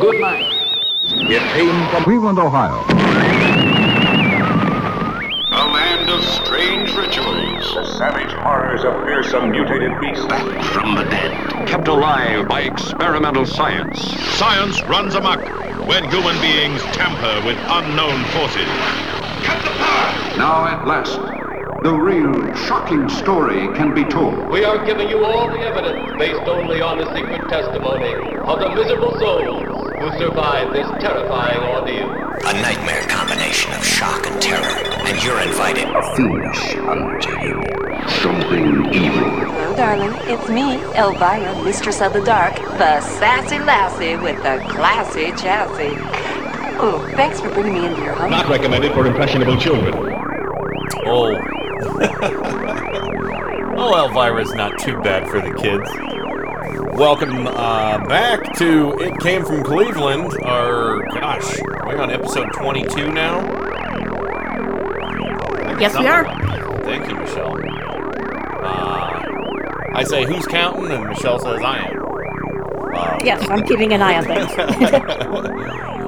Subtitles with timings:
[0.00, 0.46] good night.
[1.02, 2.80] It came from Cleveland, Ohio.
[5.52, 7.74] A land of strange rituals.
[7.74, 10.24] The savage horrors of fearsome mutated beasts.
[10.24, 11.68] Back from the dead.
[11.68, 14.00] Kept alive by experimental science.
[14.38, 15.40] Science runs amok
[15.86, 18.68] when human beings tamper with unknown forces.
[19.44, 20.38] Cut the power!
[20.38, 21.20] Now at last,
[21.82, 24.48] the real shocking story can be told.
[24.48, 28.68] We are giving you all the evidence based only on the secret testimony of the
[28.74, 32.08] miserable souls who survived this terrifying ordeal.
[32.10, 34.64] A nightmare combination of shock and terror,
[35.04, 35.84] and you're invited.
[35.84, 37.30] A fiendish unto
[38.22, 39.28] Something evil.
[39.28, 40.14] Hello, darling.
[40.22, 45.98] It's me, Elvira, Mistress of the Dark, the sassy lassie with the classy chassis.
[46.82, 48.30] Oh, thanks for bringing me into your home.
[48.30, 49.92] Not recommended for impressionable children.
[51.04, 51.36] Oh.
[53.76, 55.90] oh, Elvira's not too bad for the kids.
[56.62, 60.34] Welcome uh, back to It Came From Cleveland.
[60.42, 63.40] Our, gosh, we're on episode 22 now.
[65.80, 66.24] Yes, we are.
[66.84, 67.56] Thank you, Michelle.
[68.62, 69.22] Uh,
[69.94, 70.90] I say, who's counting?
[70.90, 71.96] And Michelle says, I am.
[72.94, 74.50] Uh, Yes, I'm keeping an eye on things.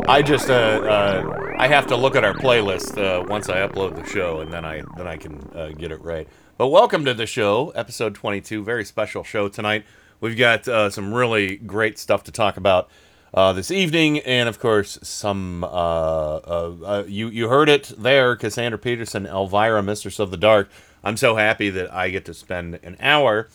[0.08, 3.94] I just uh, uh, I have to look at our playlist uh, once I upload
[3.96, 6.26] the show, and then I then I can uh, get it right.
[6.58, 8.62] But welcome to the show, episode 22.
[8.64, 9.84] Very special show tonight.
[10.22, 12.88] We've got uh, some really great stuff to talk about
[13.34, 18.36] uh, this evening, and of course, some uh, uh, uh, you you heard it there,
[18.36, 20.70] Cassandra Peterson, Elvira, Mistress of the Dark.
[21.02, 23.48] I'm so happy that I get to spend an hour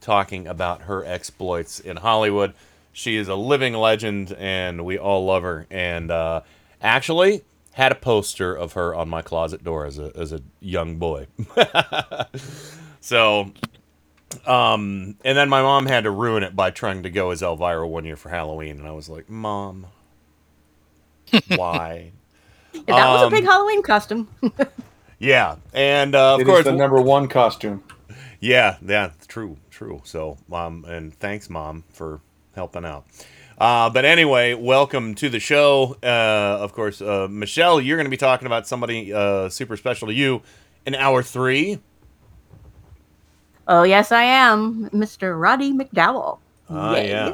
[0.00, 2.54] talking about her exploits in Hollywood.
[2.94, 5.66] She is a living legend, and we all love her.
[5.70, 6.40] And uh,
[6.80, 7.42] actually,
[7.72, 11.26] had a poster of her on my closet door as a as a young boy.
[13.02, 13.52] so,
[14.46, 17.86] um, and then my mom had to ruin it by trying to go as Elvira
[17.88, 19.86] one year for Halloween, and I was like, Mom,
[21.46, 22.12] why?
[22.88, 24.28] that was a Um, big Halloween costume.
[25.18, 27.84] Yeah, and uh, of It is course, the number one costume.
[28.40, 30.02] Yeah, yeah, true, true.
[30.04, 32.20] So, mom, and thanks, mom, for
[32.54, 33.06] helping out.
[33.58, 35.96] Uh, but anyway, welcome to the show.
[36.02, 36.06] Uh,
[36.60, 40.14] of course, uh, Michelle, you're going to be talking about somebody uh, super special to
[40.14, 40.42] you
[40.86, 41.80] in hour three.
[43.68, 44.88] Oh, yes, I am.
[44.90, 45.38] Mr.
[45.40, 46.38] Roddy McDowall.
[46.70, 47.08] Ah, Yay.
[47.10, 47.32] yeah.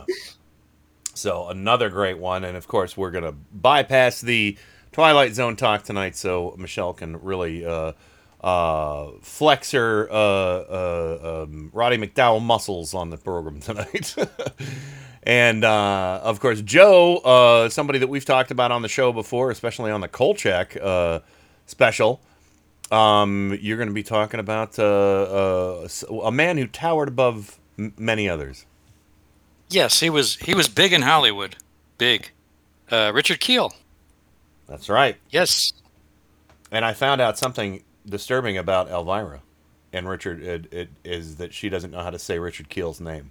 [1.14, 4.56] So another great one, and of course, we're going to bypass the
[4.92, 7.92] Twilight Zone talk tonight, so Michelle can really uh,
[8.42, 14.14] uh, flex her uh, uh, um, Roddy McDowall muscles on the program tonight.
[15.22, 19.50] and uh, of course, Joe, uh, somebody that we've talked about on the show before,
[19.50, 21.20] especially on the Kolchak uh,
[21.66, 22.22] special.
[22.92, 25.88] Um, you're going to be talking about uh, uh,
[26.24, 28.66] a man who towered above m- many others.
[29.70, 31.56] Yes, he was he was big in Hollywood.
[31.96, 32.30] Big.
[32.90, 33.72] Uh, Richard Kiel.
[34.68, 35.16] That's right.
[35.30, 35.72] Yes.
[36.70, 39.40] And I found out something disturbing about Elvira
[39.92, 43.30] and Richard it, it is that she doesn't know how to say Richard Kiel's name.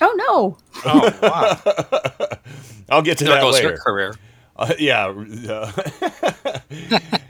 [0.00, 0.58] Oh, no.
[0.84, 2.38] Oh, wow.
[2.90, 3.70] I'll get to There that goes later.
[3.72, 4.14] her career.
[4.58, 5.12] Uh, yeah.
[5.48, 5.72] uh,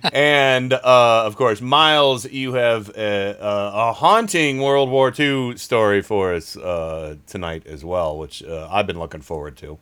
[0.13, 6.03] and uh, of course, Miles, you have a, a, a haunting World War II story
[6.03, 9.79] for us uh, tonight as well, which uh, I've been looking forward to.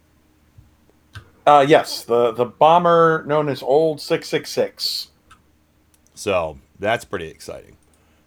[1.47, 5.09] Uh, yes, the the bomber known as Old Six Six Six.
[6.15, 7.76] So that's pretty exciting.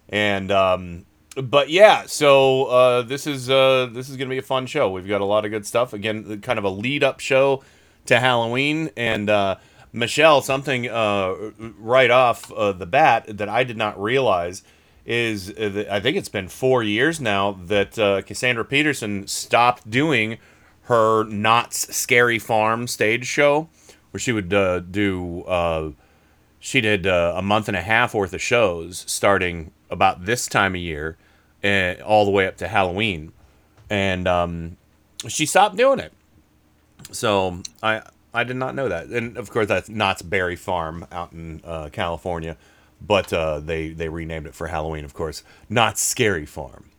[0.09, 1.05] And um,
[1.35, 4.91] but yeah, so uh, this is uh, this is gonna be a fun show.
[4.91, 5.93] We've got a lot of good stuff.
[5.93, 7.63] Again, kind of a lead up show
[8.07, 8.89] to Halloween.
[8.97, 9.57] And uh,
[9.93, 14.63] Michelle, something uh, right off uh, the bat that I did not realize
[15.05, 19.89] is uh, that I think it's been four years now that uh, Cassandra Peterson stopped
[19.89, 20.37] doing
[20.83, 23.69] her Knott's Scary Farm stage show,
[24.11, 25.43] where she would uh, do.
[25.43, 25.91] Uh,
[26.59, 30.81] she did a month and a half worth of shows starting about this time of
[30.81, 31.17] year
[31.63, 33.31] and all the way up to Halloween.
[33.89, 34.77] And um,
[35.27, 36.13] she stopped doing it.
[37.11, 38.01] So I
[38.33, 39.07] I did not know that.
[39.07, 42.57] And of course, that's Knott's Berry Farm out in uh, California.
[42.99, 45.43] But uh, they, they renamed it for Halloween, of course.
[45.69, 46.89] Knott's Scary Farm.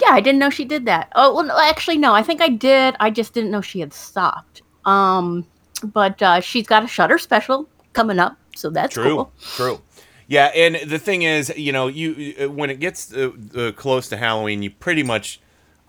[0.00, 1.12] Yeah, I didn't know she did that.
[1.14, 2.14] Oh, well, no, actually, no.
[2.14, 2.96] I think I did.
[2.98, 4.62] I just didn't know she had stopped.
[4.84, 5.46] Um,
[5.84, 9.32] but uh, she's got a Shutter special coming up, so that's True, cool.
[9.54, 9.80] true.
[10.26, 14.16] Yeah, and the thing is, you know, you when it gets uh, uh, close to
[14.16, 15.40] Halloween, you pretty much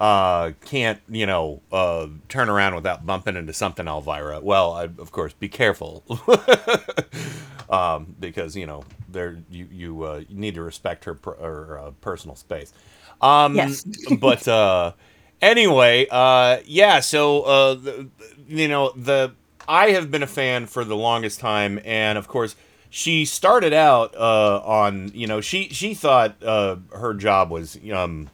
[0.01, 4.39] uh, can't, you know, uh, turn around without bumping into something Elvira.
[4.41, 6.03] Well, I, of course, be careful,
[7.69, 11.79] um, because you know there you you, uh, you need to respect her, per, her
[11.79, 12.73] uh, personal space.
[13.21, 13.83] Um, Yes.
[14.19, 14.93] but uh,
[15.39, 16.99] anyway, uh, yeah.
[16.99, 18.09] So uh, the,
[18.47, 19.33] you know the
[19.67, 22.55] I have been a fan for the longest time, and of course
[22.89, 28.29] she started out uh, on you know she she thought uh, her job was um,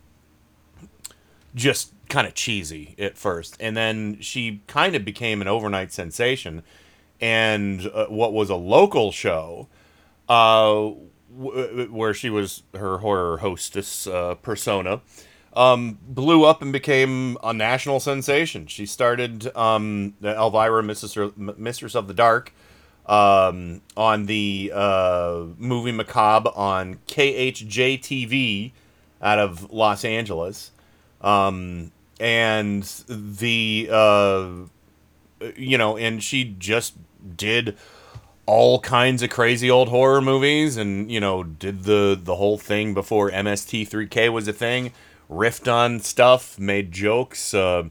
[1.57, 6.63] just kind of cheesy at first, and then she kind of became an overnight sensation,
[7.19, 9.68] and uh, what was a local show.
[10.30, 10.92] Uh,
[11.38, 15.01] w- where she was her horror hostess uh, persona,
[15.54, 18.68] um, blew up and became a national sensation.
[18.68, 22.54] She started um, Elvira, Mistress, of the Dark,
[23.07, 28.71] um, on the uh, movie Macabre on KHJ TV
[29.21, 30.71] out of Los Angeles.
[31.22, 34.50] Um, and the, uh,
[35.56, 36.96] you know, and she just
[37.36, 37.78] did
[38.48, 42.94] all kinds of crazy old horror movies and you know did the the whole thing
[42.94, 44.94] before MST3K was a thing
[45.30, 47.84] riffed on stuff made jokes uh,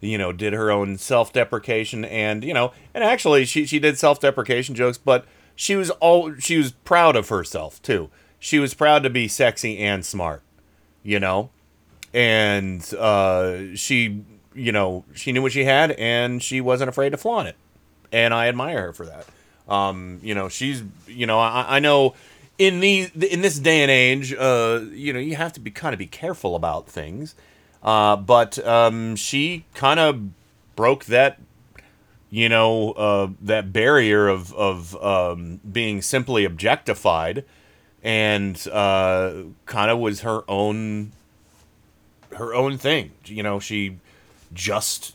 [0.00, 4.74] you know did her own self-deprecation and you know and actually she she did self-deprecation
[4.74, 5.24] jokes but
[5.56, 8.10] she was all she was proud of herself too.
[8.38, 10.42] She was proud to be sexy and smart
[11.02, 11.50] you know
[12.12, 14.24] and uh, she
[14.54, 17.56] you know she knew what she had and she wasn't afraid to flaunt it
[18.10, 19.26] and I admire her for that
[19.68, 22.14] um, you know, she's, you know, I, I know
[22.58, 25.92] in the in this day and age, uh, you know, you have to be kind
[25.92, 27.34] of be careful about things.
[27.82, 30.30] Uh, but um, she kind of
[30.76, 31.40] broke that,
[32.30, 37.44] you know, uh, that barrier of of um, being simply objectified,
[38.02, 39.32] and uh,
[39.66, 41.12] kind of was her own
[42.36, 43.12] her own thing.
[43.24, 43.98] You know, she
[44.52, 45.14] just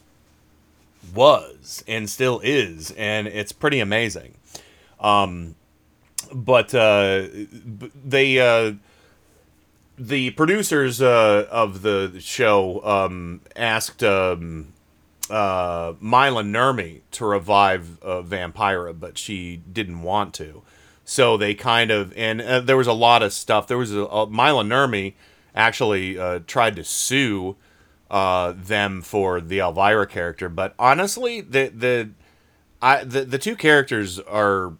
[1.13, 4.35] was and still is, and it's pretty amazing.
[4.99, 5.55] Um,
[6.33, 7.27] but uh,
[8.05, 8.73] they uh,
[9.97, 14.73] the producers uh, of the show um, asked um,
[15.29, 20.61] uh, Maila Nurmi to revive uh, Vampira, but she didn't want to.
[21.05, 23.67] So they kind of and uh, there was a lot of stuff.
[23.67, 25.13] There was a, a Maila Nurmi
[25.57, 27.57] actually uh, tried to sue
[28.09, 32.09] uh, them for the Elvira character, but honestly, the the
[32.81, 34.73] I the, the two characters are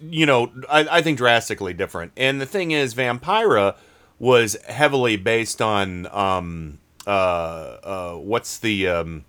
[0.00, 2.12] you know, I, I think drastically different.
[2.16, 3.76] And the thing is, Vampira
[4.18, 9.24] was heavily based on um uh uh what's the um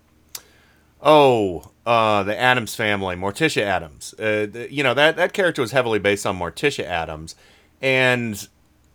[1.02, 4.14] oh uh the Addams family, Morticia Addams.
[4.14, 7.34] Uh, the, you know that that character was heavily based on Morticia Addams,
[7.82, 8.48] and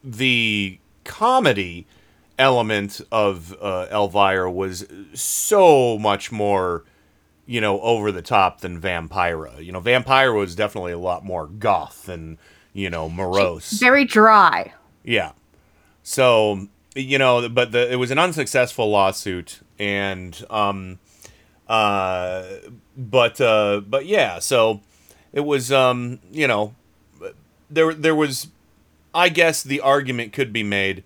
[0.03, 1.85] the comedy
[2.38, 6.83] element of uh, Elvira was so much more
[7.45, 9.63] you know, over the top than Vampira.
[9.63, 12.38] You know, Vampira was definitely a lot more goth and,
[12.71, 13.71] you know, morose.
[13.71, 14.73] Very dry.
[15.03, 15.33] Yeah.
[16.03, 21.00] So, you know, but the, it was an unsuccessful lawsuit and um
[21.67, 22.44] uh
[22.95, 24.81] but uh but yeah, so
[25.31, 26.75] it was um, you know,
[27.69, 28.47] there there was
[29.13, 31.04] I guess the argument could be made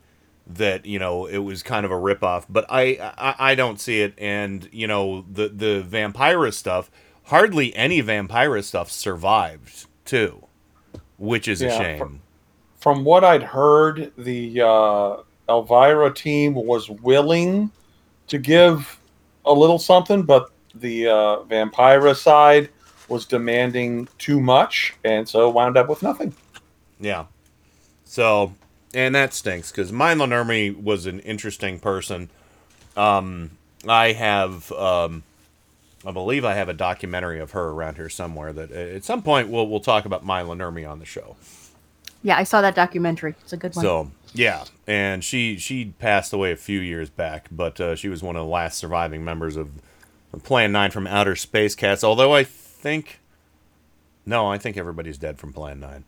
[0.50, 4.02] that you know it was kind of a ripoff, but I, I I don't see
[4.02, 4.14] it.
[4.18, 6.90] And you know the the Vampira stuff,
[7.26, 10.46] hardly any Vampira stuff survived too,
[11.18, 12.00] which is yeah, a shame.
[12.00, 12.22] From,
[12.80, 15.18] from, what I'd heard, the uh,
[15.50, 17.72] Elvira team was willing
[18.28, 19.00] to give
[19.46, 22.70] a little something, but the uh, Vampira side
[23.10, 26.34] was demanding too much, and so wound up with nothing.
[27.00, 27.26] Yeah.
[28.08, 28.54] So
[28.94, 32.30] and that stinks because Nurmi was an interesting person.
[32.96, 33.52] Um,
[33.88, 35.24] I have, um,
[36.06, 38.54] I believe, I have a documentary of her around here somewhere.
[38.54, 41.36] That uh, at some point we'll we'll talk about Nurmi on the show.
[42.24, 43.36] Yeah, I saw that documentary.
[43.42, 43.84] It's a good one.
[43.84, 48.24] So yeah, and she she passed away a few years back, but uh, she was
[48.24, 49.70] one of the last surviving members of
[50.44, 52.04] Plan Nine from Outer Space Cats.
[52.04, 53.20] Although I think,
[54.26, 56.04] no, I think everybody's dead from Plan Nine.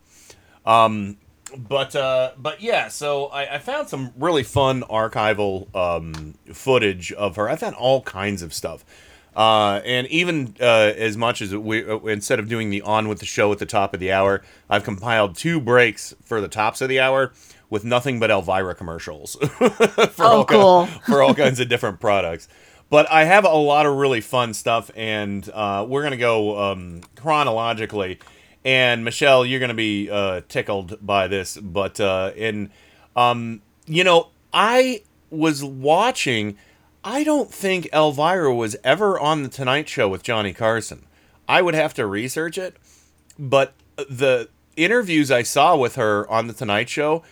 [0.65, 1.17] Um,
[1.57, 7.35] but uh, but yeah, so I, I, found some really fun archival um, footage of
[7.35, 7.49] her.
[7.49, 8.85] I found all kinds of stuff,
[9.35, 13.19] uh, and even uh, as much as we uh, instead of doing the on with
[13.19, 16.81] the show at the top of the hour, I've compiled two breaks for the tops
[16.81, 17.33] of the hour
[17.69, 19.71] with nothing but Elvira commercials for
[20.19, 20.87] oh, all cool.
[20.87, 22.47] Kind, for all kinds of different products.
[22.89, 27.01] But I have a lot of really fun stuff, and uh, we're gonna go um,
[27.15, 28.19] chronologically
[28.63, 32.69] and Michelle, you're going to be uh, tickled by this, but uh, in,
[33.15, 36.57] um, you know, I was watching.
[37.03, 41.05] I don't think Elvira was ever on the Tonight Show with Johnny Carson.
[41.47, 42.75] I would have to research it,
[43.37, 47.23] but the interviews I saw with her on the Tonight Show,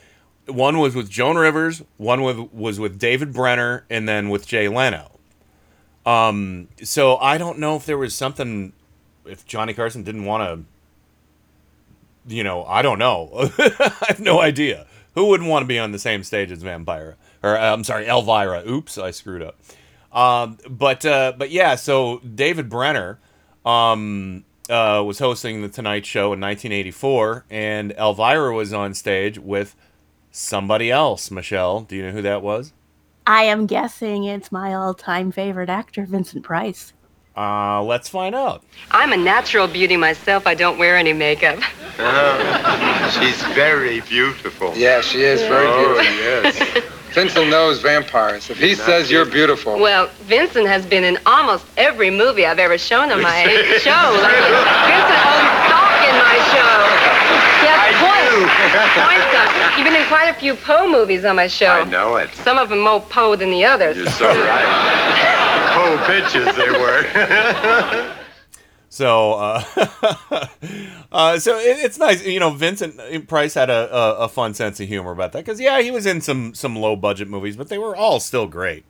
[0.47, 4.67] one was with Joan Rivers, one with was with David Brenner, and then with Jay
[4.67, 5.11] Leno.
[6.05, 8.71] Um, so I don't know if there was something
[9.25, 10.65] if Johnny Carson didn't want to.
[12.27, 13.29] You know, I don't know.
[13.57, 14.85] I have no idea.
[15.15, 17.15] Who wouldn't want to be on the same stage as Vampira?
[17.41, 18.63] Or uh, I'm sorry, Elvira.
[18.67, 19.57] Oops, I screwed up.
[20.11, 23.19] Um, but uh, but yeah, so David Brenner
[23.65, 29.75] um, uh, was hosting the Tonight Show in 1984, and Elvira was on stage with
[30.31, 31.31] somebody else.
[31.31, 32.73] Michelle, do you know who that was?
[33.25, 36.93] I am guessing it's my all-time favorite actor, Vincent Price.
[37.37, 38.63] Uh, let's find out.
[38.89, 40.47] I'm a natural beauty myself.
[40.47, 41.59] I don't wear any makeup.
[41.99, 44.73] Oh, she's very beautiful.
[44.75, 46.73] Yeah, she is very Oh, beautiful.
[46.75, 46.83] yes.
[47.13, 48.49] Vincent knows vampires.
[48.49, 52.77] If he says you're beautiful, Well, Vincent has been in almost every movie I've ever
[52.77, 53.43] shown on my
[53.81, 54.03] show.
[54.17, 54.37] Like,
[54.89, 56.73] Vincent owns stock in my show.
[57.61, 58.49] He has points.
[58.97, 59.77] Points on.
[59.77, 61.67] You've been in quite a few Poe movies on my show.
[61.69, 62.29] I know it.
[62.35, 63.95] Some of them more Poe than the others.
[63.97, 65.33] You're so right.
[65.79, 68.13] Oh, bitches they were.
[68.89, 69.63] So, uh,
[71.11, 72.51] uh, so it, it's nice, you know.
[72.51, 75.91] Vincent Price had a, a, a fun sense of humor about that because, yeah, he
[75.91, 78.85] was in some some low budget movies, but they were all still great.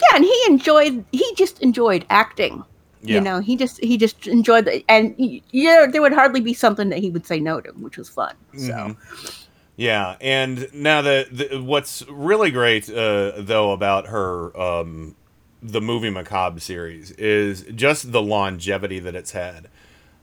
[0.00, 1.04] Yeah, and he enjoyed.
[1.12, 2.64] He just enjoyed acting.
[3.02, 3.16] Yeah.
[3.16, 6.54] You know, he just he just enjoyed the and y- yeah, there would hardly be
[6.54, 8.36] something that he would say no to, which was fun.
[8.56, 8.96] So Mhm.
[9.76, 15.14] Yeah, and now the, the what's really great uh, though about her um,
[15.62, 19.68] the movie Macabre series is just the longevity that it's had.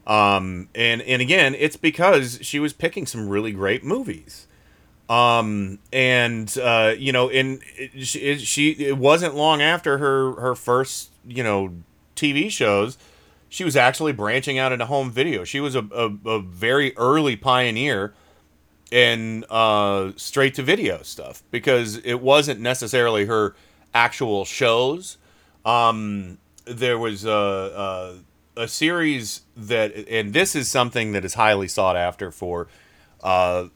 [0.07, 4.47] Um, and and again, it's because she was picking some really great movies.
[5.09, 10.33] Um, and uh, you know, in it, she, it, she it wasn't long after her
[10.39, 11.73] her first you know
[12.15, 12.97] TV shows,
[13.49, 15.43] she was actually branching out into home video.
[15.43, 18.13] She was a, a, a very early pioneer
[18.91, 23.55] in uh, straight to video stuff because it wasn't necessarily her
[23.93, 25.17] actual shows.
[25.65, 28.15] Um, there was a,
[28.57, 32.67] a, a series that, and this is something that is highly sought after for
[33.23, 33.67] uh,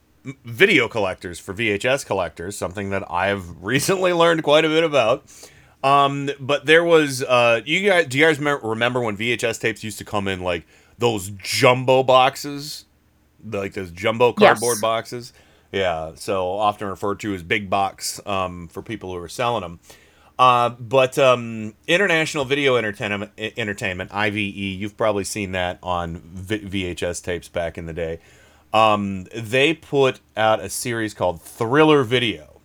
[0.45, 5.25] video collectors, for VHS collectors, something that I've recently learned quite a bit about.
[5.83, 9.97] Um, but there was, uh, you guys, do you guys remember when VHS tapes used
[9.99, 10.65] to come in like
[10.97, 12.85] those jumbo boxes?
[13.49, 14.59] like those jumbo Yes.
[14.59, 15.31] cardboard boxes.
[15.71, 19.79] Yeah, so often referred to as big box um, for people who are selling them.
[20.39, 27.21] Uh, but um, International Video Entertainment, Entertainment (IVE), you've probably seen that on v- VHS
[27.21, 28.21] tapes back in the day.
[28.73, 32.61] Um, they put out a series called Thriller Video,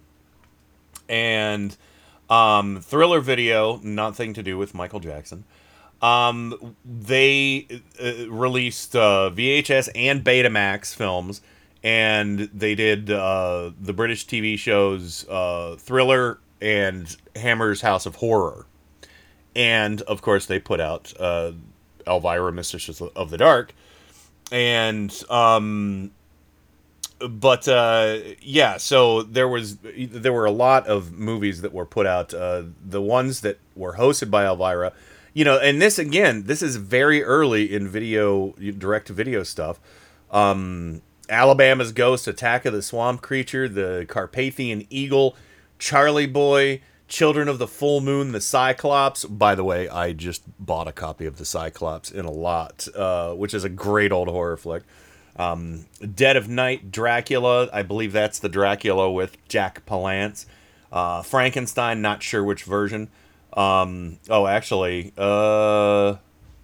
[1.08, 1.76] and
[2.30, 5.42] um, Thriller Video, nothing to do with Michael Jackson.
[6.00, 7.66] Um, they
[8.00, 11.40] uh, released uh, VHS and Betamax films,
[11.82, 18.66] and they did uh, the British TV shows uh, Thriller and Hammer's House of Horror,
[19.54, 21.52] and of course they put out uh,
[22.06, 23.74] Elvira, Mistress of the Dark,
[24.50, 26.10] and um,
[27.18, 32.06] but uh, yeah, so there was there were a lot of movies that were put
[32.06, 32.34] out.
[32.34, 34.92] Uh, the ones that were hosted by Elvira,
[35.32, 39.80] you know, and this again, this is very early in video direct video stuff.
[40.30, 45.36] Um, Alabama's Ghost, Attack of the Swamp Creature, The Carpathian Eagle,
[45.84, 49.26] Charlie Boy, Children of the Full Moon, The Cyclops.
[49.26, 53.34] By the way, I just bought a copy of The Cyclops in a lot, uh,
[53.34, 54.84] which is a great old horror flick.
[55.36, 57.68] Um, Dead of Night, Dracula.
[57.70, 60.46] I believe that's the Dracula with Jack Palance.
[60.90, 63.10] Uh, Frankenstein, not sure which version.
[63.52, 66.16] Um, oh, actually, uh,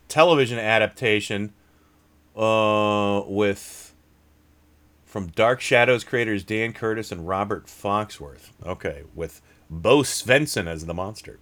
[0.08, 1.52] television adaptation
[2.34, 3.89] uh, with
[5.10, 8.50] from Dark Shadows creators Dan Curtis and Robert Foxworth.
[8.64, 11.40] Okay, with Bo Svenson as the monster.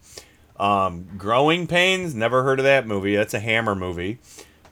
[0.56, 3.14] Um, Growing Pains, never heard of that movie.
[3.14, 4.20] That's a Hammer movie.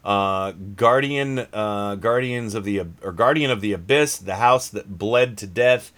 [0.02, 5.36] Uh, Guardian, uh, Guardians of the or Guardian of the Abyss, The House That Bled
[5.38, 5.92] to Death,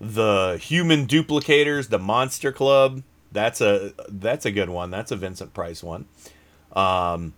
[0.00, 3.02] The Human Duplicators, The Monster Club.
[3.32, 4.90] That's a that's a good one.
[4.90, 6.06] That's a Vincent Price one.
[6.72, 7.34] Um,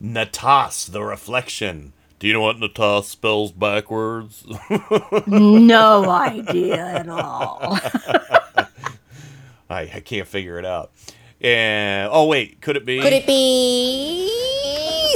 [0.00, 1.94] Natas, The Reflection.
[2.22, 4.44] Do you know what Natas spells backwards?
[5.26, 7.80] no idea at all.
[9.68, 10.92] I, I can't figure it out.
[11.40, 13.00] And oh wait, could it be?
[13.00, 14.28] Could it be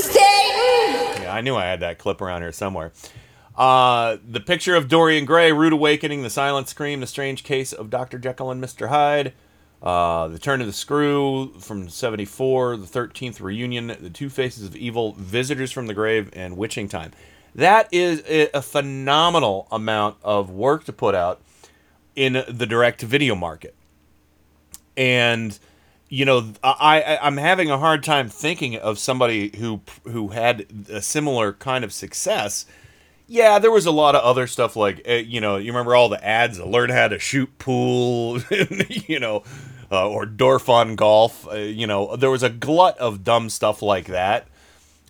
[0.01, 1.23] Satan?
[1.23, 2.91] Yeah, I knew I had that clip around here somewhere.
[3.55, 7.89] Uh, the picture of Dorian Gray, Rude Awakening, The Silent Scream, The Strange Case of
[7.89, 8.19] Dr.
[8.19, 8.89] Jekyll and Mr.
[8.89, 9.33] Hyde,
[9.83, 14.77] uh, The Turn of the Screw from 74, The 13th Reunion, The Two Faces of
[14.77, 17.13] Evil, Visitors from the Grave, and Witching Time.
[17.55, 21.41] That is a, phenomenal amount of work to put out
[22.15, 23.75] in the direct video market.
[24.97, 25.59] And
[26.09, 30.67] you know, I, I I'm having a hard time thinking of somebody who who had
[30.91, 32.67] a similar kind of success.
[33.29, 36.09] Yeah, there was a lot of other stuff like uh, you know, you remember all
[36.09, 39.43] the ads learn how to shoot pool, you know,
[39.91, 41.47] uh, or Dorf on golf.
[41.49, 44.47] Uh, you know, there was a glut of dumb stuff like that,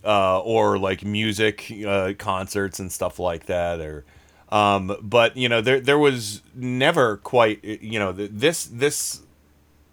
[0.04, 4.04] uh, or like music uh, concerts and stuff like that, or.
[4.48, 9.22] Um, but you know, there there was never quite you know this this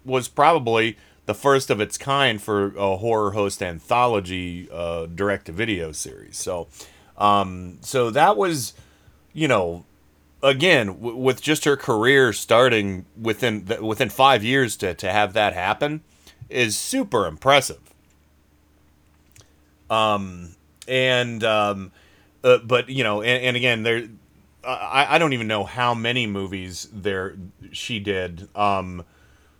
[0.04, 5.52] was probably the first of its kind for a horror host anthology uh, direct to
[5.52, 6.36] video series.
[6.36, 6.68] So,
[7.16, 8.74] um, so that was,
[9.32, 9.84] you know,
[10.42, 15.32] again w- with just her career starting within th- within five years to to have
[15.32, 16.02] that happen
[16.50, 17.80] is super impressive.
[19.90, 20.54] Um,
[20.88, 21.92] and um,
[22.42, 24.08] uh, but you know, and, and again, there,
[24.64, 27.36] I I don't even know how many movies there
[27.72, 28.48] she did.
[28.54, 29.04] Um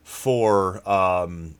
[0.04, 1.54] for um,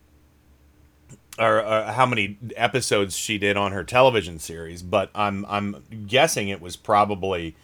[1.39, 6.49] or, or, how many episodes she did on her television series, but I'm I'm guessing
[6.49, 7.57] it was probably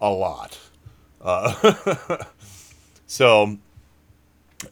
[0.00, 0.58] a lot.
[1.20, 2.24] Uh,
[3.06, 3.58] so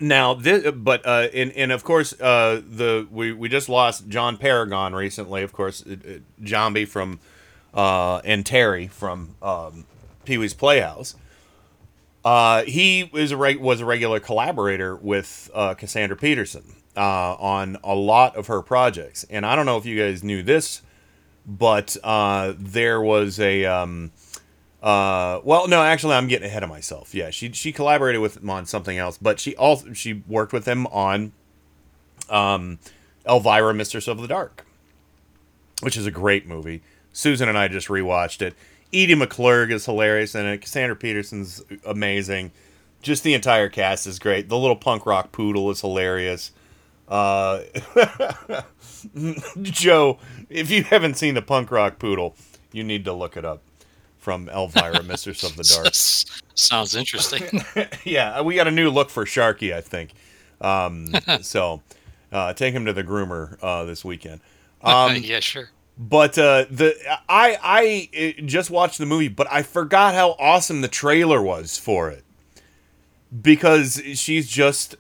[0.01, 4.37] now this, but uh, and and of course uh, the we we just lost John
[4.37, 5.43] Paragon recently.
[5.43, 5.83] Of course,
[6.43, 7.21] Jambi from
[7.75, 9.85] uh, and Pterri from um,
[10.25, 11.17] Pee Wee's Playhouse.
[12.25, 17.95] Uh, he was a was a regular collaborator with uh, Cassandra Peterson uh, on a
[17.95, 20.83] lot of her projects, and I don't know if you guys knew this,
[21.47, 24.13] but uh, there was a um,
[24.83, 27.15] uh, well, no, actually, I'm getting ahead of myself.
[27.15, 30.67] Yeah, she she collaborated with him on something else, but she also she worked with
[30.67, 31.33] him on
[32.29, 32.79] um,
[33.29, 34.67] Elvira, Mistress of the Dark,
[35.83, 36.83] which is a great movie.
[37.13, 38.55] Susan and I just rewatched it
[38.93, 40.61] Edie McClurg is hilarious in it.
[40.61, 42.53] Cassandra Peterson's amazing.
[43.03, 44.49] Just the entire cast is great.
[44.49, 46.53] The little punk rock poodle is hilarious.
[47.09, 47.63] Uh,
[49.63, 52.37] Joe, if you haven't seen the punk rock poodle,
[52.73, 53.63] you need to look it up
[54.19, 55.95] from Elvira, Mistress of the Dark.
[56.55, 57.63] Sounds interesting.
[58.05, 60.11] yeah, we got a new look for Sharky, I think.
[60.61, 61.83] Um, so
[62.33, 64.41] uh, take him to the groomer uh, this weekend.
[64.83, 65.71] Um, yeah, sure.
[65.99, 66.95] But uh, the
[67.29, 71.79] I I uh, just watched the movie, but I forgot how awesome the trailer was
[71.79, 72.25] for it
[73.43, 74.97] because she's just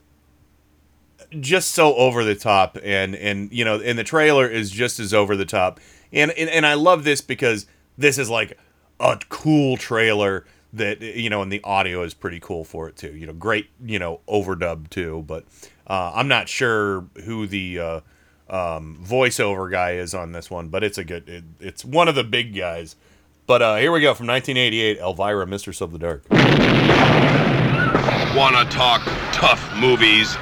[1.41, 5.13] just so over the top and and you know and the trailer is just as
[5.13, 5.81] over the top
[6.13, 7.67] and and, and I love this because
[7.99, 8.59] this is like
[9.01, 13.15] a cool trailer that you know and the audio is pretty cool for it too
[13.15, 15.45] you know great you know overdub too but
[15.87, 18.01] uh, I'm not sure who the uh,
[18.51, 21.29] um, voiceover guy is on this one, but it's a good.
[21.29, 22.97] It, it's one of the big guys.
[23.47, 26.25] But uh, here we go from 1988, Elvira, Mistress of the Dark.
[28.37, 30.37] Wanna talk tough movies?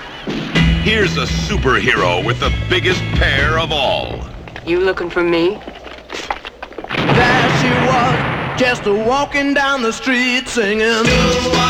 [0.85, 4.21] Here's a superhero with the biggest pair of all.
[4.67, 5.59] You looking for me?
[6.91, 11.05] There she was, just a walking down the street singing.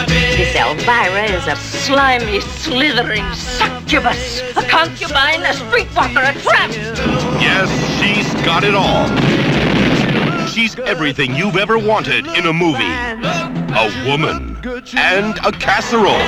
[0.08, 6.74] This Elvira is a slimy, slithering succubus, a concubine, a streetwalker, a tramp.
[7.40, 9.06] Yes, she's got it all.
[10.48, 12.82] She's everything you've ever wanted in a movie.
[12.82, 14.56] A woman
[14.96, 16.18] and a casserole.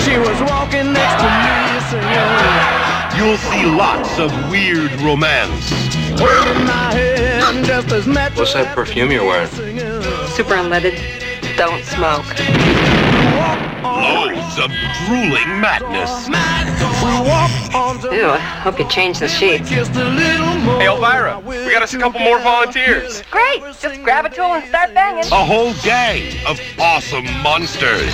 [0.00, 2.54] She was walking next to me singing.
[3.16, 5.70] You'll see lots of weird romance.
[8.36, 9.48] What's that perfume you're wearing?
[10.28, 10.98] Super unleaded.
[11.56, 12.24] Don't smoke.
[14.04, 14.70] Loads of
[15.06, 16.28] drooling madness.
[18.12, 19.70] Ew, I hope you change the sheets.
[19.70, 23.22] Hey, Elvira, we got us a couple more volunteers.
[23.30, 23.62] Great!
[23.80, 25.24] Just grab a tool and start banging.
[25.32, 28.12] A whole gang of awesome monsters.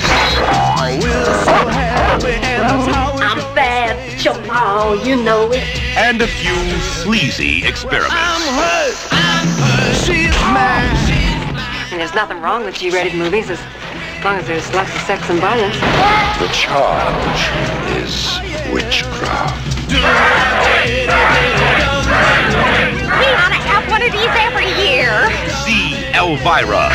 [3.21, 5.65] I'm bad, Jamal, you know it.
[5.97, 6.55] And a few
[7.03, 8.15] sleazy experiments.
[11.91, 13.51] And there's nothing wrong with G-rated movies
[14.21, 15.77] as long as there's lots of sex and violence.
[15.77, 17.49] The charge
[17.97, 18.39] is
[18.71, 19.89] witchcraft.
[19.89, 19.97] We
[23.33, 25.31] ought to have one of these every year.
[25.65, 26.91] See Elvira.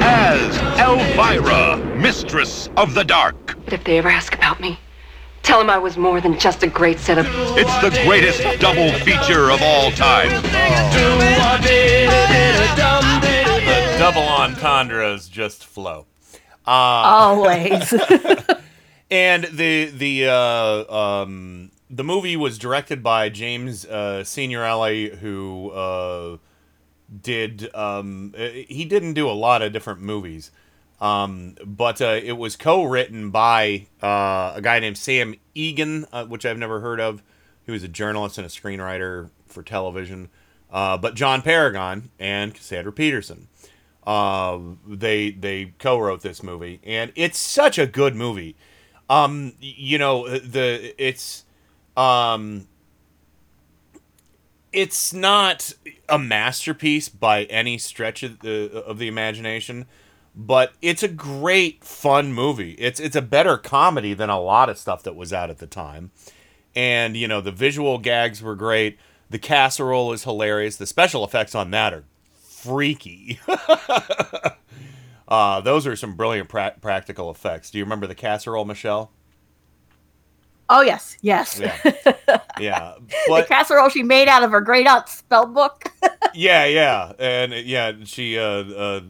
[0.00, 3.56] As Elvira, Mistress of the Dark.
[3.64, 4.78] But if they ever ask about me,
[5.42, 7.26] tell him I was more than just a great set of...
[7.56, 10.28] It's the greatest double feature of all time.
[13.68, 16.06] The double entendres just flow.
[16.66, 17.92] Uh, Always.
[19.10, 26.36] and the the uh, um, the movie was directed by James uh, Signorelli, who uh,
[27.22, 30.50] did um, uh, he didn't do a lot of different movies,
[31.00, 36.44] um, but uh, it was co-written by uh, a guy named Sam Egan, uh, which
[36.44, 37.22] I've never heard of.
[37.64, 40.28] He was a journalist and a screenwriter for television.
[40.70, 43.48] Uh, but John Paragon and Cassandra Peterson,
[44.06, 48.56] uh, they they co-wrote this movie, and it's such a good movie.
[49.08, 51.44] Um, you know the it's
[51.96, 52.68] um
[54.72, 55.72] it's not
[56.08, 59.86] a masterpiece by any stretch of the of the imagination,
[60.40, 62.72] but it's a great fun movie.
[62.78, 65.66] It's it's a better comedy than a lot of stuff that was out at the
[65.66, 66.12] time.
[66.76, 68.98] And you know, the visual gags were great.
[69.28, 70.76] The casserole is hilarious.
[70.76, 72.04] The special effects on that are
[72.40, 73.40] freaky.
[75.28, 77.72] uh, those are some brilliant pra- practical effects.
[77.72, 79.10] Do you remember the casserole, Michelle?
[80.70, 81.58] Oh yes, yes.
[81.60, 82.38] Yeah.
[82.60, 82.94] Yeah.
[83.28, 85.92] the casserole she made out of her great aunt's spell book.
[86.34, 89.00] yeah, yeah, and uh, yeah, she uh, uh,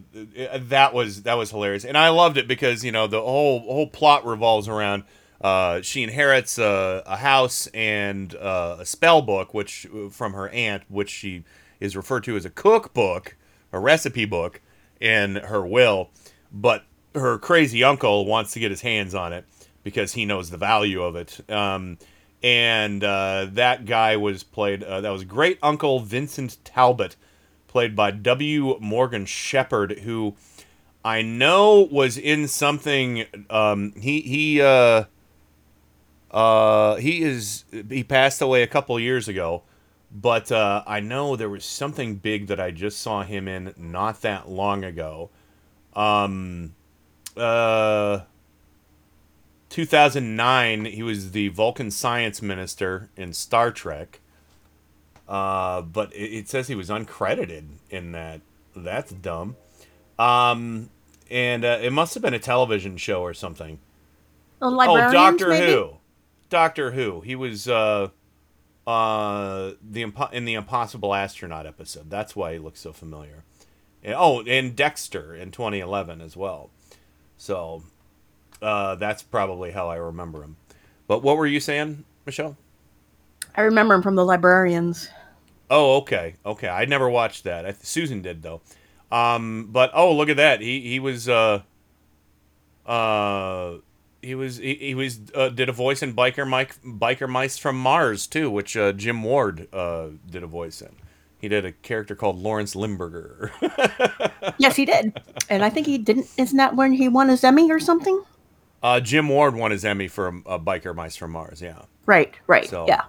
[0.65, 3.87] that was that was hilarious, and I loved it because you know the whole whole
[3.87, 5.05] plot revolves around
[5.41, 10.83] uh, she inherits a, a house and uh, a spell book, which from her aunt,
[10.89, 11.45] which she
[11.81, 13.35] is referred to as a cookbook,
[13.73, 14.61] a recipe book,
[15.01, 16.11] in her will,
[16.53, 19.47] but her crazy uncle wants to get his hands on it
[19.89, 21.41] because he knows the value of it.
[21.51, 21.97] Um,
[22.43, 24.83] and uh, that guy was played.
[24.83, 27.17] Uh, that was great uncle Vincent Talbot,
[27.69, 28.77] played by W.
[28.81, 30.37] Morgan Sheppard, who
[31.03, 33.25] I know was in something.
[33.49, 35.05] Um, he he uh,
[36.31, 39.63] uh, he is he passed away a couple years ago,
[40.13, 44.21] but uh, I know there was something big that I just saw him in not
[44.21, 45.31] that long ago.
[45.95, 46.75] Um,
[47.39, 48.21] uh,
[49.71, 54.21] 2009, he was the Vulcan science minister in Star Trek.
[55.29, 58.41] Uh, but it, it says he was uncredited in that.
[58.75, 59.57] That's dumb.
[60.19, 60.91] Um,
[61.31, 63.79] and uh, it must have been a television show or something.
[64.61, 64.77] Oh,
[65.13, 65.73] Doctor maybe?
[65.73, 65.97] Who.
[66.49, 67.21] Doctor Who.
[67.21, 68.09] He was uh,
[68.87, 72.09] uh, the impo- in the Impossible Astronaut episode.
[72.11, 73.45] That's why he looks so familiar.
[74.03, 76.71] And, oh, and Dexter in 2011 as well.
[77.37, 77.83] So
[78.63, 80.57] uh, that's probably how I remember him.
[81.07, 82.57] But what were you saying, Michelle?
[83.55, 85.09] I remember him from the librarians.
[85.71, 86.69] Oh, okay, okay.
[86.69, 87.67] I never watched that.
[87.67, 88.61] I, Susan did though.
[89.11, 90.61] Um, but oh, look at that.
[90.61, 91.63] He he was uh,
[92.87, 93.77] uh,
[94.23, 97.79] he was he, he was uh, did a voice in Biker Mike Biker Mice from
[97.79, 100.95] Mars too, which uh, Jim Ward uh, did a voice in.
[101.41, 103.53] He did a character called Lawrence Limburger.
[104.59, 105.21] yes, he did.
[105.49, 106.27] And I think he didn't.
[106.37, 108.25] Isn't that when he won his Emmy or something?
[108.83, 111.61] Uh, Jim Ward won his Emmy for uh, Biker Mice from Mars.
[111.61, 111.83] Yeah.
[112.07, 112.69] Right, right.
[112.69, 113.03] So- yeah.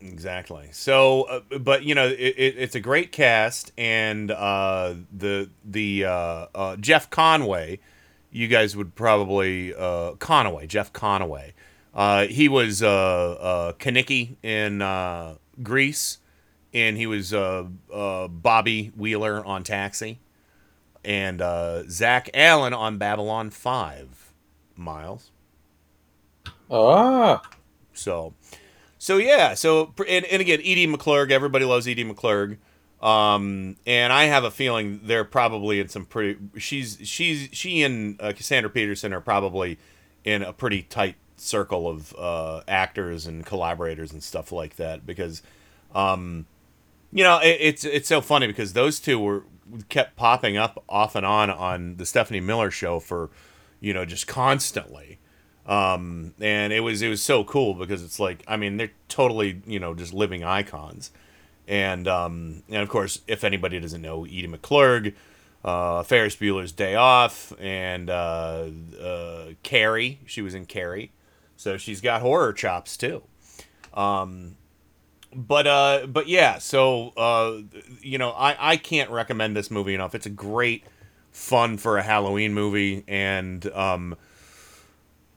[0.00, 0.68] Exactly.
[0.72, 6.06] So, uh, but you know, it, it, it's a great cast, and uh, the the
[6.06, 7.78] uh, uh, Jeff Conway,
[8.32, 11.54] you guys would probably uh, Conaway, Jeff Conway.
[11.94, 16.18] Uh, he was uh, uh, Kenickie in uh, Grease,
[16.74, 20.18] and he was uh, uh, Bobby Wheeler on Taxi,
[21.04, 24.21] and uh, Zack Allan on Babylon Five.
[24.76, 25.30] Miles.
[26.70, 27.42] Ah.
[27.92, 28.34] So,
[28.98, 29.54] so yeah.
[29.54, 31.30] So and, and again, Edie McClurg.
[31.30, 32.58] Everybody loves Edie McClurg.
[33.02, 36.38] Um, and I have a feeling they're probably in some pretty.
[36.56, 39.78] She's she's she and uh, Cassandra Peterson are probably
[40.24, 45.42] in a pretty tight circle of uh, actors and collaborators and stuff like that because,
[45.94, 46.46] um,
[47.12, 49.44] you know, it, it's it's so funny because those two were
[49.88, 53.30] kept popping up off and on on the Stephanie Miller show for,
[53.82, 55.18] you know, just constantly
[55.66, 59.62] um, and it was it was so cool because it's like I mean they're totally
[59.66, 61.12] you know just living icons,
[61.68, 65.14] and um, and of course if anybody doesn't know Edie McClurg,
[65.64, 68.66] uh, Ferris Bueller's Day Off, and uh,
[69.00, 71.12] uh, Carrie, she was in Carrie,
[71.56, 73.22] so she's got horror chops too.
[73.94, 74.56] Um,
[75.32, 77.58] but uh, but yeah, so uh,
[78.00, 80.16] you know I I can't recommend this movie enough.
[80.16, 80.82] It's a great
[81.32, 84.16] fun for a Halloween movie, and um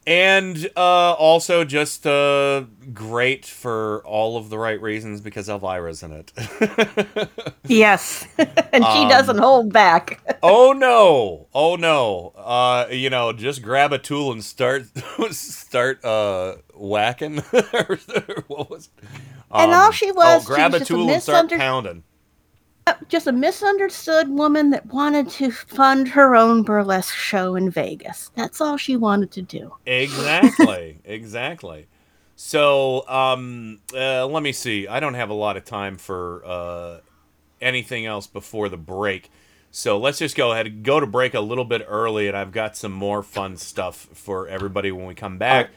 [0.07, 6.11] and uh, also just uh, great for all of the right reasons because Elvira's in
[6.11, 6.31] it.
[7.67, 8.27] Yes.
[8.37, 10.21] and she Um, doesn't hold back.
[10.43, 11.47] oh no!
[11.53, 12.33] Oh no!
[12.37, 14.85] Uh, you know, just grab a tool and start
[15.31, 17.39] start uh, whacking.
[17.73, 17.97] Or
[18.47, 18.89] what was?
[19.53, 21.49] And Um, all she was, Oh, she grab was a just a tool and start
[21.49, 22.03] pounding.
[23.09, 28.31] Just a misunderstood woman that wanted to fund her own burlesque show in Vegas.
[28.35, 29.73] That's all she wanted to do.
[29.87, 31.87] Exactly, exactly.
[32.35, 34.87] So, um, uh, let me see.
[34.87, 36.99] I don't have a lot of time for uh,
[37.59, 39.31] anything else before the break.
[39.71, 42.51] So let's just go ahead and go to break a little bit early, and I've
[42.51, 45.71] got some more fun stuff for everybody when we come back.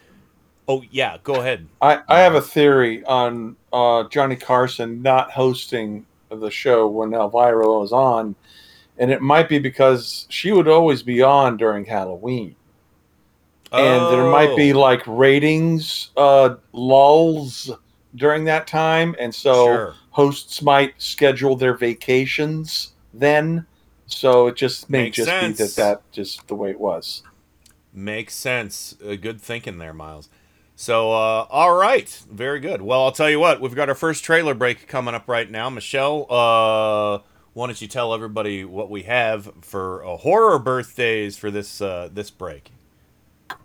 [0.67, 1.67] oh yeah, go ahead.
[1.81, 7.67] I, I have a theory on uh, Johnny Carson not hosting the show when Elvira
[7.67, 8.35] was on,
[8.97, 12.55] and it might be because she would always be on during Halloween.
[13.71, 14.79] And there might be Oh.
[14.79, 17.71] like ratings uh, lulls
[18.15, 19.93] during that time, and so Sure.
[20.11, 23.65] hosts might schedule their vacations then.
[24.07, 25.57] So it just may Makes just sense.
[25.57, 27.21] be that that just the way it was.
[27.93, 28.95] Makes sense.
[29.07, 30.29] Uh, good thinking there, Miles.
[30.79, 32.81] So, uh, all right, very good.
[32.81, 35.69] Well, I'll tell you what, we've got our first trailer break coming up right now.
[35.69, 37.19] Michelle, uh,
[37.51, 42.07] why don't you tell everybody what we have for uh, horror birthdays for this uh,
[42.13, 42.71] this break?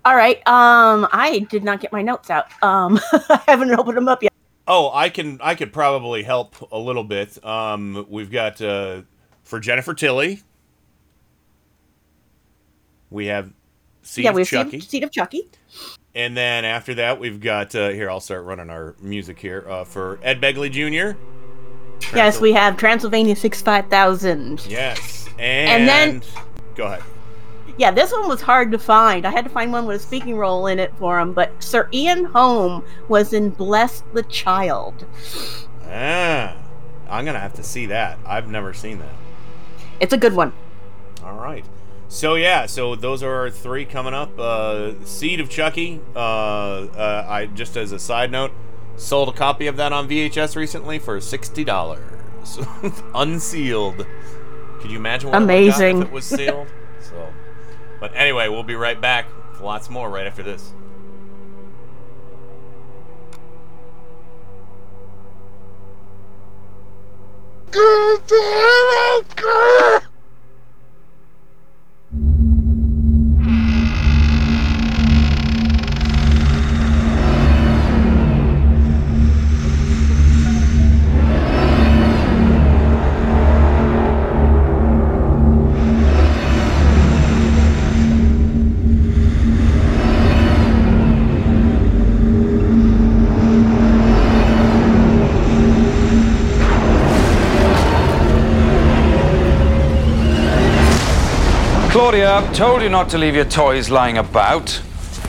[0.05, 0.39] All right.
[0.49, 2.47] Um, I did not get my notes out.
[2.65, 4.33] Um, I haven't opened them up yet.
[4.67, 7.43] Oh, I can I could probably help a little bit.
[7.47, 9.03] Um, we've got uh,
[9.45, 10.43] for Jennifer Tilly.
[13.09, 13.53] We have
[14.03, 14.81] Seed yeah, of we have Chucky.
[14.81, 15.49] Seed, Seed of Chucky.
[16.15, 18.09] And then after that, we've got uh, here.
[18.09, 21.19] I'll start running our music here uh, for Ed Begley Jr.
[22.15, 24.65] Yes, we have Transylvania Six Five Thousand.
[24.67, 26.23] Yes, and, And then-
[26.75, 27.03] go ahead.
[27.77, 29.27] Yeah, this one was hard to find.
[29.27, 31.89] I had to find one with a speaking role in it for him, but Sir
[31.93, 35.05] Ian Holm was in Bless the Child.
[35.89, 36.57] Ah,
[37.11, 38.19] I'm gonna have to see that.
[38.25, 39.15] I've never seen that.
[39.99, 40.53] It's a good one.
[41.25, 41.65] All right.
[42.15, 44.39] So yeah, so those are our three coming up.
[44.39, 46.01] Uh, Seed of Chucky.
[46.15, 48.53] Uh, uh, I just as a side note,
[48.97, 52.01] sold a copy of that on VHS recently for sixty dollars,
[53.17, 54.07] unsealed.
[54.79, 56.03] Could you imagine what it would've got Amazing.
[56.03, 56.69] if it was sealed?
[57.01, 57.33] so,
[57.99, 59.27] but anyway, we'll be right back.
[59.51, 60.73] with Lots more right after this.
[102.15, 104.81] Claudia, told you not to leave your toys lying about.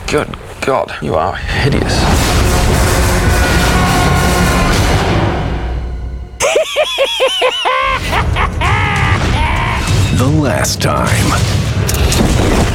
[0.06, 0.28] Good
[0.60, 1.82] God, you are hideous.
[10.16, 11.28] The last time,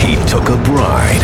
[0.05, 1.23] he took a bride.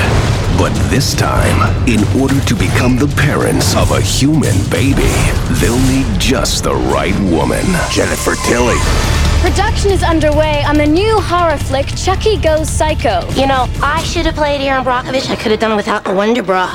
[0.57, 5.13] But this time, in order to become the parents of a human baby,
[5.59, 7.65] they'll need just the right woman.
[7.91, 9.26] Jennifer Tilly.
[9.41, 13.29] Production is underway on the new horror flick Chucky Goes Psycho.
[13.31, 15.29] You know, I should have played Erin Brockovich.
[15.29, 16.71] I could have done it without a Wonder Bra.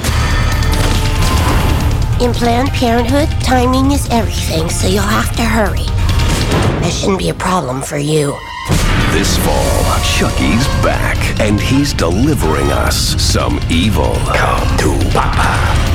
[2.21, 5.87] In Planned Parenthood, timing is everything, so you'll have to hurry.
[6.81, 8.39] That shouldn't be a problem for you.
[9.11, 14.15] This fall, Chucky's back, and he's delivering us some evil.
[14.35, 15.92] Come to Papa.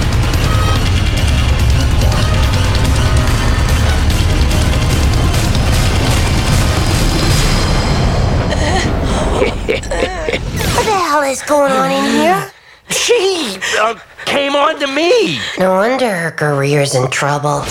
[11.28, 12.52] What the hell is going on in here?
[12.90, 15.42] She uh, came on to me.
[15.60, 17.64] No wonder her career's in trouble.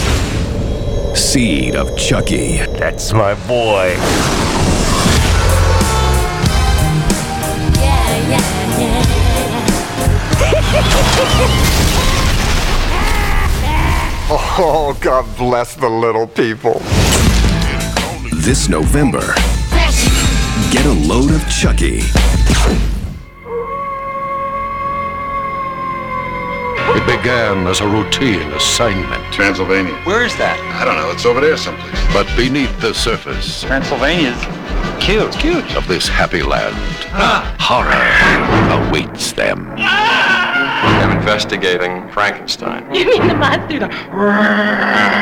[1.14, 2.58] Seed of Chucky.
[2.58, 3.96] That's my boy.
[14.58, 16.80] Oh, God bless the little people.
[18.42, 19.34] This November,
[20.72, 22.00] get a load of Chucky.
[26.96, 29.22] It began as a routine assignment.
[29.30, 29.92] Transylvania.
[30.04, 30.58] Where is that?
[30.80, 31.10] I don't know.
[31.10, 31.92] It's over there someplace.
[32.10, 34.40] But beneath the surface Transylvania's
[34.98, 35.30] cute.
[35.32, 36.74] cute of this happy land,
[37.12, 37.54] ah.
[37.60, 39.74] horror awaits them.
[39.76, 40.15] Ah!
[40.82, 42.92] I'm investigating Frankenstein.
[42.94, 43.78] You mean the monster?
[43.80, 43.88] The...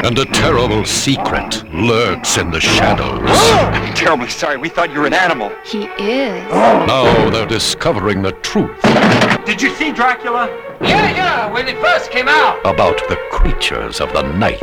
[0.06, 3.22] And a terrible secret lurks in the shadows.
[3.28, 4.56] I'm terribly sorry.
[4.56, 5.52] We thought you were an animal.
[5.64, 6.44] He is.
[6.52, 8.80] Now they're discovering the truth
[9.46, 10.48] Did you see Dracula?
[10.80, 12.58] Yeah, yeah, when it first came out.
[12.66, 14.58] about the creatures of the night.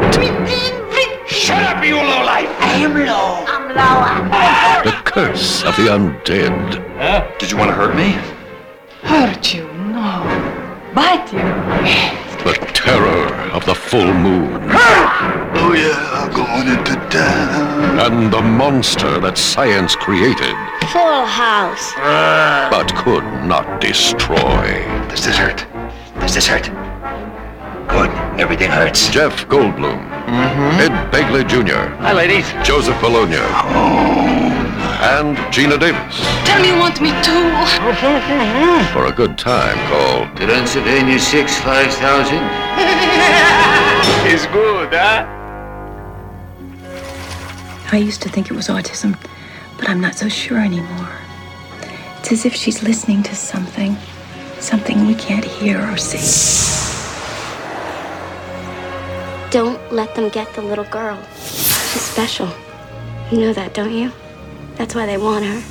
[1.27, 2.49] Shut up, you lowlife.
[2.59, 3.45] I am low.
[3.47, 4.91] I'm low.
[4.91, 7.39] The curse of the undead.
[7.39, 8.11] Did you want to hurt me?
[9.01, 9.63] Hurt you?
[9.73, 10.50] No.
[10.93, 11.39] Bite you?
[12.43, 14.59] The terror of the full moon.
[14.73, 17.99] Oh yeah, I'm going into town.
[17.99, 20.55] And the monster that science created,
[20.91, 21.93] Full house.
[22.71, 24.83] but could not destroy.
[25.09, 25.65] Does this hurt?
[26.19, 26.65] Does this hurt?
[27.87, 28.09] Good.
[28.39, 29.09] Everything hurts.
[29.09, 30.79] Jeff Goldblum, Mm-hmm.
[30.81, 32.47] Ed Begley Jr., Hi, ladies.
[32.63, 33.35] Joseph Bologna,
[35.01, 37.35] and Geena Davis Tell me you want me to.
[38.93, 42.37] for a good time called Transylvania 6 5000.
[44.23, 45.25] It's good, huh?
[47.91, 49.17] I used to think it was autism,
[49.77, 51.09] but I'm not so sure anymore.
[52.19, 53.97] It's as if she's listening to something,
[54.59, 56.21] something we can't hear or see.
[59.49, 61.19] Don't let them get the little girl.
[61.35, 62.47] She's special.
[63.31, 64.11] You know that, don't you?
[64.81, 65.61] That's why they want her.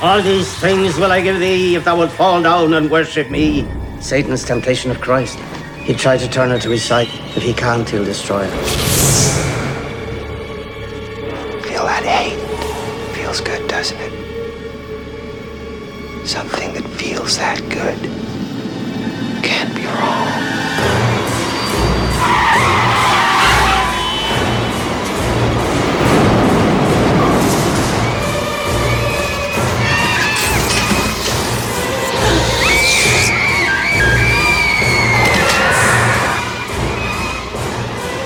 [0.00, 3.66] All these things will I give thee if thou wilt fall down and worship me.
[3.98, 5.40] Satan's temptation of Christ.
[5.82, 7.08] He tried to turn her to his side.
[7.34, 8.62] If he can't, he'll destroy her.
[11.62, 13.16] Feel that hate?
[13.16, 14.25] Feels good, doesn't it?
[16.26, 17.96] Something that feels that good
[19.44, 20.26] can't be wrong.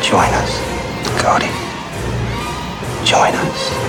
[0.03, 0.59] Join us,
[1.21, 1.47] Cody.
[3.05, 3.80] Join us.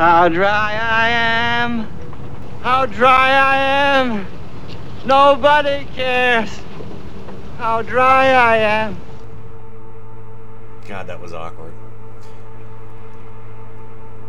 [0.00, 1.86] How dry I am.
[2.62, 4.26] How dry I am.
[5.04, 6.58] Nobody cares.
[7.58, 8.96] How dry I am.
[10.88, 11.74] God, that was awkward.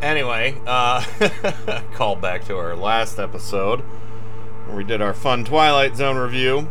[0.02, 1.06] Anyway, uh,
[1.94, 3.80] call back to our last episode
[4.66, 6.68] where we did our fun Twilight Zone review.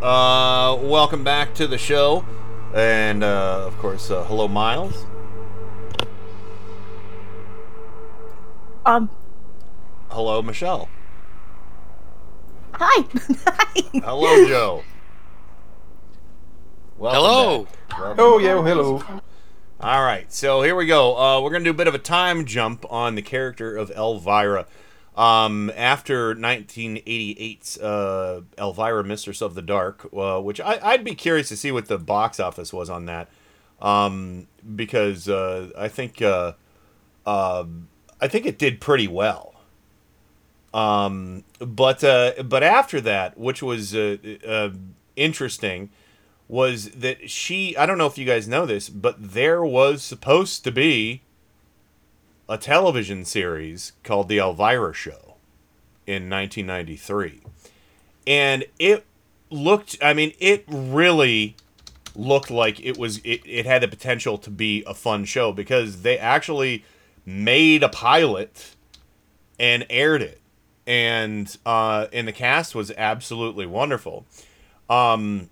[0.00, 2.24] Uh, welcome back to the show,
[2.74, 5.04] and uh, of course, uh, hello, Miles.
[8.84, 9.10] Um,
[10.10, 10.88] Hello, Michelle.
[12.72, 13.02] hi.
[13.94, 14.82] Hello, Joe.
[16.98, 17.64] Welcome Hello.
[17.64, 18.18] back.
[18.18, 18.44] Oh, back.
[18.46, 19.02] yeah, hello.
[19.80, 21.16] All right, so here we go.
[21.16, 23.90] Uh, we're going to do a bit of a time jump on the character of
[23.90, 24.66] Elvira.
[25.16, 31.48] Um, after 1988's uh, Elvira, Mistress of the Dark, uh, which I, I'd be curious
[31.48, 33.28] to see what the box office was on that,
[33.80, 36.52] um, because uh, I think uh,
[37.26, 37.64] uh,
[38.22, 39.56] I think it did pretty well.
[40.72, 44.70] Um, but uh, but after that, which was uh, uh,
[45.16, 45.90] interesting,
[46.48, 50.64] was that she I don't know if you guys know this, but there was supposed
[50.64, 51.22] to be
[52.48, 55.36] a television series called The Elvira Show
[56.06, 57.42] in 1993.
[58.26, 59.04] And it
[59.50, 61.56] looked I mean it really
[62.14, 66.02] looked like it was it, it had the potential to be a fun show because
[66.02, 66.84] they actually
[67.26, 68.76] made a pilot
[69.58, 70.40] and aired it.
[70.86, 74.26] And uh and the cast was absolutely wonderful.
[74.90, 75.50] Um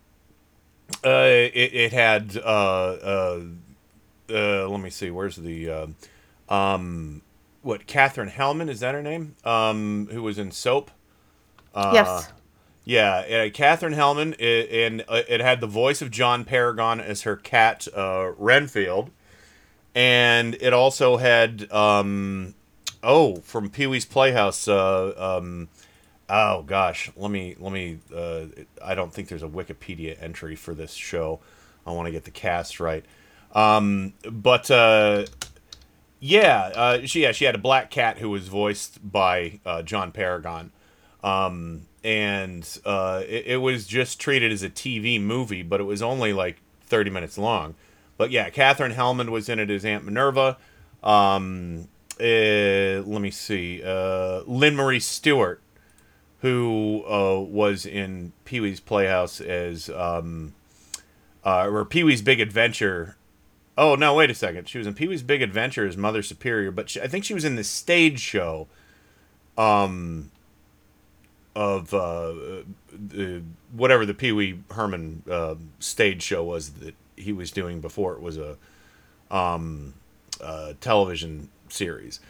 [1.05, 1.11] uh
[1.55, 3.41] it, it had uh uh
[4.31, 5.87] uh let me see where's the uh,
[6.55, 7.23] um
[7.63, 9.37] what Katherine Helmond is that her name?
[9.45, 10.91] Um who was in soap?
[11.75, 12.33] Uh, Yes.
[12.85, 17.23] yeah had Katherine Helmond it, and uh, it had the voice of John Paragon as
[17.23, 19.11] her cat uh Renfield
[19.95, 22.55] and it also had um
[23.03, 25.69] oh from Pee-wee's Playhouse uh um
[26.29, 28.43] oh gosh let me let me uh
[28.85, 31.41] I don't think there's a Wikipedia entry for this show.
[31.87, 33.05] I want to get the cast right.
[33.53, 35.27] Um but uh
[36.21, 40.13] yeah uh she yeah she had a black cat who was voiced by uh John
[40.13, 40.71] Paragon.
[41.25, 46.01] Um and uh it, it was just treated as a TV movie but it was
[46.01, 47.75] only like 30 minutes long
[48.21, 50.59] but yeah, Katherine Helmond was in it as Aunt Minerva.
[51.03, 51.89] Um,
[52.21, 53.83] uh, let me see.
[53.83, 55.63] Uh, Lynn Marie Stewart,
[56.41, 60.53] who uh, was in Pee Wee's Playhouse as, um,
[61.47, 63.17] uh, or Pee Wee's Big Adventure.
[63.79, 64.69] Oh, no, wait a second.
[64.69, 67.33] She was in Pee Wee's Big Adventure as Mother Superior, but she, I think she
[67.33, 68.69] was in the stage show.
[69.57, 70.31] Um,
[71.57, 72.35] of uh,
[73.73, 78.21] whatever the Pee Wee Herman uh, stage show was that he was doing before it
[78.21, 78.57] was a
[79.31, 79.95] um,
[80.41, 82.21] uh, television series.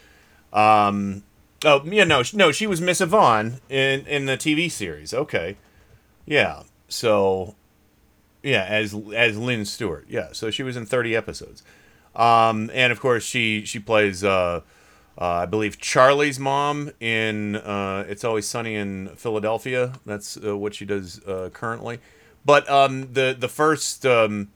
[0.53, 1.23] Um,
[1.65, 5.13] oh yeah, no, no, she was Miss Yvonne in in the TV series.
[5.13, 5.57] Okay,
[6.25, 6.63] yeah.
[6.87, 7.55] So
[8.43, 10.05] yeah, as as Lynn Stewart.
[10.09, 11.63] Yeah, so she was in thirty episodes.
[12.15, 14.61] Um, and of course she she plays uh,
[15.17, 19.93] uh, I believe Charlie's mom in uh, It's Always Sunny in Philadelphia.
[20.05, 21.99] That's uh, what she does uh, currently.
[22.43, 24.49] But um, the the first um,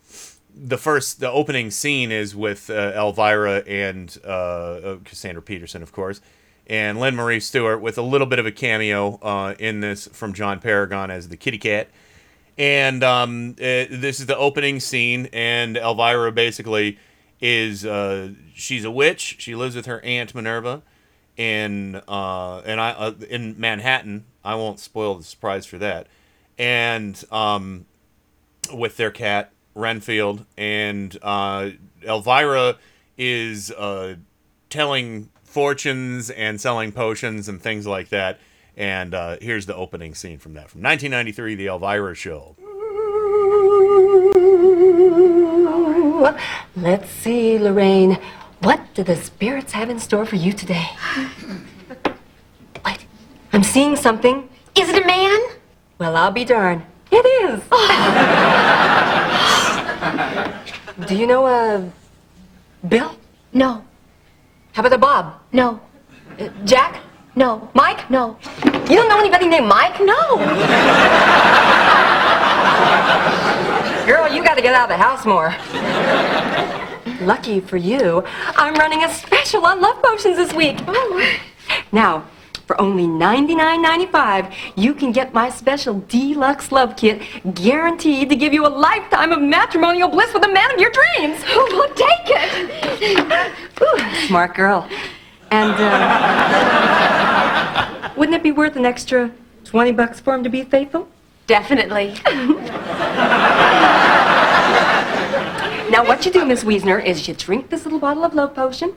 [0.56, 5.92] the first the opening scene is with uh, Elvira and uh, uh, Cassandra Peterson, of
[5.92, 6.22] course,
[6.66, 10.34] and Lynn Marie Stewart with a little bit of a cameo uh, in this from
[10.34, 11.90] John Paragon as the kitty cat.
[12.58, 16.98] And um, uh, this is the opening scene, and Elvira basically
[17.42, 19.36] is uh, she's a witch.
[19.40, 20.82] She lives with her aunt Minerva,
[21.38, 24.26] in and I in Manhattan.
[24.44, 26.08] I won't spoil the surprise for that.
[26.58, 27.86] And um,
[28.74, 31.72] with their cat Renfield, and uh,
[32.04, 32.78] Elvira
[33.18, 34.16] is uh,
[34.70, 38.40] telling fortunes and selling potions and things like that.
[38.78, 42.56] And uh, here's the opening scene from that from 1993, The Elvira Show.
[46.76, 48.18] Let's see, Lorraine.
[48.60, 50.88] What do the spirits have in store for you today?
[52.86, 53.06] Wait,
[53.54, 54.50] I'm seeing something.
[54.76, 55.40] Is it a man?
[55.98, 56.84] Well, I'll be darned.
[57.12, 57.62] It is.
[61.08, 61.90] do you know, uh,
[62.88, 63.16] Bill?
[63.54, 63.84] No.
[64.74, 65.40] How about a Bob?
[65.54, 65.80] No.
[66.38, 67.02] Uh, Jack?
[67.36, 67.70] No.
[67.74, 68.10] Mike?
[68.10, 68.38] No.
[68.66, 70.00] You don't know anybody named Mike?
[70.02, 70.38] No.
[74.06, 75.56] Girl, you got to get out of the house more.
[77.26, 78.24] Lucky for you,
[78.58, 80.78] I'm running a special on love potions this week.
[81.92, 82.26] Now,
[82.66, 87.22] for only $99.95, you can get my special deluxe love kit
[87.54, 91.44] guaranteed to give you a lifetime of matrimonial bliss with the man of your dreams.
[91.44, 93.52] Who will take it.
[93.82, 94.88] Ooh, smart girl.
[95.52, 95.86] And, uh,
[98.16, 99.32] wouldn't it be worth an extra
[99.66, 101.08] 20 bucks for him to be faithful?
[101.48, 102.16] Definitely.
[105.88, 108.96] Now, what you do, Miss Wiesner, is you drink this little bottle of love potion,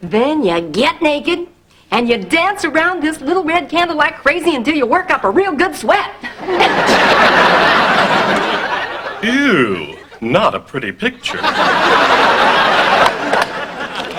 [0.00, 1.46] then you get naked,
[1.90, 5.30] and you dance around this little red candle like crazy until you work up a
[5.30, 6.10] real good sweat.
[9.22, 11.38] Ew, not a pretty picture.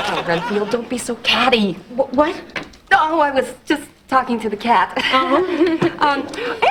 [0.09, 1.73] Oh, Renfield, don't be so catty.
[1.95, 2.35] Wh- What?
[2.91, 4.97] Oh, I was just talking to the cat.
[6.01, 6.27] um,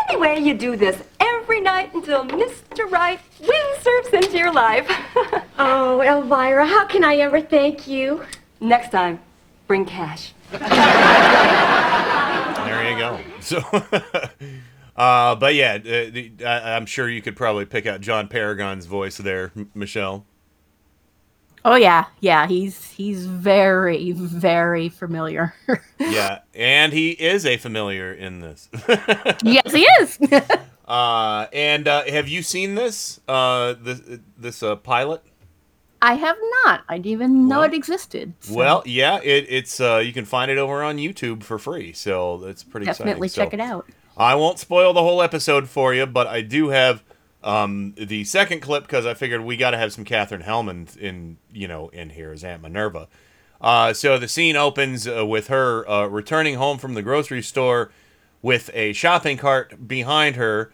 [0.09, 2.91] anyway, you do this every night until Mr.
[2.91, 4.91] Right windsurfs into your life.
[5.59, 8.23] Oh, Elvira, how can I ever thank you?
[8.61, 9.21] Next time,
[9.67, 10.35] bring cash.
[12.67, 13.21] There you go.
[13.41, 13.59] So,
[14.97, 18.87] uh, but yeah, uh, the, I, I'm sure you could probably pick out John Paragon's
[18.87, 20.25] voice there, M- Michelle.
[21.65, 22.47] Oh yeah, yeah.
[22.47, 25.55] He's he's very very familiar.
[25.99, 28.69] Yeah, and he is a familiar in this.
[29.43, 30.19] yes, he is.
[30.87, 33.19] uh, and uh, have you seen this?
[33.27, 34.03] Uh, this
[34.37, 35.23] this uh, pilot?
[36.03, 36.85] I have not.
[36.89, 38.35] I didn't even know it existed.
[38.41, 41.93] so Well, yeah, it, it's uh, you can find it over on YouTube for free,
[41.93, 43.51] so it's pretty definitely exciting.
[43.51, 43.89] check it out.
[44.17, 47.03] I won't spoil the whole episode for you, but I do have
[47.43, 51.39] um, the second clip because I figured we got to have some Katherine Helmond in
[51.53, 53.09] you know in here as Aunt Minerva.
[53.61, 57.91] Uh, so the scene opens uh, with her uh, returning home from the grocery store
[58.43, 60.71] with a shopping cart behind her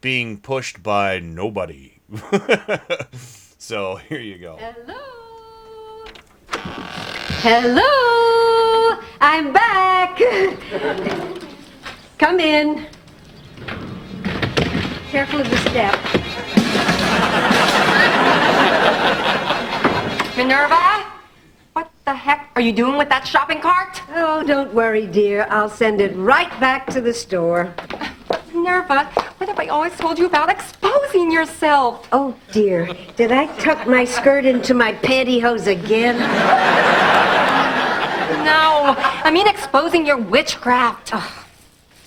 [0.00, 2.00] being pushed by nobody.
[3.66, 4.56] so here you go.
[4.60, 6.04] Hello,
[7.42, 9.00] Hello.
[9.20, 10.16] I'm back.
[12.18, 12.86] Come in.
[15.10, 15.94] Careful of the step.
[20.36, 21.04] Minerva?
[21.72, 24.00] What the heck are you doing with that shopping cart?
[24.10, 25.48] Oh, don't worry, dear.
[25.50, 27.74] I'll send it right back to the store.
[28.66, 29.04] Minerva,
[29.38, 32.08] what have I always told you about exposing yourself?
[32.10, 32.92] Oh, dear.
[33.14, 36.18] Did I tuck my skirt into my pantyhose again?
[38.44, 41.14] No, I mean exposing your witchcraft.
[41.14, 41.44] Ugh.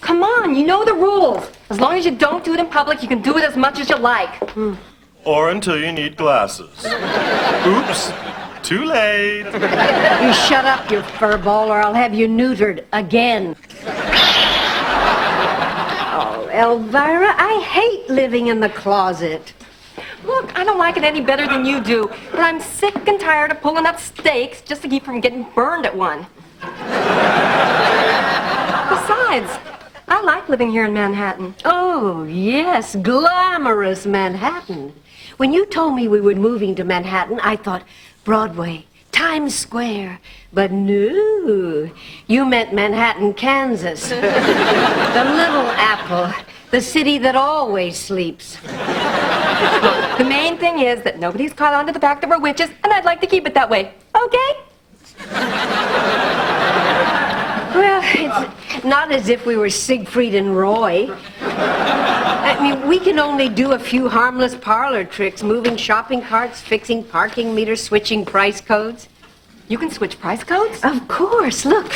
[0.01, 1.49] Come on, you know the rules.
[1.69, 3.79] As long as you don't do it in public, you can do it as much
[3.79, 4.35] as you like.
[4.49, 4.73] Hmm.
[5.23, 6.85] Or until you need glasses.
[6.85, 8.11] Oops,
[8.67, 9.45] too late.
[9.45, 13.55] You shut up, you furball, or I'll have you neutered again.
[16.49, 19.53] Elvira, I hate living in the closet.
[20.23, 23.51] Look, I don't like it any better than you do, but I'm sick and tired
[23.51, 26.25] of pulling up stakes just to keep from getting burned at one.
[28.89, 29.59] Besides,
[30.07, 31.55] I like living here in Manhattan.
[31.65, 34.93] Oh, yes, glamorous Manhattan.
[35.37, 37.83] When you told me we were moving to Manhattan, I thought
[38.23, 40.19] Broadway, Times Square.
[40.53, 41.89] But no,
[42.27, 44.09] you meant Manhattan, Kansas.
[44.09, 46.33] the little apple,
[46.71, 48.57] the city that always sleeps.
[50.17, 52.91] The main thing is that nobody's caught on to the fact that we're witches, and
[52.93, 53.93] I'd like to keep it that way.
[54.15, 54.51] Okay?
[57.75, 61.15] Well, it's not as if we were Siegfried and Roy.
[61.59, 67.03] I mean, we can only do a few harmless parlor tricks, moving shopping carts, fixing
[67.03, 69.07] parking meters, switching price codes.
[69.67, 70.83] You can switch price codes?
[70.83, 71.63] Of course.
[71.63, 71.91] Look,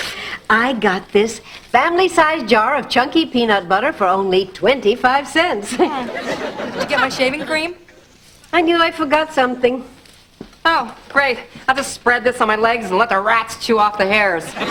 [0.49, 1.39] I got this
[1.72, 5.74] family-sized jar of chunky peanut butter for only 25 cents.
[5.76, 6.05] Hmm.
[6.07, 7.76] Did you get my shaving cream?
[8.51, 9.84] I knew I forgot something.
[10.66, 11.39] Oh, great.
[11.68, 14.45] I'll just spread this on my legs and let the rats chew off the hairs.
[14.55, 14.64] now,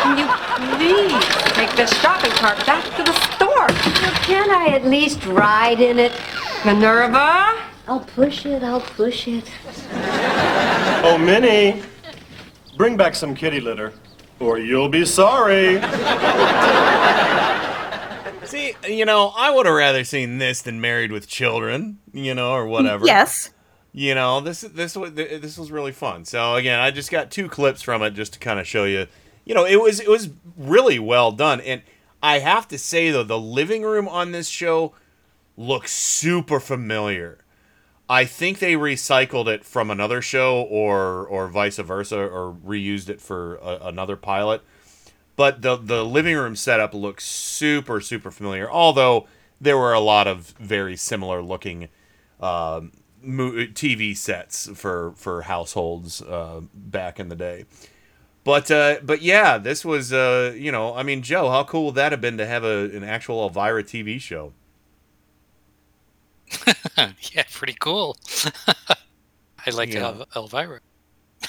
[0.00, 0.26] can you
[0.78, 3.66] please take this shopping cart back to the store?
[4.24, 6.12] Can I at least ride in it?
[6.64, 7.54] Minerva?
[7.86, 9.44] I'll push it, I'll push it.
[11.04, 11.82] Oh, Minnie,
[12.78, 13.92] bring back some kitty litter,
[14.38, 15.82] or you'll be sorry.
[18.46, 22.52] See, you know, I would have rather seen this than Married with Children, you know,
[22.52, 23.04] or whatever.
[23.04, 23.50] Yes.
[23.92, 26.24] You know, this this was this was really fun.
[26.24, 29.08] So again, I just got two clips from it just to kind of show you.
[29.50, 31.82] You know, it was it was really well done, and
[32.22, 34.94] I have to say though, the living room on this show
[35.56, 37.38] looks super familiar.
[38.08, 43.20] I think they recycled it from another show, or or vice versa, or reused it
[43.20, 44.62] for a, another pilot.
[45.34, 48.70] But the the living room setup looks super super familiar.
[48.70, 49.26] Although
[49.60, 51.88] there were a lot of very similar looking
[52.38, 57.64] um, mo- TV sets for for households uh, back in the day.
[58.42, 61.94] But uh, but yeah, this was uh, you know I mean Joe, how cool would
[61.96, 64.52] that have been to have a, an actual Elvira TV show?
[66.96, 68.16] yeah, pretty cool.
[69.66, 70.24] I like Yeah.
[70.34, 70.80] El- Elvira.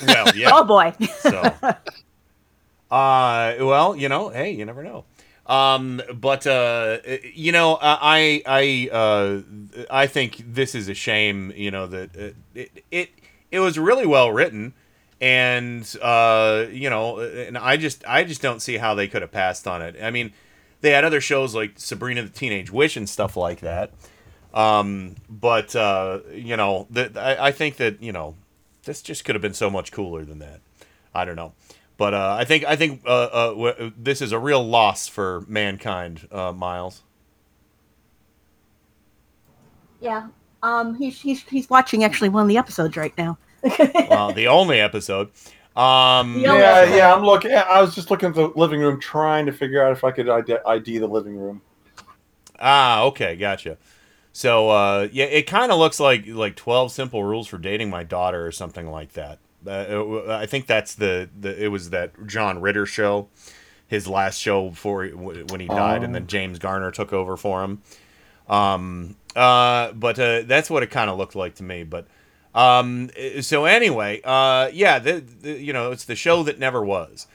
[0.05, 0.49] Well, yeah.
[0.53, 0.93] Oh boy.
[1.19, 1.41] so,
[2.91, 5.05] uh, well, you know, hey, you never know.
[5.47, 6.99] Um, but uh,
[7.33, 9.41] you know, I I uh,
[9.89, 11.51] I think this is a shame.
[11.55, 13.09] You know that it it it,
[13.51, 14.73] it was really well written,
[15.21, 19.31] and uh, you know, and I just I just don't see how they could have
[19.31, 19.95] passed on it.
[20.01, 20.33] I mean,
[20.81, 23.91] they had other shows like Sabrina the Teenage Witch and stuff like that.
[24.53, 28.35] Um, but uh, you know, the, I, I think that you know,
[28.83, 30.59] this just could have been so much cooler than that.
[31.13, 31.53] I don't know,
[31.97, 35.45] but uh, I think I think uh, uh, w- this is a real loss for
[35.47, 37.03] mankind, uh, Miles.
[39.99, 40.29] Yeah.
[40.63, 43.37] Um, he's he's he's watching actually one of the episodes right now.
[44.09, 45.29] Well, the only episode.
[45.75, 47.13] Um, Yeah, yeah.
[47.13, 47.51] I'm looking.
[47.53, 50.27] I was just looking at the living room, trying to figure out if I could
[50.29, 51.61] ID, ID the living room.
[52.59, 53.77] Ah, okay, gotcha.
[54.33, 58.03] So uh, yeah, it kind of looks like like Twelve Simple Rules for Dating My
[58.03, 59.39] Daughter or something like that.
[59.65, 63.27] Uh, it- I think that's the, the it was that John Ritter show,
[63.87, 66.19] his last show before he, when he died, and Oh.
[66.19, 67.81] then James Garner took over for him.
[68.49, 71.83] Um, uh, but uh, that's what it kind of looked like to me.
[71.83, 72.07] But
[72.53, 73.09] um,
[73.41, 77.27] so anyway, uh, yeah, the, the, you know, it's the show that never was.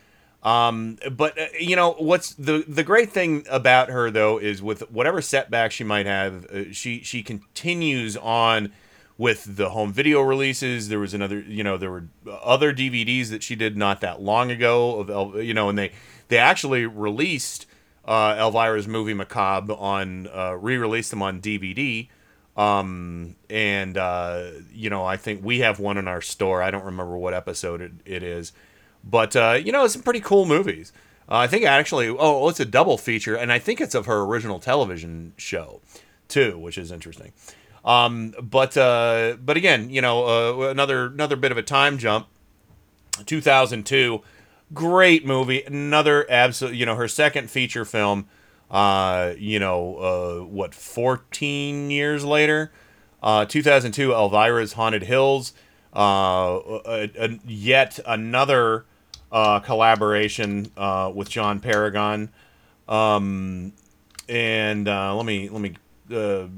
[0.42, 4.88] Um, but uh, you know what's the the great thing about her though is with
[4.92, 8.72] whatever setback she might have, uh, she she continues on
[9.18, 10.88] with the home video releases.
[10.88, 12.04] There was another, you know, there were
[12.44, 15.92] other DVDs that she did not that long ago of, El- you know, and they
[16.28, 17.66] they actually released
[18.04, 22.08] uh, Elvira's movie Macabre on uh, re-released them on DVD.
[22.56, 26.62] Um, and uh, you know, I think we have one in our store.
[26.62, 28.52] I don't remember what episode it, it is,
[29.04, 30.92] but uh, you know, it's some pretty cool movies.
[31.28, 34.22] Uh, I think actually, oh, it's a double feature, and I think it's of her
[34.22, 35.80] original television show
[36.28, 37.32] too, which is interesting.
[37.84, 40.24] Um, but uh, but again, you know,
[40.64, 42.26] uh, another another bit of a time jump.
[43.24, 44.22] 2002,
[44.74, 45.62] great movie.
[45.62, 48.26] Another absolute, you know, her second feature film.
[48.70, 52.72] Uh, you know, uh, what 14 years later,
[53.22, 55.52] uh, 2002, Elvira's Haunted Hills.
[55.94, 58.84] Uh, a, a- yet another
[59.32, 62.28] uh, collaboration uh, with John Paragon.
[62.88, 63.72] Um,
[64.28, 65.74] and uh, let me let me
[66.14, 66.48] uh,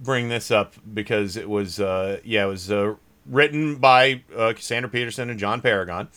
[0.00, 2.94] bring this up because it was uh, yeah it was uh,
[3.26, 6.08] written by uh, Cassandra Peterson and John Paragon,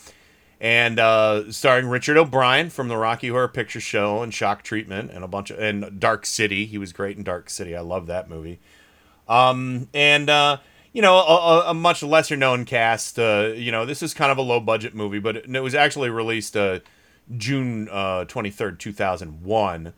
[0.62, 5.24] and uh, starring Richard O'Brien from the Rocky Horror Picture Show and Shock Treatment and
[5.24, 6.68] a bunch of and Dark City.
[6.68, 7.76] He was great in Dark City.
[7.76, 8.59] I love that movie.
[9.28, 10.57] Um, and uh,
[10.93, 13.18] you know, a, a- much lesser known cast.
[13.18, 16.12] Uh, you know, this is kind of a low budget movie, but it, was actually
[16.12, 16.80] released uh,
[17.36, 19.93] June uh, 23rd, 2001.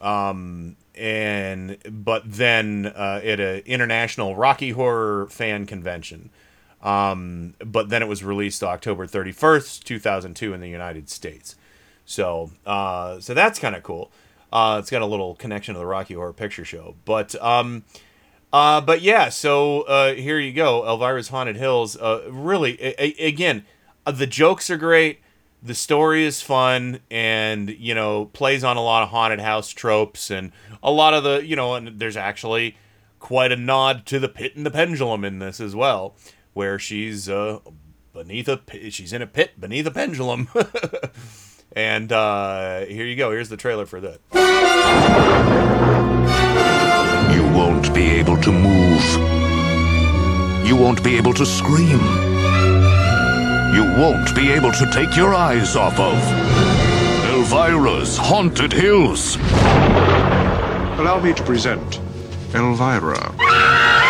[0.00, 6.30] Um, and but then uh, at an international Rocky Horror fan convention.
[6.82, 11.56] Um, but then it was released October 31st, 2002 in the United States.
[12.06, 14.10] So, uh, so that's kind of cool.
[14.52, 16.94] Uh, it's got a little connection to the Rocky Horror Picture Show.
[17.04, 17.84] But, um,
[18.52, 21.96] uh, but yeah, so uh, here you go, Elvira's Haunted Hills.
[21.96, 23.64] Uh, really, a- a- again,
[24.06, 25.20] uh, the jokes are great.
[25.62, 30.30] The story is fun, and you know, plays on a lot of haunted house tropes,
[30.30, 30.52] and
[30.84, 32.76] a lot of the, you know, and there's actually
[33.18, 36.14] quite a nod to the pit and the pendulum in this as well,
[36.58, 37.60] where she's uh,
[38.12, 40.48] beneath a, pi- she's in a pit beneath a pendulum.
[41.72, 43.30] and uh, here you go.
[43.30, 44.18] Here's the trailer for that.
[47.32, 49.04] You won't be able to move.
[50.66, 52.00] You won't be able to scream.
[53.76, 56.18] You won't be able to take your eyes off of
[57.30, 59.36] Elvira's Haunted Hills.
[60.98, 62.00] Allow me to present
[62.52, 64.07] Elvira.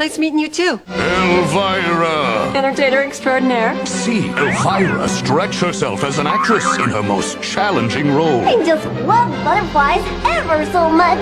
[0.00, 0.80] Nice meeting you too.
[0.88, 2.50] Elvira!
[2.56, 3.74] Entertainer extraordinaire.
[3.84, 8.40] See Elvira stretch herself as an actress in her most challenging role.
[8.40, 11.18] I just love butterflies ever so much.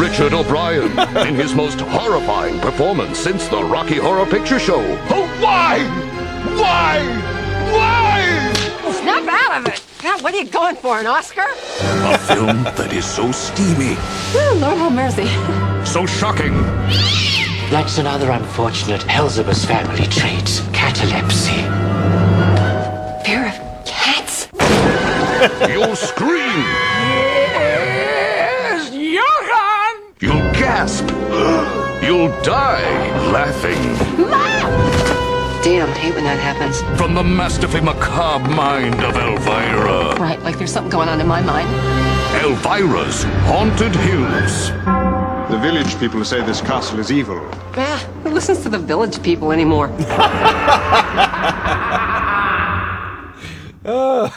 [0.00, 0.98] Richard O'Brien
[1.28, 4.80] in his most horrifying performance since the Rocky Horror Picture Show.
[5.10, 5.80] Oh, why?
[6.56, 7.00] Why?
[7.74, 8.92] Why?
[9.02, 9.82] Snap out of it.
[10.02, 11.44] God, what are you going for, an Oscar?
[11.44, 15.26] A film that is so steamy, Oh, Lord have mercy.
[15.90, 16.52] so shocking,
[17.70, 21.62] That's another unfortunate Hellsubus family trait, catalepsy.
[23.24, 24.48] Fear of cats?
[25.72, 26.64] you'll scream,
[27.56, 30.14] Yes, Johann!
[30.20, 31.08] you'll gasp,
[32.04, 32.84] you'll die
[33.32, 33.82] laughing.
[35.64, 36.82] Damn, hate when that happens.
[36.98, 40.14] From the masterfully macabre mind of Elvira.
[40.20, 41.68] Right, like there's something going on in my mind.
[42.44, 44.70] Elvira's Haunted Hills.
[45.54, 47.38] The village people say this castle is evil.
[47.76, 49.86] Ah, who listens to the village people anymore?
[53.86, 54.32] I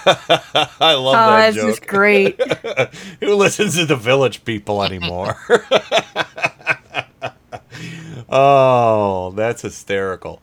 [0.80, 1.70] love Oh, that this joke.
[1.72, 2.40] is great.
[3.20, 5.36] Who listens to the village people anymore?
[8.30, 10.40] oh, that's hysterical.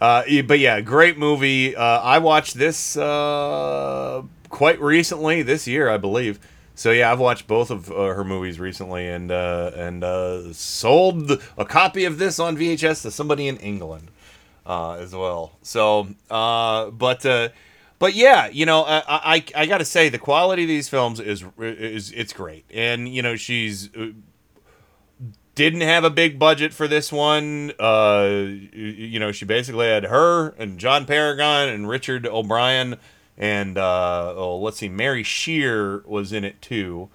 [0.00, 1.76] Uh, but yeah, great movie.
[1.76, 6.38] Uh, I watched this uh, quite recently, this year, I believe.
[6.74, 11.30] So yeah, I've watched both of uh, her movies recently, and uh, and uh, sold
[11.56, 14.10] a copy of this on VHS to somebody in England
[14.66, 15.52] uh, as well.
[15.62, 17.50] So, uh, but uh,
[18.00, 21.20] but yeah, you know, I I, I got to say the quality of these films
[21.20, 23.88] is is it's great, and you know she's
[25.54, 27.72] didn't have a big budget for this one.
[27.78, 32.96] You know, she basically had her and John Paragon and Richard O'Brien
[33.36, 37.08] and uh, oh, let's see, Mary Scheer was in it too.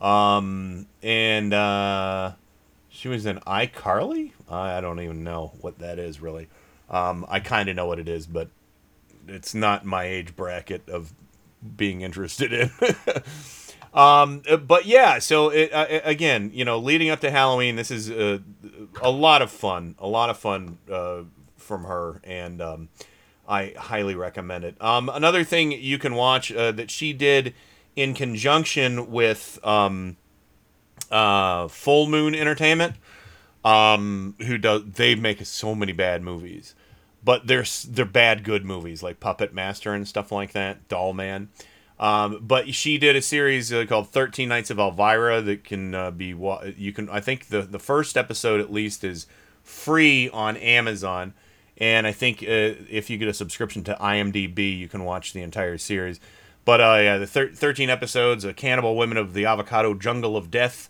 [0.00, 2.32] Um, and uh,
[2.88, 4.32] she was in iCarly.
[4.48, 6.48] I I don't even know what that is really.
[6.90, 8.48] Um, I kind of know what it is, but
[9.26, 11.14] it's not my age bracket of
[11.76, 12.70] being interested in.
[13.98, 18.10] um, but yeah, so it, uh, again, you know, leading up to Halloween, this is
[18.10, 18.38] uh,
[19.00, 21.22] a lot of fun, a lot of fun uh,
[21.56, 22.88] from her, and um,
[23.48, 24.76] I highly recommend it.
[24.80, 27.54] Um, another thing you can watch uh, that she did
[27.96, 30.16] in conjunction with um,
[31.10, 32.96] uh, Full Moon Entertainment,
[33.64, 36.74] um, who does they make so many bad movies,
[37.22, 41.48] but they're they're bad good movies like Puppet Master and stuff like that, Doll Man.
[41.98, 46.10] Um, but she did a series uh, called 13 Nights of Elvira that can uh,
[46.10, 46.34] be
[46.76, 49.26] you can I think the the first episode at least is
[49.62, 51.34] free on Amazon
[51.78, 55.42] and I think uh, if you get a subscription to IMDb you can watch the
[55.42, 56.20] entire series.
[56.64, 60.50] But uh, yeah, the thir- 13 episodes, uh, Cannibal Women of the Avocado Jungle of
[60.50, 60.88] Death,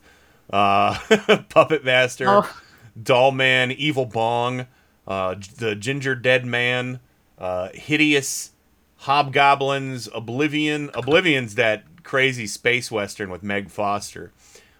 [0.52, 0.98] uh,
[1.48, 2.60] Puppet Master, Oh.
[3.02, 4.66] Doll Man, Evil Bong,
[5.08, 7.00] uh, the Ginger Dead Man,
[7.38, 8.52] uh, Hideous,
[8.98, 10.90] Hobgoblins, Oblivion.
[10.94, 14.32] Oblivion's that crazy space western with Meg Foster.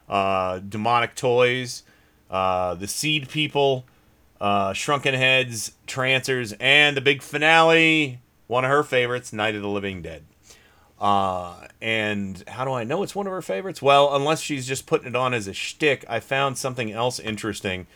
[0.09, 1.83] Uh, Demonic Toys,
[2.31, 3.85] uh, The Seed People,
[4.41, 9.69] uh, Shrunken Heads, Trancers, and the big finale, one of her favorites, Night of the
[9.69, 10.25] Living Dead.
[11.01, 13.83] Uh, and how do I know it's one of her favorites?
[13.83, 17.87] Well, unless she's just putting it on as a shtick, I found something else interesting.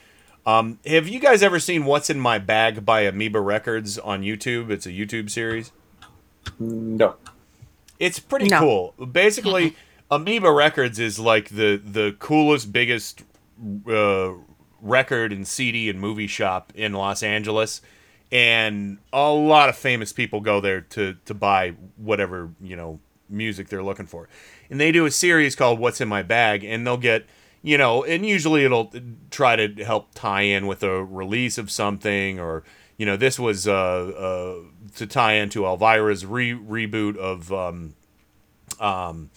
[0.46, 4.70] Um, have you guys ever seen What's in My Bag by Amoeba Records on YouTube?
[4.70, 5.72] It's a YouTube series.
[6.58, 7.16] No.
[7.98, 8.60] It's pretty No.
[8.96, 9.06] cool.
[9.06, 9.74] Basically,
[10.10, 13.22] Amoeba Records is like the the coolest, biggest
[13.86, 14.32] uh,
[14.80, 17.80] record and CD and movie shop in Los Angeles,
[18.30, 23.68] and a lot of famous people go there to to buy whatever you know music
[23.68, 24.28] they're looking for.
[24.70, 27.26] And they do a series called "What's in My Bag," and they'll get
[27.62, 28.92] you know, and usually it'll
[29.30, 32.62] try to help tie in with a release of something or
[32.98, 34.54] you know, this was uh, uh,
[34.96, 37.94] to tie into Elvira's re- reboot of um,
[38.80, 39.30] um,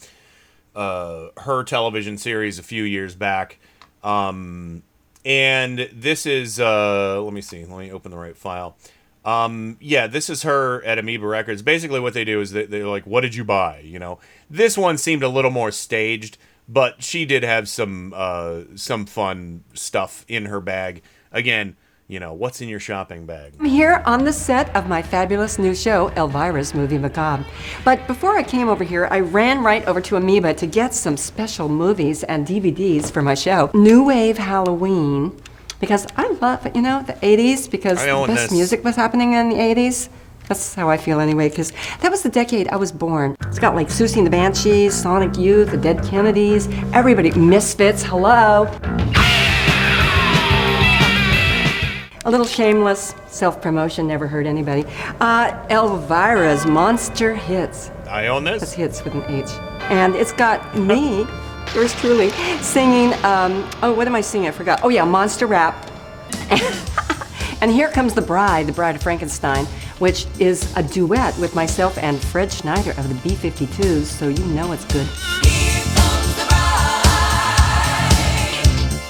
[0.76, 3.60] uh, her television series a few years back.
[4.04, 4.82] Um,
[5.26, 8.76] and this is, uh, let me see, let me open the right file.
[9.24, 11.62] Um, yeah, this is her at Amoeba Records.
[11.62, 14.20] Basically, what they do is they, they're like, "What did you buy?" You know,
[14.50, 19.64] this one seemed a little more staged, but she did have some uh, some fun
[19.74, 21.04] stuff in her bag.
[21.32, 21.76] Again,
[22.12, 23.54] you know, what's in your shopping bag?
[23.58, 27.46] I'm here on the set of my fabulous new show, Elvira's Movie Macabre.
[27.86, 31.16] But before I came over here, I ran right over to Amoeba to get some
[31.16, 35.42] special movies and DVDs for my show, New Wave Halloween,
[35.80, 38.52] because I love, you know, the 80s, because the best this.
[38.52, 40.10] music was happening in the 80s.
[40.50, 43.38] That's how I feel anyway, because that was the decade I was born.
[43.44, 48.70] It's got like Siouxsie and the Banshees, Sonic Youth, the Dead Kennedys, everybody, Misfits, hello.
[52.24, 54.86] A little shameless self promotion never hurt anybody.
[55.20, 57.90] Uh, Elvira's Monster Hits.
[58.08, 58.60] I own this.
[58.60, 59.50] That's hits with an H.
[59.90, 61.26] And it's got me,
[61.74, 62.30] yours truly,
[62.62, 64.50] singing, um, oh, what am I singing?
[64.50, 64.82] I forgot.
[64.84, 65.90] Oh, yeah, Monster Rap.
[67.62, 69.66] and here comes The Bride, The Bride of Frankenstein,
[69.98, 74.46] which is a duet with myself and Fred Schneider of the B 52s, so you
[74.46, 75.08] know it's good.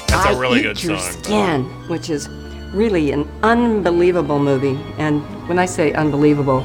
[0.07, 0.99] That's I a really good song.
[0.99, 2.29] Skin, which is
[2.73, 4.79] really an unbelievable movie.
[4.97, 6.61] And when I say unbelievable,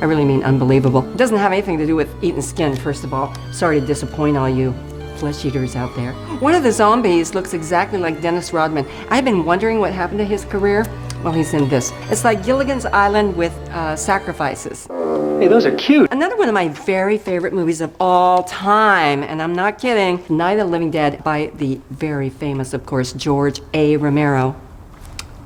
[0.00, 1.08] I really mean unbelievable.
[1.12, 3.34] It doesn't have anything to do with eating skin, first of all.
[3.52, 4.74] Sorry to disappoint all you
[5.16, 6.12] flesh eaters out there.
[6.40, 8.86] One of the zombies looks exactly like Dennis Rodman.
[9.08, 10.84] I've been wondering what happened to his career.
[11.22, 11.92] Well, he's in this.
[12.10, 14.86] It's like Gilligan's Island with uh, sacrifices.
[14.86, 16.12] Hey, those are cute.
[16.12, 20.58] Another one of my very favorite movies of all time, and I'm not kidding, Night
[20.58, 23.96] of the Living Dead by the very famous, of course, George A.
[23.96, 24.54] Romero.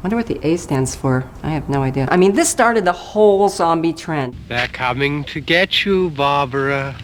[0.02, 1.28] Wonder what the A stands for.
[1.42, 2.08] I have no idea.
[2.10, 4.34] I mean, this started the whole zombie trend.
[4.48, 6.96] They're coming to get you, Barbara.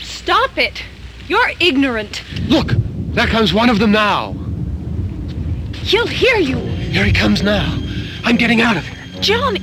[0.00, 0.82] Stop it!
[1.26, 2.22] You're ignorant.
[2.46, 2.72] Look,
[3.14, 4.34] there comes one of them now.
[5.74, 6.58] He'll hear you.
[6.58, 7.76] Here he comes now.
[8.22, 9.20] I'm getting out of here.
[9.20, 9.60] Johnny!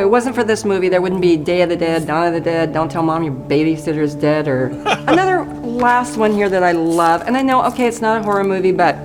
[0.00, 2.40] It wasn't for this movie, there wouldn't be Day of the Dead, Dawn of the
[2.40, 4.66] Dead, Don't Tell Mom Your Babysitter's Dead, or
[5.06, 7.22] another last one here that I love.
[7.22, 8.96] And I know, okay, it's not a horror movie, but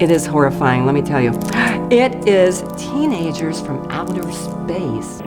[0.00, 1.32] it is horrifying, let me tell you.
[1.90, 5.20] It is Teenagers from Outer Space.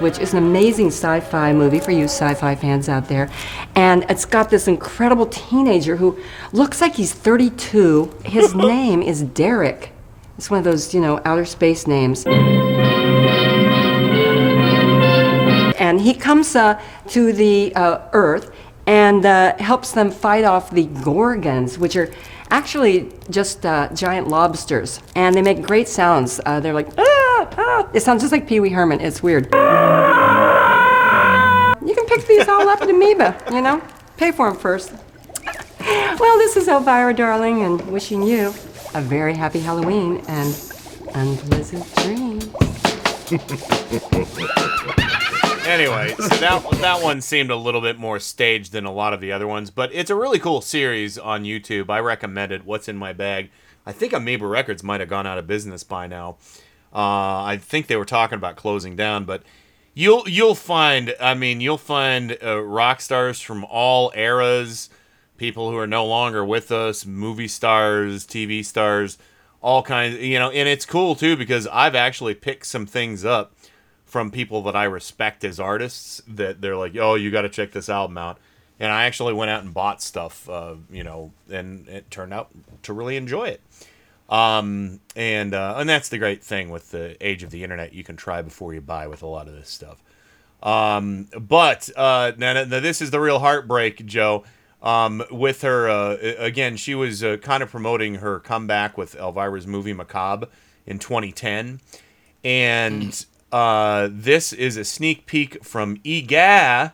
[0.00, 3.30] Which is an amazing sci fi movie for you sci fi fans out there.
[3.74, 6.18] And it's got this incredible teenager who
[6.52, 8.12] looks like he's 32.
[8.24, 9.92] His name is Derek.
[10.38, 12.24] It's one of those, you know, outer space names.
[15.78, 18.50] And he comes uh, to the uh, Earth
[18.86, 22.10] and uh, helps them fight off the Gorgons, which are
[22.50, 25.00] actually just uh, giant lobsters.
[25.14, 26.40] And they make great sounds.
[26.44, 27.88] Uh, they're like, ah, ah.
[27.92, 29.00] It sounds just like Pee Wee Herman.
[29.00, 29.46] It's weird.
[31.82, 33.82] You can pick these all up at Amoeba, you know?
[34.16, 34.92] Pay for them first.
[35.80, 38.48] Well, this is Elvira, darling, and wishing you
[38.94, 40.54] a very happy Halloween and
[41.14, 42.48] unpleasant dreams.
[45.70, 49.20] Anyway, so that that one seemed a little bit more staged than a lot of
[49.20, 51.88] the other ones, but it's a really cool series on YouTube.
[51.88, 52.64] I recommend it.
[52.64, 53.50] What's in my bag?
[53.86, 56.38] I think Amoeba Records might have gone out of business by now.
[56.92, 59.44] Uh, I think they were talking about closing down, but
[59.94, 61.14] you'll you'll find.
[61.20, 64.90] I mean, you'll find uh, rock stars from all eras,
[65.36, 69.18] people who are no longer with us, movie stars, TV stars,
[69.60, 70.18] all kinds.
[70.18, 73.54] You know, and it's cool too because I've actually picked some things up
[74.10, 77.70] from people that I respect as artists that they're like, oh, you got to check
[77.70, 78.38] this album out.
[78.80, 82.50] And I actually went out and bought stuff, uh, you know, and it turned out
[82.82, 83.60] to really enjoy it.
[84.28, 87.92] Um, and uh, and that's the great thing with the age of the internet.
[87.92, 90.02] You can try before you buy with a lot of this stuff.
[90.62, 94.44] Um, but uh, now, now this is the real heartbreak, Joe.
[94.82, 99.66] Um, with her uh, again, she was uh, kind of promoting her comeback with Elvira's
[99.66, 100.48] movie Macabre
[100.86, 101.80] in 2010,
[102.42, 106.92] and uh, this is a sneak peek from Eegah,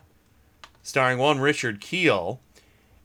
[0.83, 2.41] starring one Richard Kiel,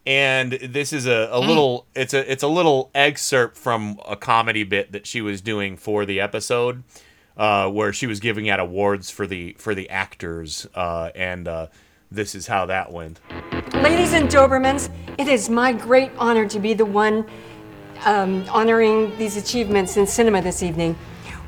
[0.06, 4.64] and this is a, a little it's a it's a little excerpt from a comedy
[4.64, 6.84] bit that she was doing for the episode.
[7.38, 11.68] uh, where she was giving out awards for the for the actors, uh, and uh,
[12.12, 13.20] this is how that went.
[13.74, 17.26] Ladies and Dobermans, it is my great honor to be the one
[18.06, 20.96] um, honoring these achievements in cinema this evening.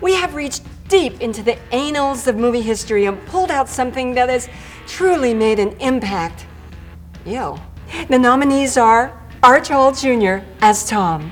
[0.01, 4.29] We have reached deep into the annals of movie history and pulled out something that
[4.29, 4.49] has
[4.87, 6.45] truly made an impact.
[7.25, 7.57] Ew.
[8.09, 10.37] The nominees are Arch Hall Jr.
[10.61, 11.31] as Tom,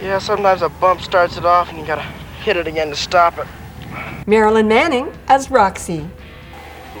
[0.00, 2.06] Yeah, sometimes a bump starts it off and you gotta
[2.42, 3.46] hit it again to stop it.
[4.26, 6.08] Marilyn Manning as Roxy,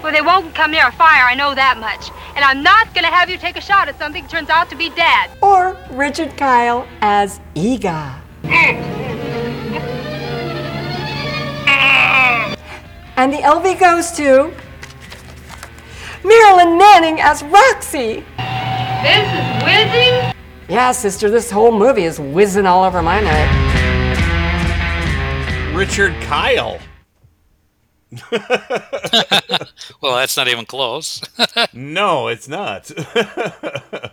[0.02, 2.10] Well, they won't come near a fire, I know that much.
[2.36, 4.76] And I'm not gonna have you take a shot at something that turns out to
[4.76, 5.30] be dead.
[5.42, 8.14] or Richard Kyle as Eegah.
[13.16, 14.52] And the LV goes to
[16.24, 18.24] Marilyn Manning as Roxy.
[19.02, 20.34] This is whizzing?
[20.68, 23.48] Yeah, sister, this whole movie is whizzing all over my neck.
[25.74, 26.78] Richard Kyle.
[30.00, 31.20] Well, that's not even close.
[31.72, 32.90] no, it's not.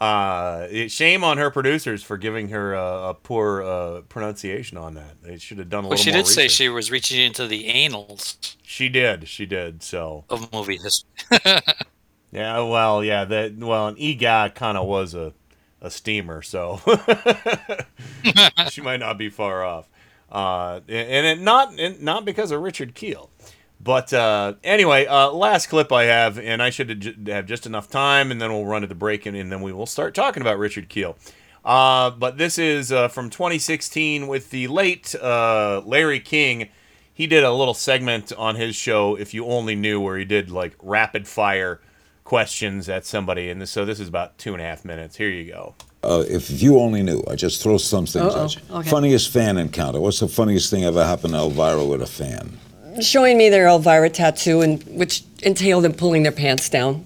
[0.00, 4.94] uh, it- shame on her producers for giving her uh, a poor uh, pronunciation on
[4.94, 5.22] that.
[5.22, 7.20] They should have done a Well, little she more She did say she was reaching
[7.20, 9.28] into the annals She did.
[9.28, 9.82] She did.
[9.82, 10.24] So.
[10.30, 11.08] of movie history.
[12.30, 12.60] Yeah.
[12.60, 13.02] Well.
[13.02, 13.24] Yeah.
[13.24, 13.56] That.
[13.56, 15.32] Well, an EGOT kind of was a,
[15.80, 16.78] a steamer, so
[18.70, 19.88] she might not be far off.
[20.30, 23.30] Uh, and it not and not because of Richard Kiel.
[23.80, 28.30] But uh, anyway, uh, last clip I have, and I should have just enough time,
[28.32, 30.58] and then we'll run to the break, and, and then we will start talking about
[30.58, 31.16] Richard Kiel.
[31.64, 36.68] Uh, but this is uh, from 2016 with the late uh, Larry King.
[37.12, 40.50] He did a little segment on his show, If You Only Knew, where he did
[40.50, 41.80] like rapid fire
[42.24, 43.48] questions at somebody.
[43.50, 45.16] And this, so this is about two and a half minutes.
[45.16, 45.74] Here you go.
[46.02, 48.62] Uh, if you only knew, I just throw some things Uh-oh, at you.
[48.70, 48.90] okay.
[48.90, 50.00] Funniest fan encounter.
[50.00, 52.56] What's the funniest thing ever happened to Elvira with a fan?
[53.00, 57.04] Showing me their Elvira tattoo, and which entailed them pulling their pants down.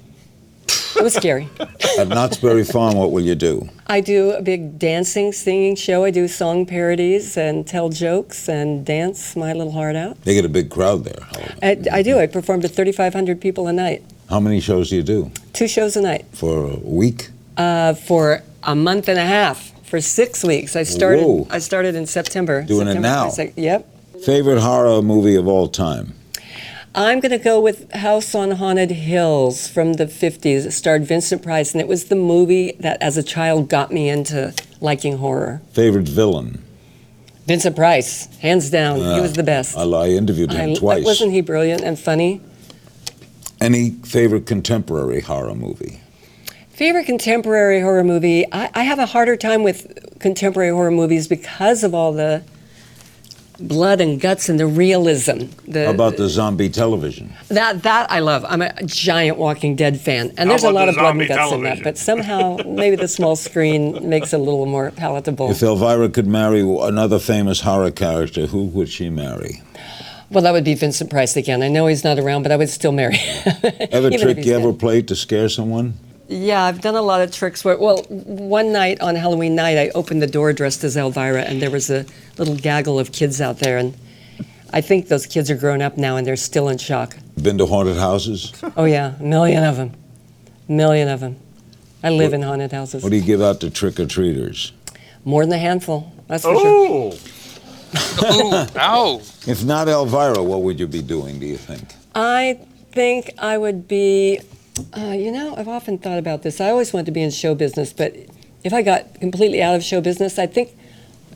[0.97, 1.49] It was scary.
[1.99, 3.69] At Knott's Berry Farm, what will you do?
[3.87, 6.05] I do a big dancing, singing show.
[6.05, 10.23] I do song parodies and tell jokes and dance my little heart out.
[10.23, 11.27] They get a big crowd there.
[11.63, 12.19] I, I do.
[12.19, 14.03] I perform to 3,500 people a night.
[14.31, 15.31] How many shows do you do?
[15.53, 17.29] Two shows a night For a week?
[17.57, 19.71] uh, for a month and a half.
[19.87, 20.75] For six weeks.
[20.75, 21.23] I started.
[21.25, 21.47] Whoa.
[21.51, 22.63] I started in September.
[22.63, 23.27] Doing it now?
[23.29, 23.53] 22nd.
[23.57, 23.89] Yep.
[24.25, 26.15] Favorite horror movie of all time?
[26.95, 30.67] I'm going to go with House on Haunted Hills from the 50s.
[30.67, 34.09] It starred Vincent Price, and it was the movie that, as a child, got me
[34.11, 35.63] into liking horror.
[35.73, 36.63] Favorite villain?
[37.47, 39.77] Vincent Price, hands down, he Uh, was the best.
[39.77, 41.05] I, I interviewed him I- twice.
[41.05, 42.41] Wasn't he brilliant and funny?
[43.61, 46.01] Any favorite contemporary horror movie?
[46.71, 48.45] Favorite contemporary horror movie?
[48.53, 52.43] I, I have a harder time with contemporary horror movies because of all the
[53.69, 55.47] blood and guts and the realism.
[55.67, 57.33] The, How about the zombie television?
[57.49, 58.45] That that I love.
[58.49, 61.29] I'm a giant Walking Dead fan, and there's a lot the of blood and zombie
[61.29, 61.83] guts in that.
[61.83, 65.51] But somehow, maybe the small screen makes it a little more palatable.
[65.51, 69.63] If Elvira could marry another famous horror character, who would she marry?
[70.31, 71.63] Well, that would be Vincent Price again.
[71.63, 73.17] I know he's not around, but I would still marry.
[73.91, 75.95] Ever Even trick you ever played to scare someone?
[76.33, 77.65] Yeah, I've done a lot of tricks.
[77.65, 81.61] Where, well, one night on Halloween night, I opened the door dressed as Elvira, and
[81.61, 82.07] there was a
[82.39, 83.97] little gaggle of kids out there, and
[84.73, 87.17] I think those kids are grown up now, and they're still in shock.
[87.41, 88.53] Been to haunted houses?
[88.77, 89.93] Oh yeah, a million of them,
[90.69, 91.37] a million of them.
[92.03, 93.03] I live in haunted houses.
[93.03, 94.73] What do you give out to trick or treaters?
[95.25, 96.13] More than a handful.
[96.29, 97.11] That's for Oh.
[97.95, 98.67] sure.
[98.79, 99.21] Ow!
[99.47, 101.85] If not Elvira, what would you be doing, do you think?
[102.15, 102.59] I
[102.93, 104.41] think I would be,
[104.97, 106.61] uh, you know, I've often thought about this.
[106.61, 108.15] I always wanted to be in show business, but
[108.65, 110.71] if I got completely out of show business, I think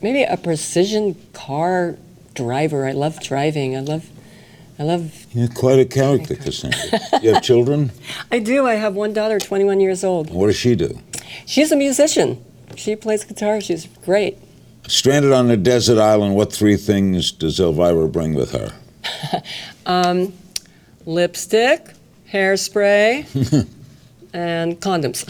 [0.01, 1.97] maybe a precision car
[2.33, 2.87] driver.
[2.87, 3.75] I love driving.
[3.75, 4.09] I love,
[4.79, 5.25] I love.
[5.33, 6.99] You're quite a character, Cassandra.
[7.21, 7.91] you have children?
[8.31, 8.65] I do.
[8.65, 10.31] I have one daughter, 21 years old.
[10.31, 10.99] What does she do?
[11.45, 12.43] She's a musician.
[12.75, 13.59] She plays guitar.
[13.61, 14.37] She's great.
[14.87, 18.71] Stranded on a desert island, what three things does Elvira bring with her?
[19.85, 20.33] Um,
[21.05, 21.93] lipstick,
[22.31, 23.25] hairspray,
[24.33, 25.25] and condoms.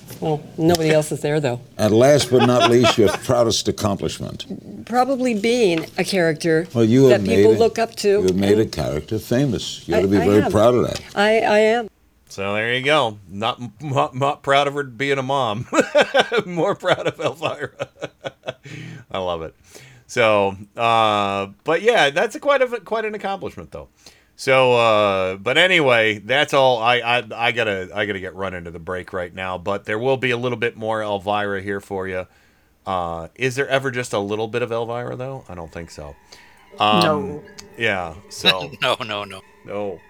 [0.20, 1.60] well, nobody else is there though.
[1.78, 4.84] And last but not least, your proudest accomplishment.
[4.86, 8.08] Probably being a character Well, you that people a- look up to.
[8.08, 9.86] You have made a character famous.
[9.88, 10.52] You ought to be I very have.
[10.52, 11.00] proud of that.
[11.14, 11.88] I, I am.
[12.28, 13.18] So there you go.
[13.28, 15.66] Not not, not proud of her being a mom.
[16.46, 17.88] More proud of Elvira.
[19.10, 19.54] I love it.
[20.06, 23.88] So, uh, but yeah, that's a quite a quite an accomplishment though.
[24.36, 26.78] So, uh, but anyway, that's all.
[26.78, 29.58] I, I I gotta I gotta get run into the break right now.
[29.58, 32.26] But there will be a little bit more Elvira here for you.
[32.86, 35.44] Uh, is there ever just a little bit of Elvira though?
[35.48, 36.16] I don't think so.
[36.80, 37.42] Um, No.
[37.78, 38.14] Yeah.
[38.30, 40.00] So no, no, no, no.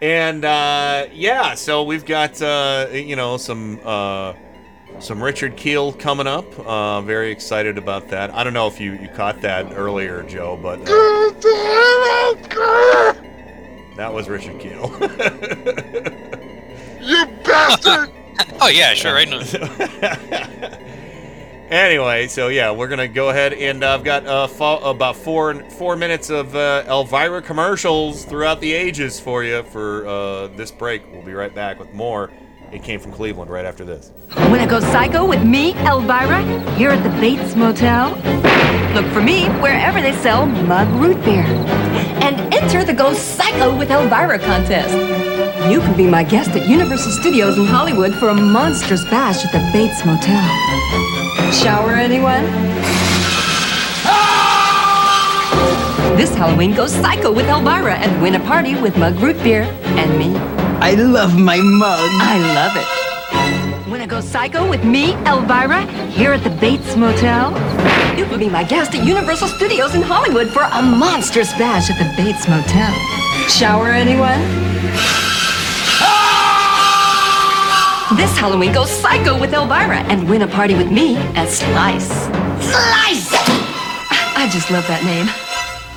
[0.00, 4.34] And uh, yeah, so we've got uh, you know some uh,
[5.00, 6.44] some Richard Kiel coming up.
[6.60, 8.32] Uh, very excited about that.
[8.34, 10.86] I don't know if you, you caught that earlier, Joe, but uh,
[13.96, 14.92] that was Richard Kiel.
[17.06, 18.10] You bastard!
[18.60, 19.40] oh yeah, sure, right know.
[21.68, 25.54] Anyway, so yeah, we're gonna go ahead and uh, I've got uh, fo- about four
[25.70, 31.02] four minutes of uh, Elvira commercials throughout the ages for you for uh, this break.
[31.12, 32.30] We'll be right back with more.
[32.72, 34.10] It came from Cleveland right after this.
[34.36, 36.42] Wanna go psycho with me, Elvira,
[36.74, 38.10] here at the Bates Motel?
[38.94, 41.44] Look for me wherever they sell mug root beer.
[42.24, 44.94] And enter the Go Psycho with Elvira contest.
[45.70, 49.52] You can be my guest at Universal Studios in Hollywood for a monstrous bash at
[49.52, 50.42] the Bates Motel.
[51.52, 52.44] Shower anyone?
[56.16, 60.18] This Halloween, go psycho with Elvira and win a party with mug root beer and
[60.18, 60.65] me.
[60.78, 62.10] I love my mug.
[62.20, 63.90] I love it.
[63.90, 67.50] Wanna go psycho with me, Elvira, here at the Bates Motel?
[68.18, 71.98] You can be my guest at Universal Studios in Hollywood for a monstrous bash at
[71.98, 72.92] the Bates Motel.
[73.48, 74.40] Shower anyone?
[78.16, 82.08] This Halloween, go psycho with Elvira and win a party with me at Slice.
[82.60, 83.32] Slice!
[84.38, 85.26] I just love that name.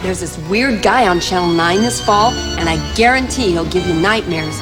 [0.02, 3.94] There's this weird guy on Channel 9 this fall, and I guarantee he'll give you
[3.94, 4.60] nightmares.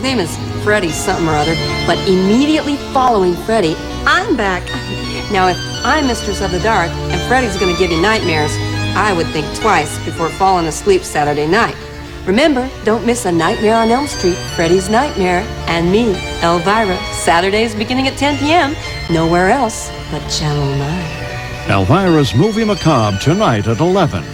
[0.00, 1.54] His name is Freddy something or other,
[1.86, 3.76] but immediately following Freddy,
[4.06, 4.66] I'm back.
[5.30, 8.50] Now, if I'm Mistress of the Dark and Freddy's gonna give you nightmares,
[8.96, 11.76] I would think twice before falling asleep Saturday night.
[12.24, 18.08] Remember, don't miss A Nightmare on Elm Street, Freddy's Nightmare, and me, Elvira, Saturdays beginning
[18.08, 18.74] at 10 p.m.,
[19.10, 21.70] nowhere else but Channel 9.
[21.70, 24.24] Elvira's Movie Macabre tonight at 11.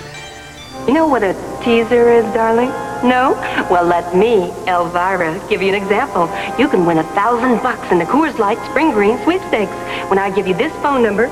[0.86, 1.34] You know what a
[1.64, 2.68] teaser is, darling?
[3.02, 3.32] No?
[3.68, 6.30] Well, let me, Elvira, give you an example.
[6.60, 9.72] You can win a thousand bucks in the Coors Light Spring Green sweepstakes
[10.08, 11.26] when I give you this phone number.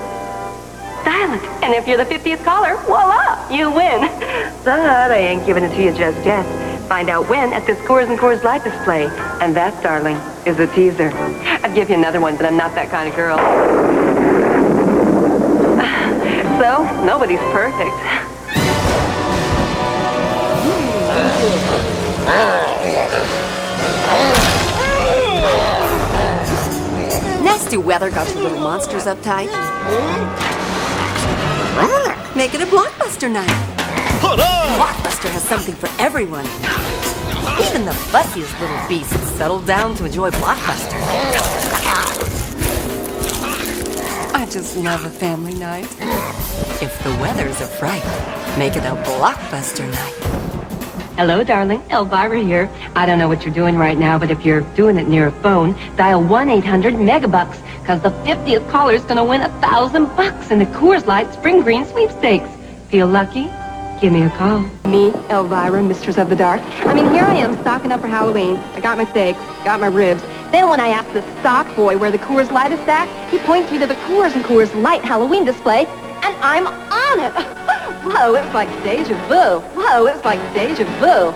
[1.05, 4.11] Dial it, and if you're the 50th caller, voila, you win.
[4.65, 6.45] But I ain't giving it to you just yet.
[6.89, 9.05] Find out when at this Coors and Coors Light display.
[9.41, 11.13] And that, darling, is a teaser.
[11.15, 13.39] I'd give you another one, but I'm not that kind of girl.
[16.55, 18.34] So, nobody's perfect.
[27.43, 29.51] Nasty weather got you little monsters uptight.
[32.35, 33.49] Make it a blockbuster night.
[34.21, 36.47] Blockbuster has something for everyone.
[37.63, 40.99] Even the fussiest little beasts settle down to enjoy Blockbuster.
[44.35, 45.89] I just love a family night.
[46.83, 48.05] If the weather's a fright,
[48.59, 50.44] make it a Blockbuster night.
[51.17, 51.81] Hello, darling.
[51.93, 52.69] Elvira here.
[52.97, 55.31] I don't know what you're doing right now, but if you're doing it near a
[55.31, 60.65] phone, dial 1-800-MEGABUCKS, because the 50th caller's going to win a thousand bucks in the
[60.67, 62.49] Coors Light Spring Green Sweepstakes.
[62.89, 63.45] Feel lucky?
[64.01, 64.63] Give me a call.
[64.87, 66.61] Me, Elvira, Mistress of the Dark.
[66.85, 68.57] I mean, here I am stocking up for Halloween.
[68.75, 70.23] I got my steaks, got my ribs.
[70.51, 73.71] Then when I ask the stock boy where the Coors Light is stacked, he points
[73.71, 77.71] me to the Coors and Coors Light Halloween display, and I'm on it.
[78.05, 79.61] Whoa, it's like deja vu.
[79.75, 81.33] Whoa, it's like deja vu.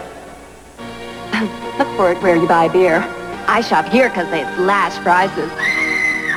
[1.79, 3.03] Look for it where you buy beer.
[3.47, 5.51] I shop here because they slash prices.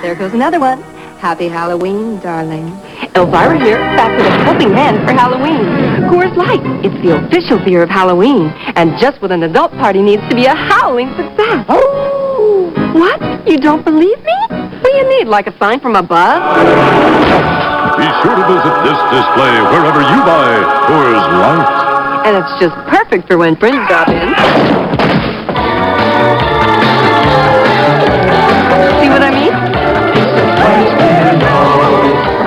[0.01, 0.81] There goes another one.
[1.19, 2.67] Happy Halloween, darling.
[3.13, 5.65] Elvira here, back with a helping hand for Halloween.
[6.09, 8.47] Coors Light, it's the official beer of Halloween.
[8.75, 11.65] And just what an adult party needs to be a howling success.
[11.67, 12.71] Oh!
[12.93, 13.47] What?
[13.47, 14.37] You don't believe me?
[14.49, 17.69] What do you need, like a sign from above?
[17.97, 22.25] Be sure to visit this display wherever you buy Coors Light.
[22.25, 24.31] And it's just perfect for when friends drop in.
[29.01, 29.51] See what I mean?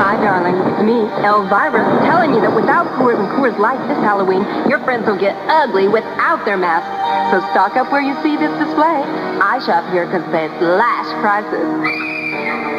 [0.01, 0.57] Hi, darling.
[0.57, 5.07] It's me, Elvira, telling you that without Coors and Coors Light this Halloween, your friends
[5.07, 6.88] will get ugly without their masks.
[7.30, 9.05] So stock up where you see this display.
[9.42, 12.74] I shop here because they slash prices.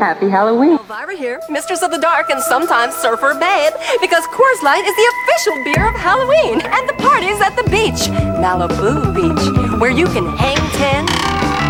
[0.00, 0.78] Happy Halloween.
[0.78, 5.12] Elvira here, Mistress of the Dark and sometimes Surfer Babe, because Coors Light is the
[5.12, 6.62] official beer of Halloween.
[6.64, 8.08] And the party's at the beach,
[8.40, 11.04] Malibu Beach, where you can hang ten.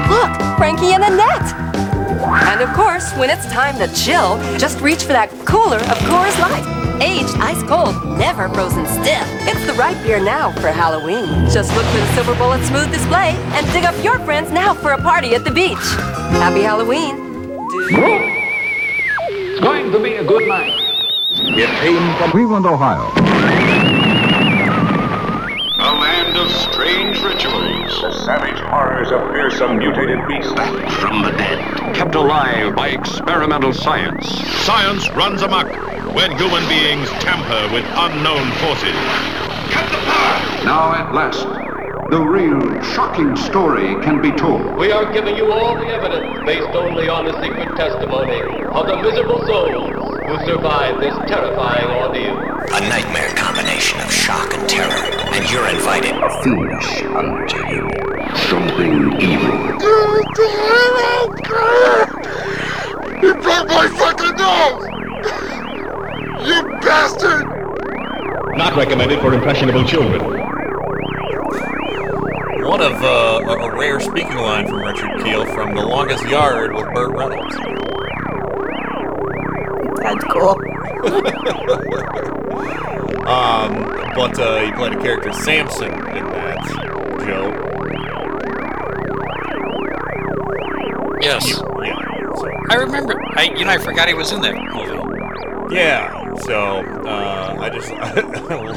[0.06, 1.42] Look, Frankie and Annette.
[2.54, 6.38] And of course, when it's time to chill, just reach for that cooler of Coors
[6.38, 6.62] Light.
[7.02, 9.26] Aged ice cold, never frozen stiff.
[9.50, 11.50] It's the right beer now for Halloween.
[11.50, 14.92] Just look for the silver bullet smooth display and dig up your friends now for
[14.92, 15.82] a party at the beach.
[16.38, 17.29] Happy Halloween.
[17.88, 20.72] It's going to be a good night.
[21.30, 23.10] It came from Cleveland, Ohio.
[25.78, 28.02] a land of strange rituals.
[28.02, 31.94] The savage horrors of fearsome mutated beasts back from the dead.
[31.94, 34.28] Kept alive by experimental science.
[34.64, 35.68] Science runs amok
[36.14, 38.94] when human beings tamper with unknown forces.
[39.72, 40.64] Cut the power!
[40.64, 41.46] Now at last,
[42.10, 44.76] the real shocking story can be told.
[44.76, 48.96] We are giving you all the evidence based only on the secret testimony of the
[49.02, 49.90] miserable souls
[50.26, 52.36] who survived this terrifying ordeal.
[52.36, 54.90] A nightmare combination of shock and terror,
[55.34, 56.14] and you're invited.
[56.42, 57.90] Finish unto you.
[58.50, 59.70] Something evil.
[63.22, 64.86] You broke my fucking nose!
[66.46, 67.46] You bastard!
[68.56, 70.40] Not recommended for impressionable children.
[72.62, 76.72] One of uh, a, a rare speaking line from Richard Kiel from The Longest Yard
[76.74, 77.56] with Burt Reynolds.
[80.00, 80.50] That's cool.
[83.26, 83.72] um,
[84.14, 86.58] but uh, he played a character Samson in that.
[87.26, 87.50] Joe.
[91.20, 91.48] Yes.
[91.48, 91.62] Yeah.
[92.70, 93.20] I remember.
[93.36, 95.74] I you know I forgot he was in that movie.
[95.74, 96.34] Yeah.
[96.36, 96.56] So
[97.06, 98.20] uh, I just I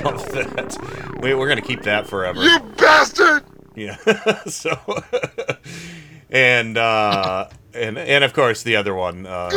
[0.03, 0.77] love that.
[1.21, 2.43] We, we're gonna keep that forever.
[2.43, 3.43] You bastard!
[3.75, 3.97] Yeah.
[4.47, 4.77] so
[6.29, 9.25] and uh, and and of course the other one.
[9.25, 9.49] Uh,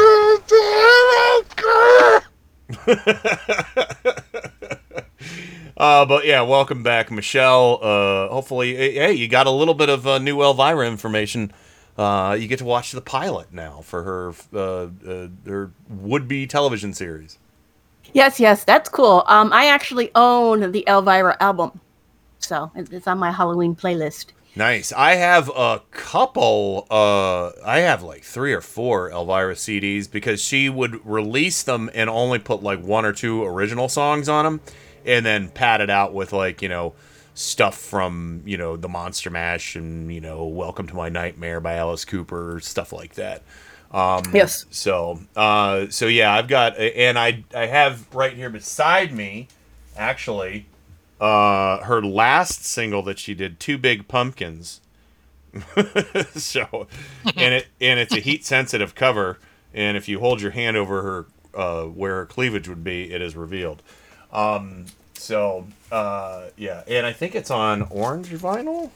[5.76, 7.78] Uh, but yeah, welcome back, Michelle.
[7.82, 11.52] Uh, hopefully, hey, you got a little bit of uh, new Elvira information.
[11.98, 16.46] Uh, you get to watch the pilot now for her uh, uh, her would be
[16.46, 17.38] television series.
[18.14, 19.24] Yes, yes, that's cool.
[19.26, 21.78] Um, I actually own the Elvira album,
[22.46, 24.26] so it's on my Halloween playlist.
[24.54, 24.90] Nice.
[24.90, 26.86] I have a couple.
[26.90, 32.08] Uh, I have like three or four Elvira CDs because she would release them and
[32.08, 34.60] only put like one or two original songs on them,
[35.04, 36.94] and then pad it out with like you know
[37.34, 41.74] stuff from you know the Monster Mash and you know Welcome to My Nightmare by
[41.74, 43.42] Alice Cooper, stuff like that.
[43.92, 44.64] Um, Yes.
[44.70, 49.48] So, uh, so yeah, I've got, and I I have right here beside me,
[49.98, 50.66] actually,
[51.20, 54.80] uh, her last single that she did, "Two Big Pumpkins."
[56.34, 56.86] so,
[57.36, 59.38] and it and it's a heat sensitive cover,
[59.72, 63.22] and if you hold your hand over her uh, where her cleavage would be, it
[63.22, 63.82] is revealed.
[64.32, 68.90] Um, so, uh, yeah, and I think it's on orange vinyl.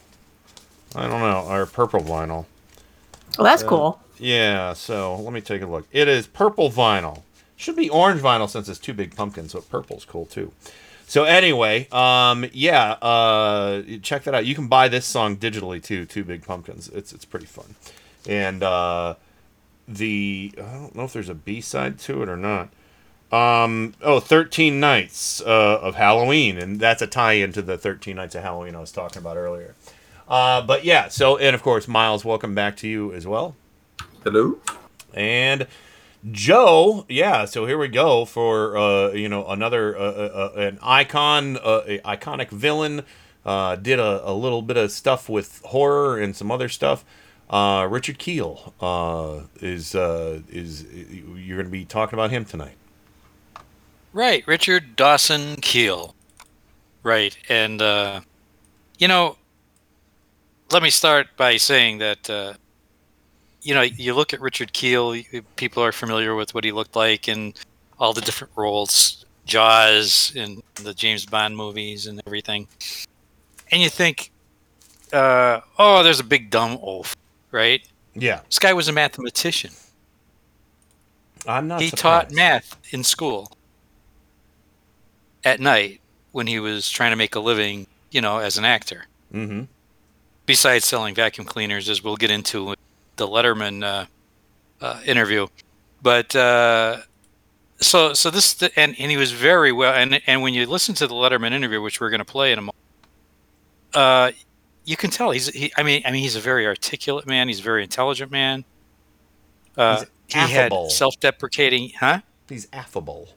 [0.94, 2.44] I don't know, or purple vinyl.
[3.38, 4.00] Well, that's Uh, cool.
[4.18, 5.86] Yeah, so let me take a look.
[5.92, 7.22] It is purple vinyl.
[7.56, 10.52] Should be orange vinyl since it's two big pumpkins, but purple's cool too.
[11.10, 14.46] So anyway, um, yeah, uh, check that out.
[14.46, 16.06] You can buy this song digitally too.
[16.06, 16.88] Two big pumpkins.
[16.88, 17.74] It's it's pretty fun,
[18.28, 19.16] and uh,
[19.88, 22.68] the I don't know if there's a B side to it or not.
[23.32, 28.36] Um, oh, 13 Nights uh, of Halloween, and that's a tie-in to the 13 Nights
[28.36, 29.74] of Halloween I was talking about earlier.
[30.28, 33.56] Uh, but yeah, so and of course, Miles, welcome back to you as well.
[34.22, 34.60] Hello.
[35.12, 35.66] And
[36.30, 37.46] Joe, yeah.
[37.46, 41.82] So here we go for uh, you know another uh, uh, uh, an icon, uh,
[42.04, 43.02] iconic villain.
[43.44, 47.04] Uh, did a, a little bit of stuff with horror and some other stuff.
[47.48, 52.76] Uh, Richard Kiel uh, is uh, is you're going to be talking about him tonight.
[54.12, 56.14] Right, Richard Dawson Kiel.
[57.02, 58.20] Right, and uh,
[58.98, 59.36] you know,
[60.70, 62.54] let me start by saying that uh,
[63.62, 65.16] you know you look at Richard Kiel.
[65.56, 67.54] People are familiar with what he looked like in
[67.98, 72.66] all the different roles, Jaws, in the James Bond movies, and everything.
[73.70, 74.30] And you think,
[75.12, 77.14] uh, oh, there's a big dumb oaf,
[77.50, 77.82] right?
[78.14, 79.70] Yeah, this guy was a mathematician.
[81.46, 81.80] I'm not.
[81.80, 82.30] he surprised.
[82.30, 83.50] taught math in school
[85.44, 86.00] at night
[86.32, 89.06] when he was trying to make a living, you know, as an actor.
[89.32, 89.62] Mm-hmm.
[90.46, 92.74] Besides selling vacuum cleaners, as we'll get into
[93.20, 94.06] the Letterman uh,
[94.80, 95.46] uh, interview,
[96.02, 97.02] but uh,
[97.80, 99.94] so so this and and he was very well.
[99.94, 102.58] And and when you listen to the Letterman interview, which we're going to play in
[102.58, 102.76] a moment,
[103.94, 104.32] uh,
[104.84, 105.72] you can tell he's he.
[105.76, 107.46] I mean, I mean, he's a very articulate man.
[107.48, 108.64] He's a very intelligent man.
[109.76, 112.20] Uh, He's he had self-deprecating, huh?
[112.48, 113.28] He's affable.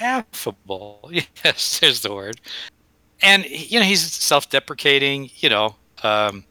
[0.00, 1.10] affable.
[1.44, 2.40] Yes, there's the word.
[3.22, 5.30] And you know, he's self-deprecating.
[5.36, 6.44] You know, um,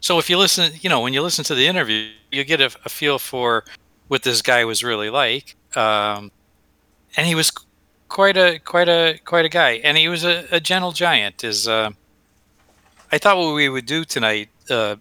[0.00, 2.70] so if you listen, you know, when you listen to the interview, you get a,
[2.84, 3.64] a feel for
[4.08, 5.56] what this guy was really like.
[5.76, 6.30] Um,
[7.16, 7.52] and he was
[8.08, 11.44] quite a quite a quite a guy, and he was a, a gentle giant.
[11.44, 11.90] Is uh,
[13.12, 14.48] I thought what we would do tonight.
[14.68, 14.96] Uh,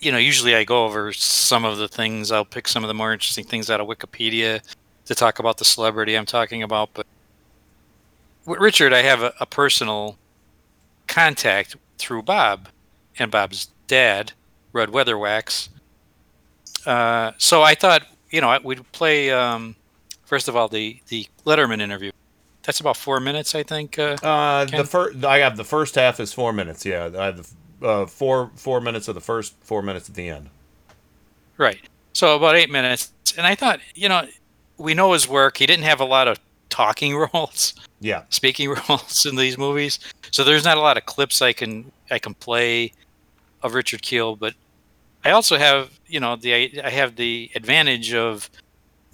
[0.00, 2.30] you know, usually I go over some of the things.
[2.30, 4.60] I'll pick some of the more interesting things out of Wikipedia
[5.06, 7.06] to talk about the celebrity I'm talking about, but
[8.44, 10.16] with Richard, I have a, a personal
[11.06, 12.68] contact through Bob
[13.18, 14.32] and Bob's dad,
[14.72, 15.68] Rudd Weatherwax.
[16.86, 19.74] Uh, so I thought, you know, we'd play um,
[20.24, 22.12] first of all the the Letterman interview.
[22.62, 23.98] That's about four minutes, I think.
[23.98, 26.84] Uh, Uh, the first, I have the first half is four minutes.
[26.84, 27.48] Yeah, I have
[27.80, 30.50] the uh, four four minutes of the first, four minutes at the end.
[31.56, 31.80] Right.
[32.12, 34.26] So about eight minutes, and I thought, you know,
[34.76, 35.56] we know his work.
[35.56, 36.38] He didn't have a lot of
[36.68, 39.98] talking roles, Yeah, speaking roles in these movies.
[40.30, 42.92] So there's not a lot of clips I can I can play
[43.62, 44.54] of Richard Kiel, but
[45.24, 48.50] I also have, you know, the I have the advantage of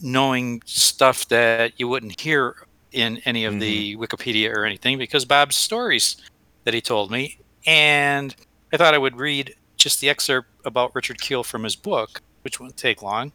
[0.01, 2.57] knowing stuff that you wouldn't hear
[2.93, 4.03] in any of the mm-hmm.
[4.03, 6.17] Wikipedia or anything because Bob's stories
[6.65, 8.35] that he told me, and
[8.73, 12.61] I thought I would read just the excerpt about Richard Kiel from his book, which
[12.61, 13.33] won't take long.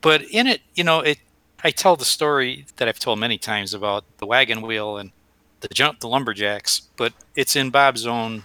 [0.00, 1.18] But in it, you know, it
[1.64, 5.12] I tell the story that I've told many times about the wagon wheel and
[5.60, 8.44] the jump, the lumberjacks, but it's in Bob's own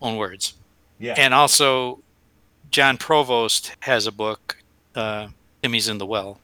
[0.00, 0.54] own words.
[0.98, 1.14] Yeah.
[1.16, 2.00] And also,
[2.70, 4.58] John Provost has a book,
[4.94, 5.28] uh,
[5.62, 6.40] Timmy's in the Well,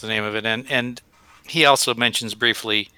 [0.00, 1.00] the name of it, and and
[1.46, 2.90] he also mentions briefly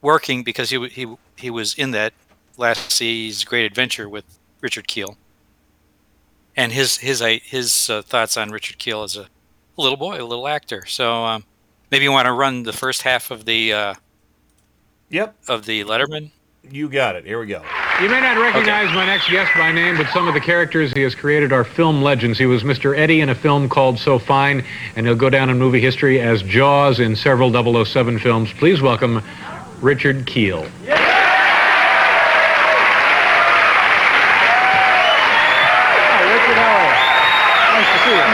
[0.00, 1.06] working because he he
[1.36, 2.12] he was in that
[2.56, 4.24] Lassie's Great Adventure with
[4.60, 5.16] Richard Kiel,
[6.56, 9.28] and his his his uh, thoughts on Richard Kiel as a
[9.76, 10.86] little boy, a little actor.
[10.86, 11.44] So um,
[11.90, 13.94] maybe you want to run the first half of the uh,
[15.10, 16.30] yep of the Letterman.
[16.70, 17.24] You got it.
[17.24, 17.62] Here we go.
[18.02, 21.02] You may not recognize my next guest by name, but some of the characters he
[21.02, 22.38] has created are film legends.
[22.38, 22.98] He was Mr.
[22.98, 24.64] Eddie in a film called So Fine,
[24.96, 27.52] and he'll go down in movie history as Jaws in several
[27.84, 28.52] 007 films.
[28.54, 29.22] Please welcome
[29.80, 30.62] Richard Kiel.
[30.62, 30.72] Richard,
[36.58, 36.90] how are you?
[37.76, 38.24] Nice to see you.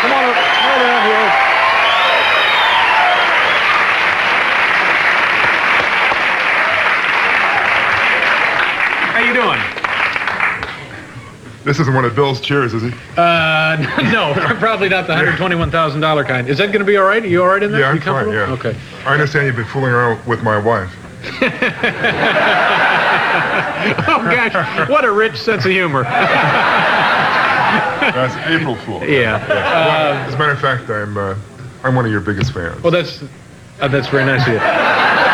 [0.00, 1.30] Come on up, right down here.
[9.12, 9.60] How you doing?
[11.70, 12.92] This isn't one of Bill's chairs, is it?
[13.16, 13.76] Uh,
[14.12, 16.48] no, probably not the $121,000 kind.
[16.48, 17.22] Is that going to be all right?
[17.22, 17.82] Are you all right in there?
[17.82, 18.50] Yeah, I'm you fine, yeah.
[18.50, 18.76] Okay.
[19.06, 20.92] I understand you've been fooling around with my wife.
[24.08, 24.88] oh, gosh.
[24.88, 26.02] What a rich sense of humor.
[28.02, 29.04] That's April Fool.
[29.04, 29.38] Yeah.
[29.48, 31.36] Well, as a matter of fact, I'm uh,
[31.84, 32.82] I'm one of your biggest fans.
[32.82, 33.22] Well, that's
[33.80, 35.29] uh, that's very nice of you.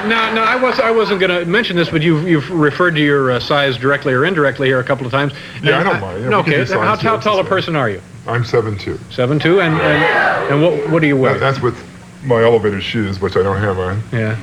[0.00, 2.92] Uh, no, no, I was I wasn't going to mention this, but you've you've referred
[2.96, 5.32] to your uh, size directly or indirectly here a couple of times.
[5.62, 6.22] Yeah, I don't mind.
[6.22, 6.64] Yeah, no, okay.
[6.64, 8.00] How, how tall a person are you?
[8.26, 8.98] I'm seven two.
[9.10, 11.34] Seven two, and and, and what what do you weigh?
[11.34, 11.76] That, that's with
[12.24, 14.02] my elevator shoes, which I don't have on.
[14.12, 14.38] Yeah.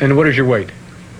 [0.00, 0.70] And what is your weight?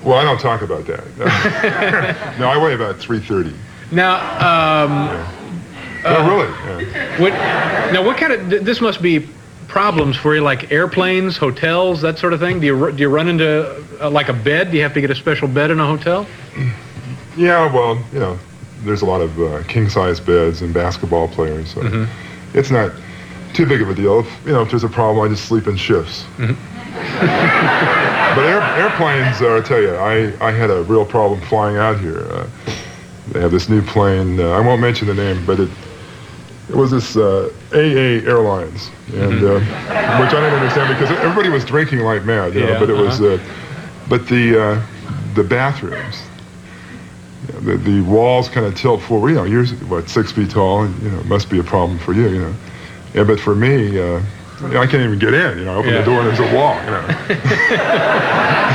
[0.02, 2.36] Well, I don't talk about that.
[2.38, 3.54] No, I weigh about three thirty.
[3.90, 5.06] Now, um,
[6.02, 6.84] No, really.
[6.92, 7.20] Yeah.
[7.20, 7.32] what
[7.92, 8.04] now?
[8.04, 9.28] What kind of th- this must be
[9.72, 12.60] problems for you, like airplanes, hotels, that sort of thing.
[12.60, 14.70] Do you do you run into uh, like a bed?
[14.70, 16.26] Do you have to get a special bed in a hotel?
[17.38, 18.38] Yeah, well, you know,
[18.84, 22.04] there's a lot of uh, king size beds and basketball players, so Mm-hmm.
[22.58, 22.92] it's not
[23.54, 24.20] too big of a deal.
[24.20, 26.24] If, you know, if there's a problem, I just sleep in shifts.
[26.36, 26.52] Mm-hmm.
[28.36, 31.98] but air, airplanes, uh, I tell you, I, I had a real problem flying out
[31.98, 32.20] here.
[32.30, 32.46] Uh,
[33.32, 34.38] they have this new plane.
[34.38, 35.70] Uh, I won't mention the name, but it
[36.72, 39.44] it was this uh, AA Airlines, and Mm-hmm.
[39.44, 39.60] uh,
[40.24, 42.54] which I didn't understand because everybody was drinking like mad.
[42.54, 43.34] You know, Yeah, but it was, uh-huh.
[43.34, 43.38] uh,
[44.08, 44.80] but the uh,
[45.34, 46.22] the bathrooms,
[47.46, 49.30] you know, the the walls kind of tilt forward.
[49.30, 51.98] You know, you're what six feet tall, and you know, it must be a problem
[51.98, 52.28] for you.
[52.28, 52.54] You know,
[53.14, 54.20] yeah, but for me, uh,
[54.62, 55.58] I can't even get in.
[55.58, 55.98] You know, I open Yeah.
[56.00, 56.76] the door and there's a wall.
[56.84, 57.06] You know.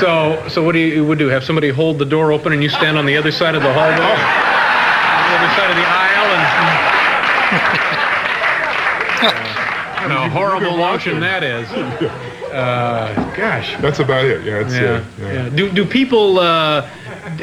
[0.00, 1.28] So, so what do you would do?
[1.28, 3.72] Have somebody hold the door open and you stand on the other side of the
[3.72, 6.03] hallway, on the other side of the aisle,
[10.02, 11.68] what a horrible notion that is.
[12.54, 13.76] Uh, gosh.
[13.80, 14.44] That's about it.
[14.44, 15.32] Yeah, it's, Yeah, uh, yeah.
[15.32, 15.48] yeah.
[15.48, 16.88] Do do people uh,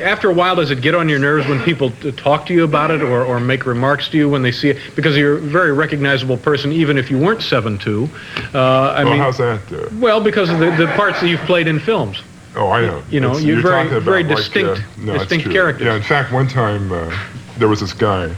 [0.01, 2.91] after a while does it get on your nerves when people talk to you about
[2.91, 5.73] it or, or make remarks to you when they see it because you're a very
[5.73, 8.09] recognizable person even if you weren't seven two.
[8.53, 8.59] Uh,
[8.95, 9.59] I well, mean, how's that?
[9.69, 12.21] Uh, well because of the, the parts that you've played in films.
[12.55, 13.03] Oh, I know.
[13.09, 15.53] You know, It's- you're very- talking about very like, distinct- uh, no, distinct true.
[15.53, 15.87] characters.
[15.87, 17.13] Yeah, in fact, one time uh,
[17.57, 18.33] there was this guy,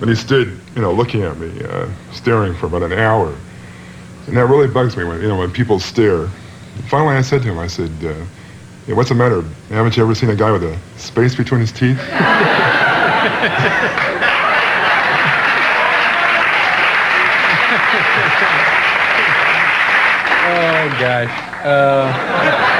[0.00, 3.34] and he stood, you know, looking at me, uh, staring for about an hour,
[4.26, 6.28] and that really bugs me when you know when people stare.
[6.88, 8.14] Finally, I said to him, I said, uh,
[8.86, 9.42] yeah, "What's the matter?
[9.68, 11.98] Haven't you ever seen a guy with a space between his teeth?"
[20.44, 21.30] Oh gosh.
[21.64, 22.71] Uh,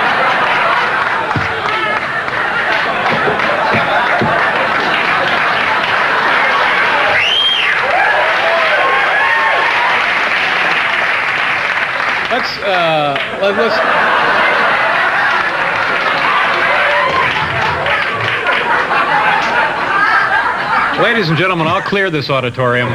[12.33, 13.77] Let's, uh, let, us
[21.03, 22.89] Ladies and gentlemen, I'll clear this auditorium.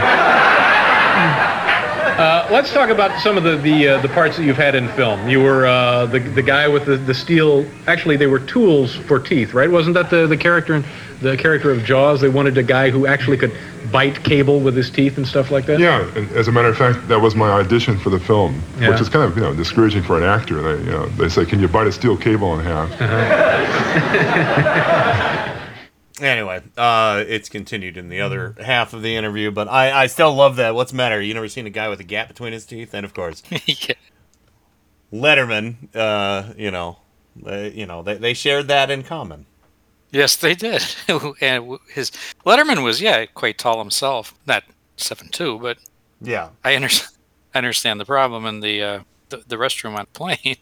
[2.17, 4.89] Uh, let's talk about some of the the, uh, the parts that you've had in
[4.93, 5.29] film.
[5.29, 7.63] You were uh, the the guy with the, the steel.
[7.85, 9.69] Actually, they were tools for teeth, right?
[9.69, 10.83] Wasn't that the, the character in
[11.21, 12.19] the character of Jaws?
[12.19, 13.55] They wanted a guy who actually could
[13.91, 15.79] bite cable with his teeth and stuff like that.
[15.79, 18.89] Yeah, and as a matter of fact, that was my audition for the film, Yeah.
[18.89, 20.59] which is kind of you know discouraging for an actor.
[20.59, 22.89] They you know they say, "Can you bite a steel cable in half?"
[26.21, 30.33] Anyway, uh, it's continued in the other half of the interview, but I, I still
[30.33, 30.73] love that.
[30.73, 31.21] What's the matter?
[31.21, 32.93] You never seen a guy with a gap between his teeth?
[32.93, 33.43] And of course,
[35.13, 36.97] Letterman, uh, you know,
[37.45, 39.45] uh, you know, they, they shared that in common.
[40.11, 40.83] Yes, they did.
[41.41, 42.11] and his
[42.45, 44.63] Letterman was yeah quite tall himself, not
[44.95, 45.77] seven two, but
[46.21, 46.49] Yeah.
[46.63, 47.13] I understand.
[47.55, 48.99] I understand the problem in the uh,
[49.29, 50.57] the, the restroom on the plane.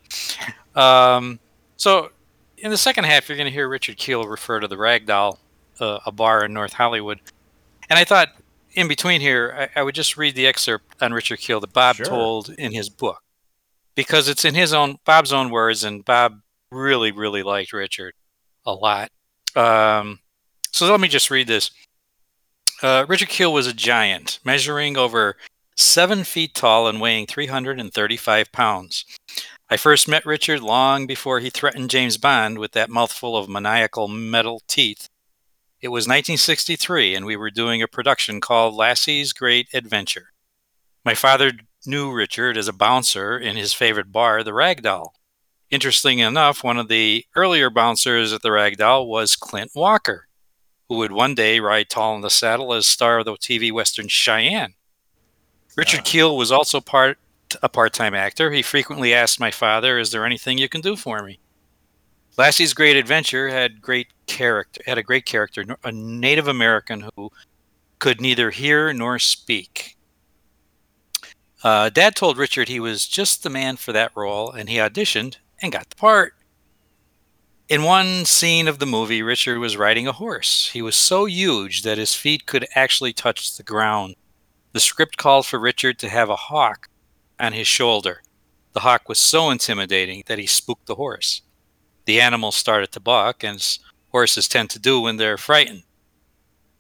[0.76, 1.40] um,
[1.77, 2.10] so
[2.57, 5.38] in the second half, you're going to hear Richard Kiel refer to the Ragdoll,
[5.80, 7.19] uh, a bar in North Hollywood,
[7.89, 8.30] and I thought
[8.73, 11.95] in between here I, I would just read the excerpt on Richard Kiel that Bob
[11.97, 12.06] Sure.
[12.06, 13.22] told in his book
[13.95, 16.41] because it's in his own Bob's own words, and Bob
[16.72, 18.14] really really liked Richard
[18.65, 19.10] a lot.
[19.56, 20.19] Um,
[20.72, 21.72] so let me just read this.
[22.84, 25.38] Uh, Richard Kiel was a giant, measuring over
[25.77, 29.06] seven feet tall and weighing 335 pounds.
[29.69, 34.07] I first met Richard long before he threatened James Bond with that mouthful of maniacal
[34.07, 35.07] metal teeth.
[35.81, 40.30] It was 1963, and we were doing a production called Lassie's Great Adventure.
[41.03, 41.52] My father
[41.85, 45.10] knew Richard as a bouncer in his favorite bar, the Ragdoll.
[45.69, 50.27] Interesting enough, one of the earlier bouncers at the Ragdoll was Clint Walker,
[50.88, 54.07] who would one day ride tall in the saddle as star of the TV western
[54.07, 54.76] Cheyenne.
[55.76, 56.03] Richard ah.
[56.03, 57.18] Kiel was also part
[57.61, 58.52] a part-time actor.
[58.52, 61.39] He frequently asked my father, "Is there anything you can do for me?"
[62.38, 64.81] Lassie's Great Adventure had great character.
[64.85, 67.31] Had a great character, a Native American who
[67.99, 69.97] could neither hear nor speak.
[71.64, 75.38] Uh, Dad told Richard he was just the man for that role, and he auditioned
[75.61, 76.34] and got the part.
[77.68, 80.69] In one scene of the movie, Richard was riding a horse.
[80.72, 84.15] He was so huge that his feet could actually touch the ground.
[84.73, 86.89] The script called for Richard to have a hawk
[87.39, 88.22] on his shoulder.
[88.73, 91.41] The hawk was so intimidating that he spooked the horse.
[92.06, 93.80] The animal started to balk, as
[94.16, 95.84] horses tend to do when they're frightened.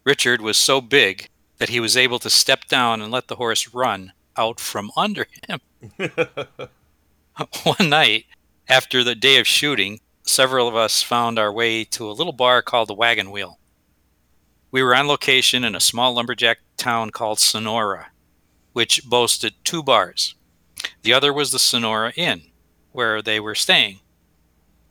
[0.05, 3.73] Richard was so big that he was able to step down and let the horse
[3.73, 5.59] run out from under him.
[7.63, 8.23] One night,
[8.69, 12.61] after the day of shooting, several of us found our way to a little bar
[12.61, 13.59] called the Wagon Wheel.
[14.71, 18.11] We were on location in a small lumberjack town called Sonora,
[18.71, 20.35] which boasted two bars.
[21.01, 22.43] The other was the Sonora Inn,
[22.93, 23.99] where they were staying.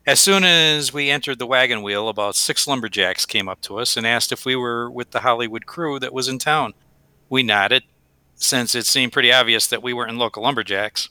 [0.06, 3.96] As soon as we entered the wagon wheel, about six lumberjacks came up to us
[3.96, 6.74] and asked if we were with the Hollywood crew that was in town.
[7.30, 7.84] We nodded,
[8.34, 11.08] since it seemed pretty obvious that we weren't local lumberjacks.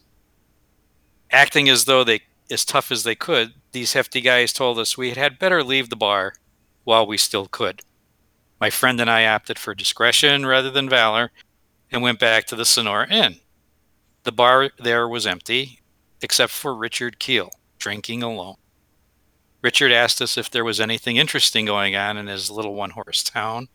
[1.31, 2.21] Acting as though they
[2.51, 5.95] as tough as they could, these hefty guys told us we had better leave the
[5.95, 6.35] bar
[6.83, 7.81] while we still could.
[8.59, 11.31] My friend and I opted for discretion rather than valor
[11.91, 13.37] and went back to the Sonora Inn.
[14.21, 15.79] The bar there was empty,
[16.21, 17.49] except for Richard Kiel,
[17.79, 18.57] drinking alone.
[19.63, 23.23] Richard asked us if there was anything interesting going on in his little one horse
[23.23, 23.69] town.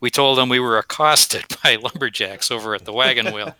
[0.00, 3.56] We told him we were accosted by lumberjacks over at the wagon wheel.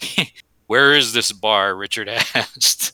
[0.66, 1.74] Where is this bar?
[1.74, 2.92] Richard asked.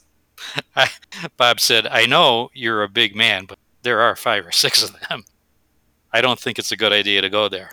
[1.37, 4.97] Bob said, I know you're a big man, but there are five or six of
[5.09, 5.25] them.
[6.13, 7.73] I don't think it's a good idea to go there.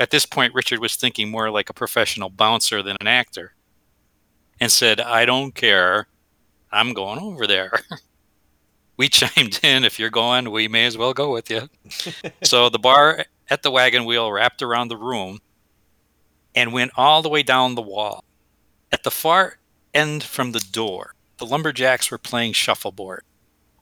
[0.00, 3.54] At this point, Richard was thinking more like a professional bouncer than an actor
[4.58, 6.08] and said, I don't care.
[6.72, 7.80] I'm going over there.
[8.96, 11.68] We chimed in, if you're going, we may as well go with you.
[12.42, 15.40] so the bar at the wagon wheel wrapped around the room
[16.54, 18.24] and went all the way down the wall.
[18.92, 19.58] At the far
[19.92, 23.24] end from the door, the lumberjacks were playing shuffleboard.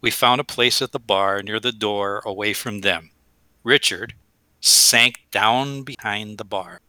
[0.01, 3.11] We found a place at the bar near the door away from them.
[3.63, 4.15] Richard
[4.61, 6.81] sank down behind the bar.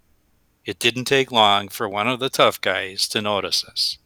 [0.65, 3.97] It didn't take long for one of the tough guys to notice us.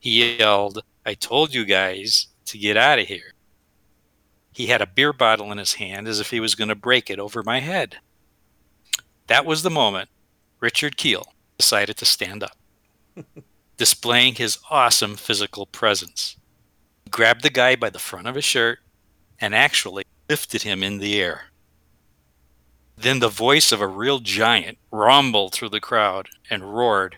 [0.00, 3.34] He yelled, I told you guys to get out of here.
[4.60, 7.08] He had a beer bottle in his hand as if he was going to break
[7.08, 7.96] it over my head.
[9.26, 10.10] That was the moment
[10.60, 12.58] Richard Kiel decided to stand up,
[13.78, 16.36] displaying his awesome physical presence.
[17.04, 18.80] He grabbed the guy by the front of his shirt
[19.40, 21.44] and actually lifted him in the air.
[22.98, 27.16] Then the voice of a real giant rumbled through the crowd and roared,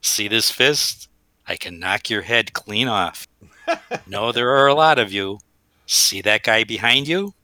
[0.00, 1.08] See this fist?
[1.46, 3.28] I can knock your head clean off.
[4.08, 5.38] no, there are a lot of you.
[5.92, 7.34] See that guy behind you?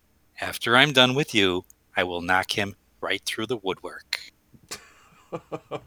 [0.40, 1.64] After I'm done with you,
[1.96, 4.20] I will knock him right through the woodwork.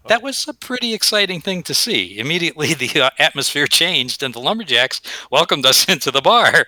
[0.07, 2.19] that was a pretty exciting thing to see.
[2.19, 4.99] Immediately, the uh, atmosphere changed, and the lumberjacks
[5.31, 6.65] welcomed us into the bar.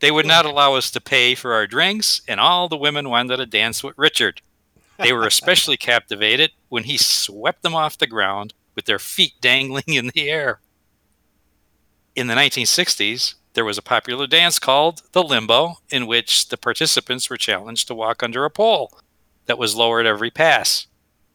[0.00, 3.36] They would not allow us to pay for our drinks, and all the women wanted
[3.36, 4.40] to dance with Richard.
[4.98, 9.84] They were especially captivated when he swept them off the ground with their feet dangling
[9.88, 10.60] in the air.
[12.16, 17.28] In the 1960s, there was a popular dance called the limbo, in which the participants
[17.28, 18.96] were challenged to walk under a pole
[19.46, 20.86] that was lowered every pass.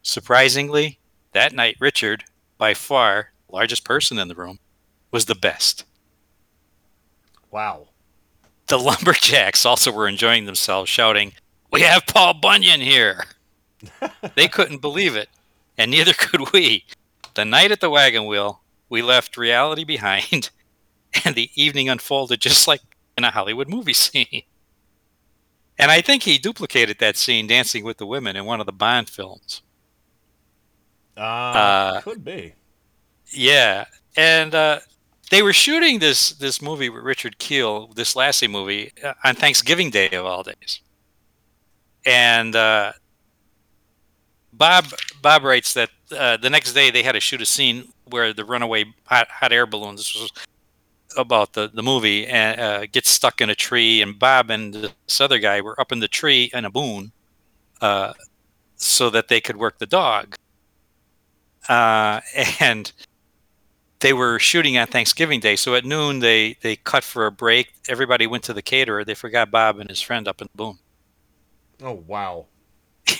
[0.03, 0.99] Surprisingly,
[1.33, 2.23] that night, Richard,
[2.57, 4.59] by far largest person in the room,
[5.11, 5.83] was the best.
[7.51, 7.89] Wow.
[8.67, 11.33] The lumberjacks also were enjoying themselves, shouting,
[11.73, 13.25] We have Paul Bunyan here!
[14.35, 15.27] they couldn't believe it,
[15.77, 16.85] and neither could we.
[17.33, 20.51] The night at the wagon wheel, we left reality behind,
[21.25, 22.81] and the evening unfolded just like
[23.17, 24.43] in a Hollywood movie scene.
[25.79, 28.71] And I think he duplicated that scene dancing with the women in one of the
[28.71, 29.61] Bond films.
[31.17, 32.53] Uh, Uh, could be.
[33.31, 33.85] Yeah,
[34.15, 34.79] and uh,
[35.31, 39.89] they were shooting this this movie with Richard Kiel, this Lassie movie, uh, on Thanksgiving
[39.89, 40.81] Day of all days.
[42.05, 42.93] And uh,
[44.51, 44.85] Bob
[45.21, 48.45] Bob writes that uh, the next day they had to shoot a scene where the
[48.45, 49.95] runaway hot, hot air balloon.
[49.95, 50.31] This was
[51.17, 55.21] about the the movie and uh, gets stuck in a tree, and Bob and this
[55.21, 57.11] other guy were up in the tree in a boon,
[57.81, 58.13] uh,
[58.75, 60.35] so that they could work the dog.
[61.69, 62.21] Uh,
[62.59, 62.91] and
[63.99, 67.73] they were shooting on Thanksgiving Day, so at noon they they cut for a break.
[67.87, 69.03] Everybody went to the caterer.
[69.05, 70.79] They forgot Bob and his friend up in the boon.
[71.81, 72.47] Oh wow.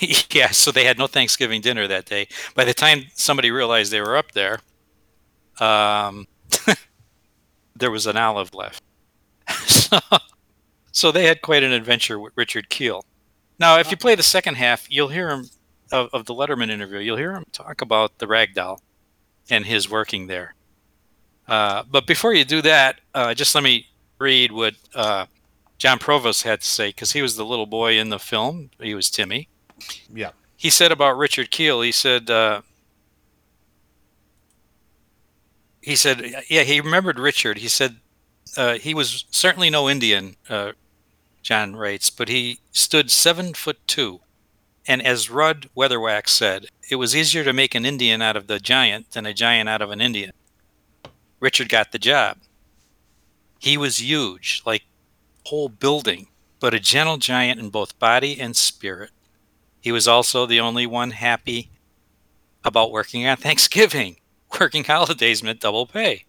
[0.30, 2.28] yeah, so they had no Thanksgiving dinner that day.
[2.54, 4.60] By the time somebody realized they were up there,
[5.60, 6.26] um,
[7.76, 8.82] there was an olive left.
[9.66, 9.98] so,
[10.92, 13.04] so they had quite an adventure with Richard Kiel.
[13.58, 15.46] Now, if you play the second half, you'll hear him
[15.92, 16.98] of, of the Letterman interview.
[16.98, 18.78] You'll hear him talk about the ragdoll
[19.50, 20.54] and his working there.
[21.46, 23.86] Uh, but before you do that, uh, just let me
[24.18, 25.26] read what uh,
[25.78, 28.70] John Provost had to say because he was the little boy in the film.
[28.80, 29.48] He was Timmy.
[30.12, 30.30] Yeah.
[30.56, 31.82] He said about Richard Kiel.
[31.82, 32.30] He said.
[32.30, 32.62] Uh,
[35.84, 37.58] he said, yeah, he remembered Richard.
[37.58, 37.96] He said
[38.56, 40.36] uh, he was certainly no Indian.
[40.48, 40.72] Uh,
[41.42, 44.20] John writes, but he stood seven foot two,
[44.86, 48.58] and as Rudd Weatherwax said, it was easier to make an Indian out of the
[48.58, 50.32] giant than a giant out of an Indian.
[51.40, 52.38] Richard got the job.
[53.58, 54.84] He was huge, like
[55.44, 56.28] whole building,
[56.60, 59.10] but a gentle giant in both body and spirit.
[59.80, 61.68] He was also the only one happy
[62.64, 64.16] about working on Thanksgiving.
[64.60, 66.24] Working holidays meant double pay.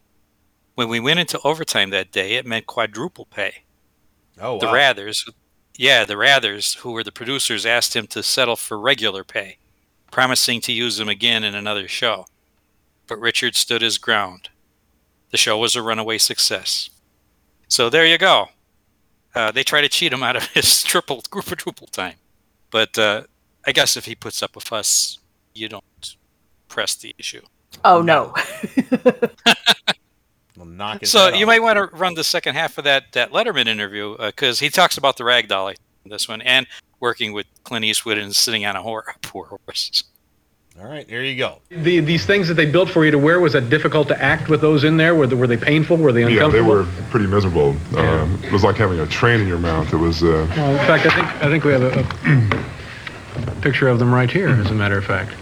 [0.75, 3.63] When we went into overtime that day, it meant quadruple pay.
[4.39, 4.73] Oh, The wow.
[4.73, 5.25] Wrathers,
[5.77, 9.57] yeah, the Wrathers, who were the producers, asked him to settle for regular pay,
[10.11, 12.25] promising to use him again in another show.
[13.07, 14.49] But Richard stood his ground.
[15.31, 16.89] The show was a runaway success.
[17.67, 18.47] So there you go.
[19.33, 22.15] Uh, they try to cheat him out of his triple, quadruple time.
[22.71, 23.23] But uh,
[23.65, 25.19] I guess if he puts up a fuss,
[25.53, 26.15] you don't
[26.67, 27.41] press the issue.
[27.83, 28.33] Oh no.
[30.57, 31.47] We'll knock So head you off.
[31.47, 34.97] might want to run the second half of that that Letterman interview because he talks
[34.97, 35.75] about the ragdoll
[36.05, 36.65] in this one and
[37.01, 40.03] working with Clint Eastwood and sitting on a, hor- a poor horse.
[40.79, 41.59] All right, here you go.
[41.69, 44.49] The, these things that they built for you to wear, was that difficult to act
[44.49, 45.13] with those in there?
[45.15, 45.95] Were they, were they painful?
[45.97, 46.53] Were they uncomfortable?
[46.57, 47.75] Yeah, they were pretty miserable.
[47.97, 49.93] Um, it was like having a train in your mouth.
[49.93, 50.21] It was.
[50.23, 54.13] Uh, Well, in fact, I think I think we have a, a picture of them
[54.13, 55.33] right here, as a matter of fact.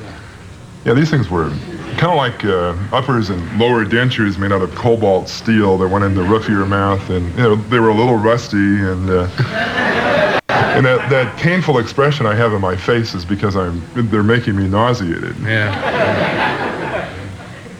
[0.85, 1.51] Yeah, these things were
[1.97, 6.03] kind of like uh, uppers and lower dentures made out of cobalt steel that went
[6.05, 9.09] in the roof of your mouth, and you know they were a little rusty, and
[9.09, 9.23] uh,
[10.49, 14.55] and that, that painful expression I have in my face is because I'm they're making
[14.55, 15.35] me nauseated.
[15.39, 17.09] Yeah.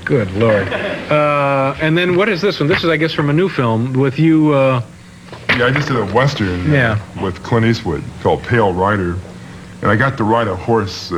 [0.06, 0.68] Good lord.
[0.68, 2.68] Uh, and then what is this one?
[2.68, 4.54] This is, I guess, from a new film with you.
[4.54, 4.82] Uh,
[5.58, 7.24] Yeah, I just did a western uh, Yeah.
[7.24, 9.16] with Clint Eastwood called Pale Rider,
[9.82, 11.12] and I got to ride a horse.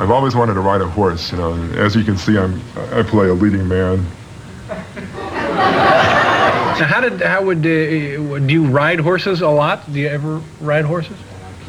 [0.00, 1.52] I've always wanted to ride a horse, you know.
[1.52, 2.58] And as you can see, I'm
[2.90, 4.06] I play a leading man.
[4.70, 4.76] now,
[6.86, 9.92] how did how would uh, do you ride horses a lot?
[9.92, 11.18] Do you ever ride horses?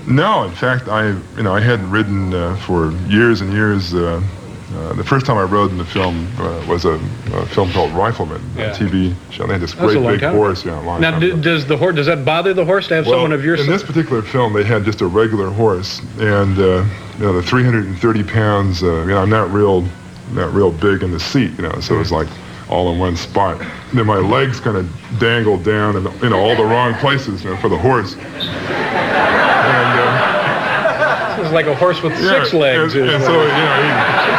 [0.08, 3.94] No, in fact, I you know I hadn't ridden uh, for years and years.
[3.94, 4.24] Uh,
[4.73, 6.99] uh, the first time I rode in the film uh, was a,
[7.34, 8.72] a film called Rifleman, Yeah.
[8.72, 9.45] a TV show.
[9.45, 12.06] They had this great big horse, yeah, a long Now, do, does the horse does
[12.07, 14.64] that bother the horse to have Well, someone of your in this particular film, they
[14.64, 16.85] had just a regular horse, and uh,
[17.18, 18.81] you know the 330 pounds.
[18.84, 19.85] Uh, you know, I'm not real,
[20.31, 22.27] not real big in the seat, you know, so it's like
[22.69, 23.60] all in one spot.
[23.60, 24.89] And then my legs kind of
[25.19, 28.15] dangled down in you know all the wrong places you know, for the horse.
[28.15, 32.95] And, uh, This is like a horse with yeah, six legs.
[32.95, 34.31] And, and so you know, he,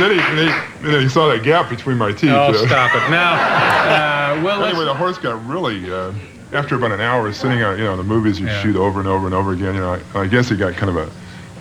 [0.00, 2.30] then he, and he, then he saw that gap between my teeth.
[2.30, 2.66] Oh, know.
[2.66, 3.10] stop it.
[3.10, 5.90] Now, uh, well, anyway, the horse got really.
[5.90, 6.12] Uh,
[6.52, 8.60] after about an hour of sitting out, you know, the movies you Yeah.
[8.62, 9.74] shoot over and over and over again.
[9.74, 11.08] You know, I, I guess he got kind of a,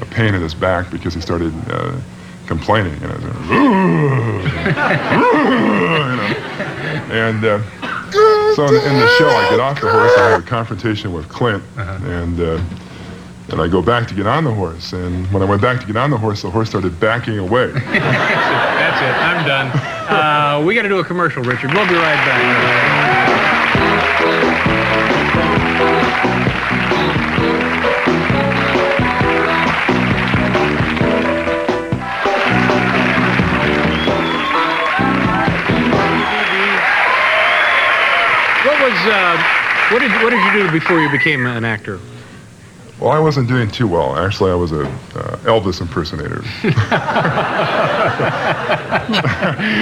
[0.01, 1.95] a pain in his back because he started uh,
[2.47, 2.99] complaining.
[3.01, 3.39] You know, you know.
[7.11, 7.61] and uh,
[8.55, 10.11] so in, in the show, I get off the horse.
[10.17, 12.59] I have a confrontation with Clint, and uh,
[13.51, 14.93] and I go back to get on the horse.
[14.93, 17.71] And when I went back to get on the horse, the horse started backing away.
[17.73, 19.15] That's it.
[19.15, 19.67] I'm done.
[20.09, 21.73] Uh, we got to do a commercial, Richard.
[21.73, 23.39] We'll be right back.
[38.65, 39.37] What was uh,
[39.91, 41.99] what did what did you do before you became an actor?
[42.99, 44.17] Well, I wasn't doing too well.
[44.17, 46.43] Actually, I was a uh, Elvis impersonator.
[46.63, 46.71] you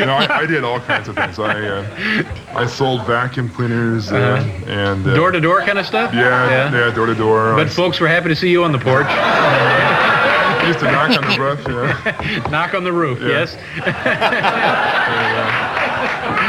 [0.06, 1.40] know, I, I did all kinds of things.
[1.40, 2.24] I uh,
[2.56, 4.72] I sold vacuum cleaners uh, Uh-huh.
[4.72, 6.14] and uh, Door to door kind of stuff.
[6.14, 7.56] Yeah, yeah, door to door.
[7.56, 9.08] But folks were happy to see you on the porch.
[9.10, 11.60] I used to knock on the roof.
[11.68, 12.48] Yeah.
[12.52, 13.20] Knock on the roof.
[13.22, 13.30] Yeah.
[13.30, 13.56] Yes.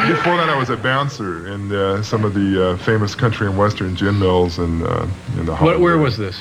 [0.08, 3.56] Before that, I was a bouncer in uh, some of the uh, famous country and
[3.58, 5.06] western gin mills and uh,
[5.38, 5.54] in the.
[5.56, 6.40] What, where was this?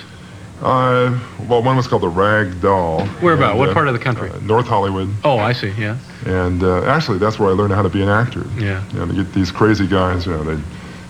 [0.61, 3.05] Uh, well, one was called the Rag Doll.
[3.21, 3.57] Where about?
[3.57, 4.31] What uh, part of the country?
[4.31, 5.13] uh, North Hollywood.
[5.23, 5.69] Oh, I see.
[5.77, 5.97] Yeah.
[6.25, 8.43] And uh, actually, that's where I learned how to be an actor.
[8.57, 8.83] Yeah.
[8.91, 10.59] You know, they get these crazy guys, you know, they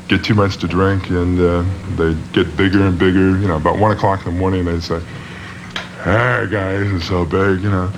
[0.09, 1.63] get too much to drink and uh,
[1.95, 3.37] they get bigger and bigger.
[3.39, 4.99] You know, about one o'clock in the morning, they say,
[6.03, 7.89] "Hey, guys, it's so big," you know.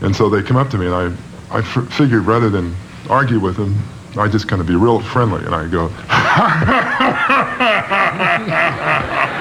[0.00, 2.74] And so they come up to me, and I, I, I f- figured rather than
[3.10, 3.76] argue with them,
[4.16, 5.88] I just kind of be real friendly, and I go,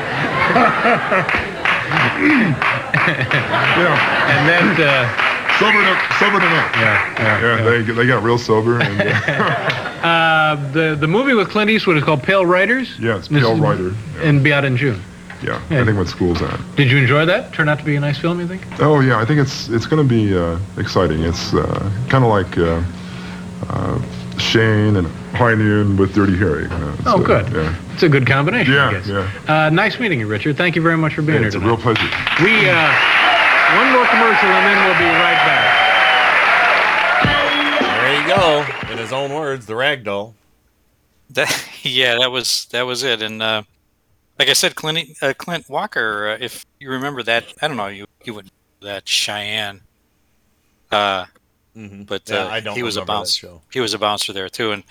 [3.78, 3.96] know,
[4.30, 6.76] and then uh, sobered up, sobered them up.
[6.76, 11.70] Yeah, yeah, They they got real sober, and uh, Uh, the the movie with Clint
[11.70, 12.98] Eastwood is called Pale Riders.
[13.00, 13.94] yeah, it's Pale This- Rider.
[14.22, 15.02] And be out in June.
[15.44, 15.82] Yeah, Yeah.
[15.82, 16.58] I think what school's at.
[16.78, 17.52] Did you enjoy that?
[17.54, 18.62] Turned out to be a nice film, you think?
[18.80, 21.22] Oh yeah, I think it's it's going to be uh, exciting.
[21.24, 22.82] It's uh, kind of like uh,
[23.70, 24.02] uh,
[24.38, 26.64] Shane and High Noon with Dirty Harry.
[26.64, 27.54] you know, Oh, uh, good.
[27.54, 29.08] yeah, It's a good combination, I yeah, guess.
[29.08, 29.66] yeah.
[29.66, 30.58] Uh, nice meeting you, Richard.
[30.58, 32.04] Thank you very much for being Hey, here it's a real pleasure.
[32.44, 32.92] We uh,
[33.78, 35.76] one more commercial and then we'll be right back.
[38.02, 38.92] There you go.
[38.92, 40.34] In his own words, the rag doll.
[41.32, 41.54] That
[41.84, 43.22] yeah, that was that was it.
[43.22, 43.62] And uh,
[44.40, 47.88] like I said, Clint uh, Clint Walker, uh, if you remember that, I don't know,
[47.88, 48.50] you you would
[48.82, 49.82] that Cheyenne.
[50.92, 51.26] Uh,
[51.76, 53.52] but Yeah, uh, I don't he was a bouncer.
[53.72, 54.72] He was a bouncer there too.
[54.72, 54.84] And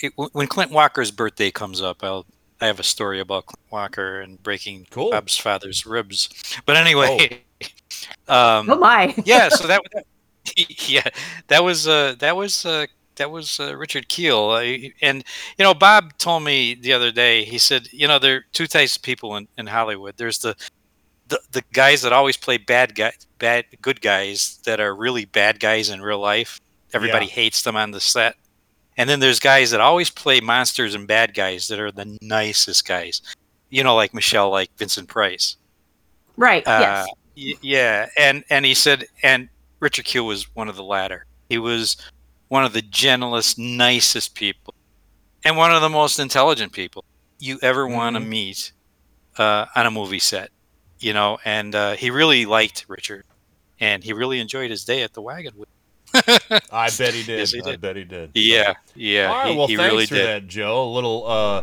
[0.00, 2.26] it, when Clint Walker's birthday comes up, I'll
[2.60, 6.28] I have a story about Clint Walker and breaking Bob's father's ribs.
[6.66, 7.42] But anyway,
[8.28, 9.14] um, Oh my.
[9.24, 9.82] yeah, so that
[10.56, 11.06] yeah,
[11.48, 14.62] that was uh, that was uh, that was uh, Richard Kiel, uh,
[15.02, 15.24] and
[15.56, 17.44] you know Bob told me the other day.
[17.44, 20.14] He said, you know, there are two types of people in, in Hollywood.
[20.16, 20.56] There's the,
[21.28, 25.60] the the guys that always play bad guy, bad good guys that are really bad
[25.60, 26.60] guys in real life.
[26.94, 27.32] Everybody Yeah.
[27.32, 28.34] hates them on the set.
[28.98, 32.86] And then there's guys that always play monsters and bad guys that are the nicest
[32.86, 33.22] guys.
[33.70, 35.56] You know, like Michelle, like Vincent Price.
[36.36, 36.66] Right.
[36.66, 37.08] Uh, yes.
[37.36, 39.48] y- yeah, and and he said, and
[39.80, 41.26] Richard Q was one of the latter.
[41.48, 41.96] He was
[42.48, 44.74] one of the gentlest, nicest people,
[45.44, 47.04] and one of the most intelligent people
[47.38, 48.72] you ever want to meet
[49.36, 50.50] uh, on a movie set.
[50.98, 53.24] You know, and uh, he really liked Richard,
[53.78, 55.66] and he really enjoyed his day at the Wagon Wheel.
[56.72, 57.38] I bet he did.
[57.38, 57.80] Yes, he I did.
[57.80, 58.30] bet he did.
[58.34, 60.26] Yeah, yeah, All right, he- well, he thanks really for did.
[60.26, 60.84] that, Joe.
[60.84, 61.62] A little, uh,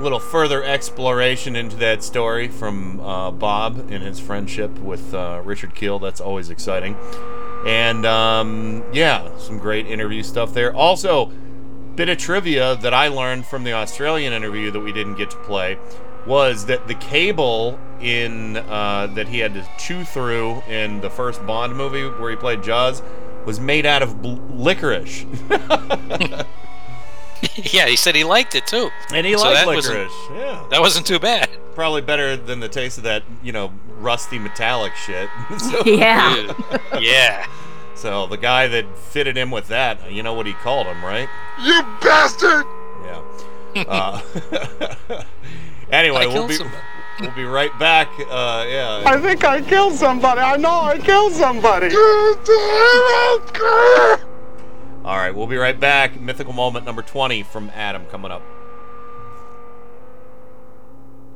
[0.00, 5.74] little further exploration into that story from uh, Bob and his friendship with uh, Richard
[5.74, 5.98] Kiel.
[5.98, 6.96] That's always exciting.
[7.66, 10.74] And um, yeah, some great interview stuff there.
[10.74, 11.26] Also,
[11.96, 15.36] bit of trivia that I learned from the Australian interview that we didn't get to
[15.38, 15.78] play
[16.26, 21.44] was that the cable in uh, that he had to chew through in the first
[21.46, 23.02] Bond movie where he played Jaws
[23.46, 25.24] was made out of bl- licorice.
[27.72, 30.12] yeah, he said he liked it too, And he So liked that licorice.
[30.32, 30.64] Yeah.
[30.70, 31.48] That wasn't too bad.
[31.74, 35.28] Probably better than the taste of that, you know, rusty metallic shit.
[35.58, 36.52] So- Yeah.
[37.00, 37.46] yeah.
[37.94, 41.28] So the guy that fitted him with that, you know what he called him, right?
[41.62, 42.64] You bastard!
[43.04, 43.84] Yeah.
[43.86, 44.20] Uh,
[45.92, 46.82] anyway, I we'll be somebody.
[47.20, 48.08] We'll be right back.
[48.18, 49.02] Uh, yeah.
[49.04, 50.40] I think I killed somebody.
[50.40, 51.94] I know I killed somebody.
[55.04, 56.18] All right, we'll be right back.
[56.18, 58.42] Mythical moment number 20 from Adam coming up.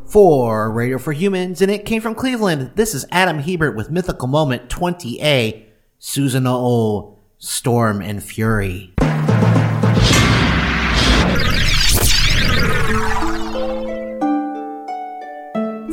[0.06, 2.72] For Radio for Humans, and it came from Cleveland.
[2.76, 5.64] This is Adam Hebert with Mythical Moment 20A
[6.00, 8.93] Susanoo Storm and Fury.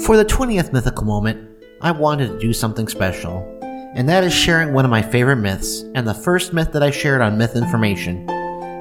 [0.06, 1.48] For the 20th mythical moment,
[1.80, 3.46] I wanted to do something special,
[3.94, 6.90] and that is sharing one of my favorite myths, and the first myth that I
[6.90, 8.26] shared on Myth Information,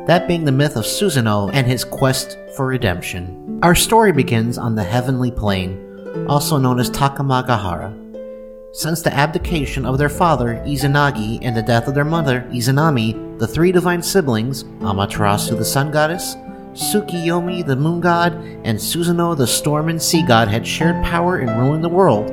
[0.07, 3.61] that being the myth of Susanoo and his quest for redemption.
[3.63, 8.75] Our story begins on the heavenly plane, also known as Takamagahara.
[8.75, 13.47] Since the abdication of their father, Izanagi, and the death of their mother, Izanami, the
[13.47, 16.35] three divine siblings, Amaterasu the sun goddess,
[16.81, 18.33] Tsukiyomi the moon god,
[18.65, 22.31] and Susanoo the storm and sea god had shared power in ruling the world,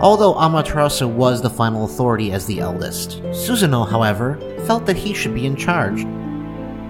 [0.00, 3.20] although Amaterasu was the final authority as the eldest.
[3.32, 6.04] Susanoo, however, felt that he should be in charge.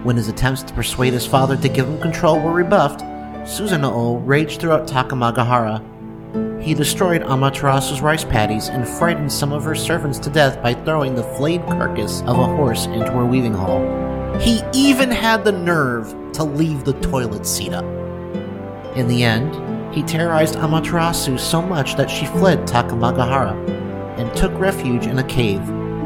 [0.05, 3.01] When his attempts to persuade his father to give him control were rebuffed,
[3.45, 5.83] Susanoo raged throughout Takamagahara.
[6.63, 11.15] He destroyed Amaterasu's rice paddies and frightened some of her servants to death by throwing
[11.15, 13.81] the flayed carcass of a horse into her weaving hall.
[14.39, 17.85] He even had the nerve to leave the toilet seat up.
[18.97, 25.07] In the end, he terrorized Amaterasu so much that she fled Takamagahara and took refuge
[25.07, 25.62] in a cave,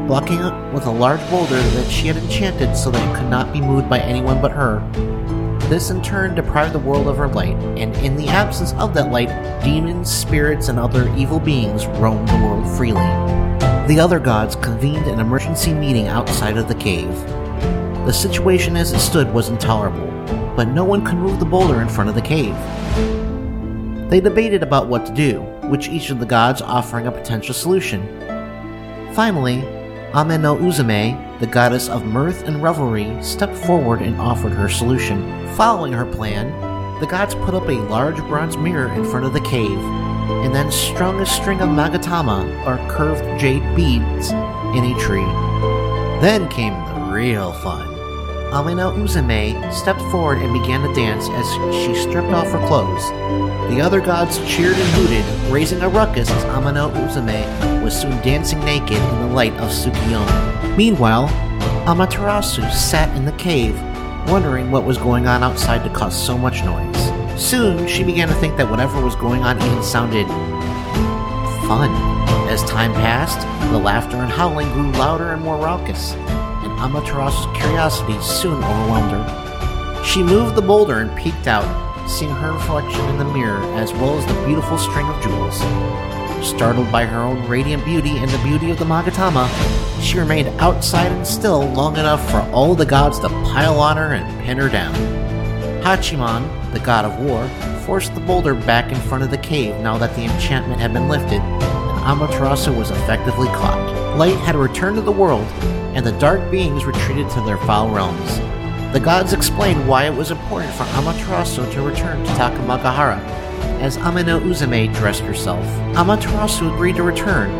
[0.07, 3.53] blocking it with a large boulder that she had enchanted so that it could not
[3.53, 4.85] be moved by anyone but her.
[5.69, 9.13] This in turn deprived the world of her light, and in the absence of that
[9.13, 9.29] light,
[9.63, 12.99] demons, spirits, and other evil beings roamed the world freely.
[13.87, 17.15] The other gods convened an emergency meeting outside of the cave.
[18.05, 20.05] The situation as it stood was intolerable,
[20.55, 22.55] but no one could move the boulder in front of the cave.
[24.11, 28.03] They debated about what to do, with each of the gods offering a potential solution.
[29.15, 29.63] Finally,
[30.13, 35.49] Ameno Uzume, the goddess of mirth and revelry, stepped forward and offered her solution.
[35.55, 36.51] Following her plan,
[36.99, 39.79] the gods put up a large bronze mirror in front of the cave,
[40.45, 44.29] and then strung a string of magatama, or curved jade beads,
[44.77, 45.25] in a tree.
[46.21, 47.94] Then came the real fun.
[48.55, 53.09] Ameno Uzume stepped forward and began to dance as she stripped off her clothes.
[53.69, 58.61] The other gods cheered and hooted, raising a ruckus as Ameno Uzume was soon dancing
[58.61, 60.77] naked in the light of Tsukiyomi.
[60.77, 61.27] Meanwhile,
[61.85, 63.75] Amaterasu sat in the cave,
[64.29, 67.11] wondering what was going on outside to cause so much noise.
[67.37, 70.27] Soon, she began to think that whatever was going on even sounded
[71.67, 71.91] fun.
[72.47, 73.41] As time passed,
[73.73, 76.15] the laughter and howling grew louder and more raucous,
[76.77, 80.03] Amaterasu's curiosity soon overwhelmed her.
[80.03, 81.65] She moved the boulder and peeked out,
[82.09, 85.57] seeing her reflection in the mirror as well as the beautiful string of jewels.
[86.45, 89.49] Startled by her own radiant beauty and the beauty of the Magatama,
[90.01, 94.13] she remained outside and still long enough for all the gods to pile on her
[94.13, 94.93] and pin her down.
[95.83, 97.47] Hachiman, the god of war,
[97.85, 101.07] forced the boulder back in front of the cave now that the enchantment had been
[101.07, 104.17] lifted, and Amaterasu was effectively caught.
[104.17, 105.47] Light had returned to the world,
[105.95, 108.37] and the dark beings retreated to their foul realms.
[108.91, 113.19] The gods explained why it was important for Amaterasu to return to Takamagahara,
[113.79, 115.65] as Ameno Uzume dressed herself.
[115.95, 117.57] Amaterasu agreed to return,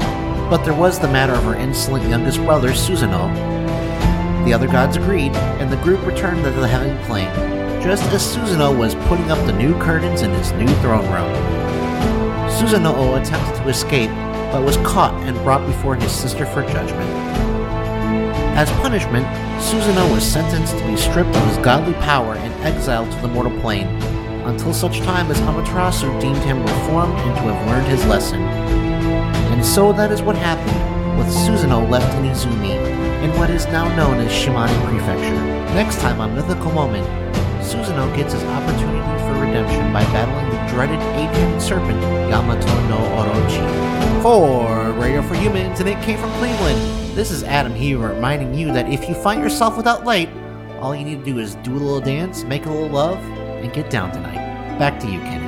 [0.49, 3.33] but there was the matter of her insolent youngest brother, Susanoo.
[4.45, 7.33] The other gods agreed, and the group returned to the heavenly plane,
[7.81, 11.31] just as Susanoo was putting up the new curtains in his new throne room.
[12.49, 14.11] Susanoo attempted to escape,
[14.51, 17.54] but was caught and brought before his sister for judgment.
[18.55, 19.27] As punishment,
[19.59, 23.51] Susanoo was sentenced to be stripped of his godly power and exiled to the mortal
[23.59, 23.87] plane,
[24.45, 28.41] until such time as Amaterasu deemed him reformed and to have learned his lesson.
[29.51, 32.79] And so that is what happened, with Susanoo left in Izumo,
[33.25, 35.35] in what is now known as Shimane Prefecture.
[35.75, 37.05] Next time on Mythical Moment,
[37.59, 41.97] Susanoo gets his opportunity for redemption by battling dreaded eight-headed serpent
[42.29, 44.21] Yamato no Orochi.
[44.21, 47.15] For Radio for Humans, and it came from Cleveland.
[47.15, 50.27] This is Adam here reminding you that if you find yourself without light,
[50.81, 53.71] all you need to do is do a little dance, make a little love, and
[53.71, 54.35] get down tonight.
[54.77, 55.44] Back to you, Kenny.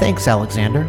[0.00, 0.88] Thanks, Alexander.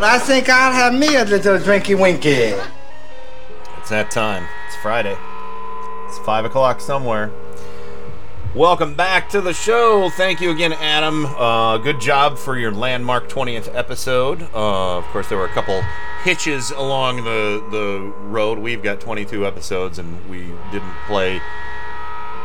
[0.00, 2.54] I think I'll have me a little drinky winky.
[3.84, 4.48] It's that time.
[4.66, 5.14] It's Friday.
[6.06, 7.30] It's 5 o'clock somewhere.
[8.54, 10.08] Welcome back to the show.
[10.08, 11.26] Thank you again, Adam.
[11.26, 14.40] Uh, good job for your landmark 20th episode.
[14.54, 15.82] Uh, of course, there were a couple
[16.22, 18.58] hitches along the, the road.
[18.58, 21.42] We've got 22 episodes, and we didn't play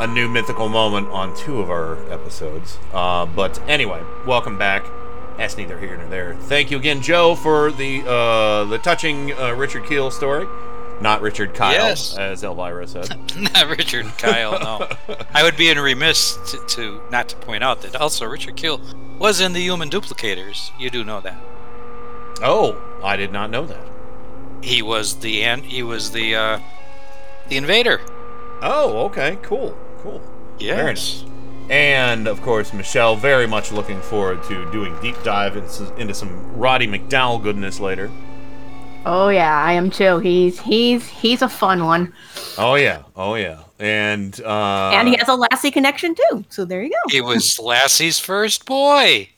[0.02, 2.78] a new mythical moment on two of our episodes.
[2.92, 4.86] Uh, but anyway, welcome back.
[5.38, 6.36] That's neither here nor there.
[6.36, 10.46] Thank you again, Joe, for the uh, the touching uh, Richard Kiel story.
[11.02, 12.18] Not Richard Kyle, Yes.
[12.18, 13.10] as Elvira said.
[13.54, 15.16] Not Richard Kyle, no.
[15.34, 18.82] I would be in remiss to, to not to point out that also Richard Kiel
[19.18, 20.72] was in the Human Duplicators.
[20.78, 21.42] You do know that.
[22.42, 23.86] Oh, I did not know that.
[24.62, 26.60] He was the an- he was the uh,
[27.48, 28.02] the invader.
[28.62, 30.20] Oh, okay, cool, cool.
[30.60, 31.24] Very Yes.
[31.24, 31.26] nice.
[31.70, 36.58] And of course, Michelle, very much looking forward to doing deep dive into, into some
[36.58, 38.10] Roddy McDowall goodness later.
[39.06, 40.20] Oh yeah, I am too.
[40.20, 42.14] He's he's he's a fun one,
[42.58, 46.44] Oh yeah, oh yeah, and uh, and he has a Lassie connection too.
[46.50, 46.98] So there you go.
[47.10, 49.30] He was Lassie's first boy.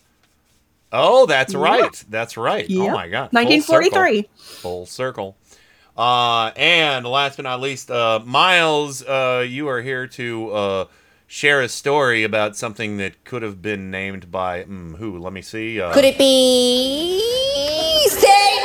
[0.91, 1.59] Oh, that's Yeah.
[1.59, 2.03] right.
[2.09, 2.65] That's right.
[2.71, 3.29] Oh my God.
[3.31, 4.17] Full 1943.
[4.23, 4.29] circle.
[4.61, 5.37] Full circle.
[5.97, 10.85] Uh, and last but not least, uh, Miles, uh, you are here to uh,
[11.27, 15.17] share a story about something that could have been named by mm, who?
[15.19, 15.79] Let me see.
[15.79, 17.21] Uh, Could it be
[18.09, 18.60] Satan?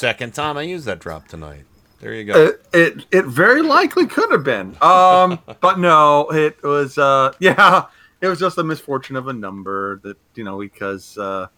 [0.00, 1.64] Second time I used that drop tonight.
[2.00, 2.46] There you go.
[2.46, 4.74] It, it it very likely could have been.
[4.80, 7.84] Um, but no, it was uh yeah,
[8.22, 11.48] it was just a misfortune of a number that, you know, because uh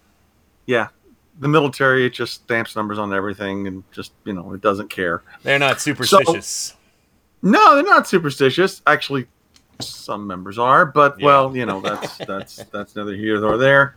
[0.66, 0.89] yeah,
[1.39, 5.23] the military it just stamps numbers on everything and just, you know, it doesn't care.
[5.44, 6.74] They're not superstitious.
[7.43, 8.82] No, they're not superstitious.
[8.89, 9.28] Actually,
[9.78, 13.94] some members are, but well, you know, that's that's that's neither here nor there.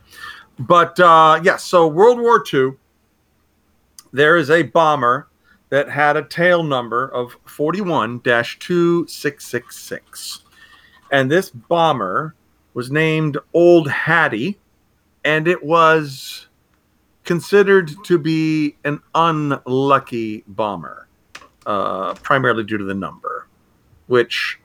[0.56, 2.74] But uh yeah, so World War II,
[4.12, 5.28] there is a bomber
[5.68, 10.40] that had a tail number of 41-2666.
[11.10, 12.34] And this bomber
[12.74, 14.58] was named Old Hattie,
[15.24, 16.46] and it was
[17.24, 21.08] considered to be an unlucky bomber,
[21.66, 23.48] uh, primarily due to the number,
[24.06, 24.58] which,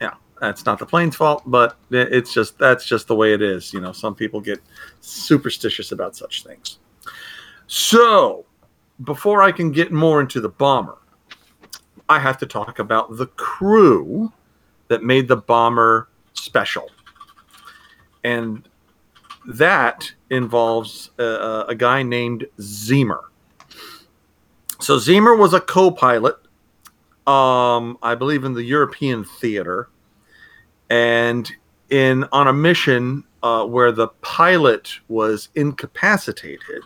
[0.00, 3.72] yeah, that's not the plane's fault, but it's just that's just the way it is.
[3.72, 4.60] You know, some people get
[5.00, 6.78] superstitious about such things.
[7.66, 8.46] So,
[9.04, 10.98] before I can get more into the bomber,
[12.08, 14.32] I have to talk about the crew
[14.88, 16.90] that made the bomber special.
[18.22, 18.68] And
[19.46, 23.20] that involves uh, a guy named Zeamer.
[24.80, 26.36] So Zeamer was a co-pilot,
[27.26, 29.88] um, I believe, in the European theater,
[30.90, 31.50] and
[31.90, 36.82] in on a mission uh, where the pilot was incapacitated.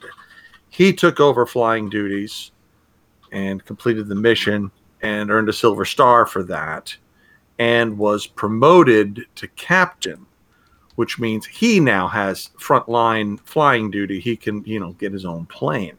[0.79, 2.53] He took over flying duties
[3.33, 4.71] and completed the mission
[5.03, 6.97] and earned a silver star for that,
[7.59, 10.25] and was promoted to captain
[10.99, 14.19] which means he now has frontline flying duty.
[14.19, 15.97] He can, you know, get his own plane.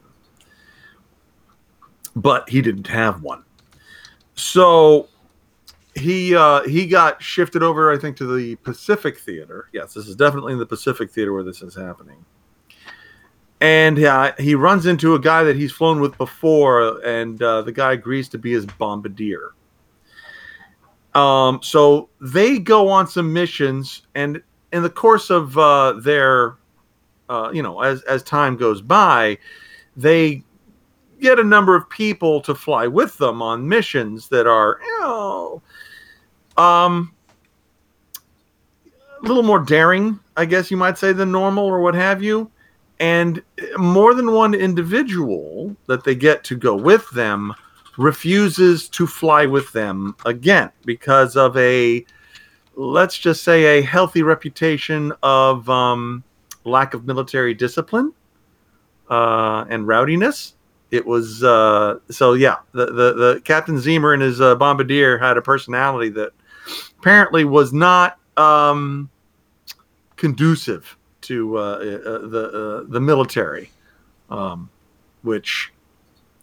[2.14, 3.42] But he didn't have one.
[4.34, 5.08] So
[5.94, 9.70] he uh, he got shifted over, I think, to the Pacific Theater.
[9.72, 12.22] Yes, this is definitely in the Pacific Theater where this is happening.
[13.60, 17.72] And uh, he runs into a guy that he's flown with before, and uh, the
[17.72, 19.52] guy agrees to be his bombardier.
[21.14, 24.42] Um, so they go on some missions, and
[24.72, 26.56] in the course of uh, their,
[27.28, 29.36] uh, you know, as as time goes by,
[29.96, 30.42] they
[31.20, 35.62] get a number of people to fly with them on missions that are, you know,
[36.56, 37.12] um,
[39.22, 42.50] a little more daring, I guess you might say, than normal or what have you.
[43.00, 43.42] And
[43.78, 47.54] more than one individual that they get to go with them
[47.96, 52.04] refuses to fly with them again because of a
[52.76, 56.22] let's just say a healthy reputation of um,
[56.64, 58.12] lack of military discipline
[59.10, 60.54] uh, and rowdiness.
[60.90, 62.56] It was uh, so yeah.
[62.72, 66.32] The, the the Captain Zeamer and his uh, bombardier had a personality that
[66.98, 69.08] apparently was not um,
[70.16, 70.96] conducive
[71.30, 73.70] to uh, uh, the uh, the military,
[74.30, 74.68] um,
[75.22, 75.72] which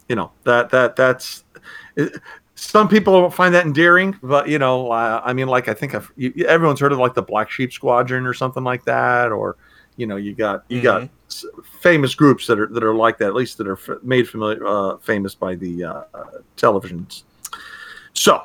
[0.08, 1.44] you know that that that's.
[2.54, 6.10] Some people find that endearing, but you know, uh, I mean, like I think I've,
[6.16, 9.56] you, everyone's heard of like the Black Sheep Squadron or something like that, or
[9.96, 11.08] you know, you got you got
[11.80, 14.66] famous groups that are that are like that, at least that are f- made familiar
[14.66, 16.24] uh, famous by the uh, uh,
[16.56, 17.22] televisions.
[18.12, 18.44] So,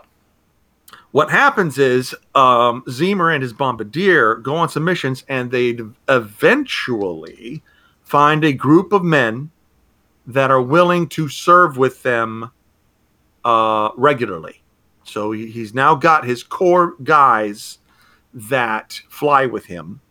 [1.14, 5.78] what happens is um, Zeamer and his bombardier go on some missions, and they
[6.10, 7.62] eventually
[8.04, 9.52] find a group of men
[10.26, 12.50] that are willing to serve with them
[13.46, 14.64] uh, regularly.
[15.04, 17.78] So he- he's now got his core guys
[18.34, 20.02] that fly with him,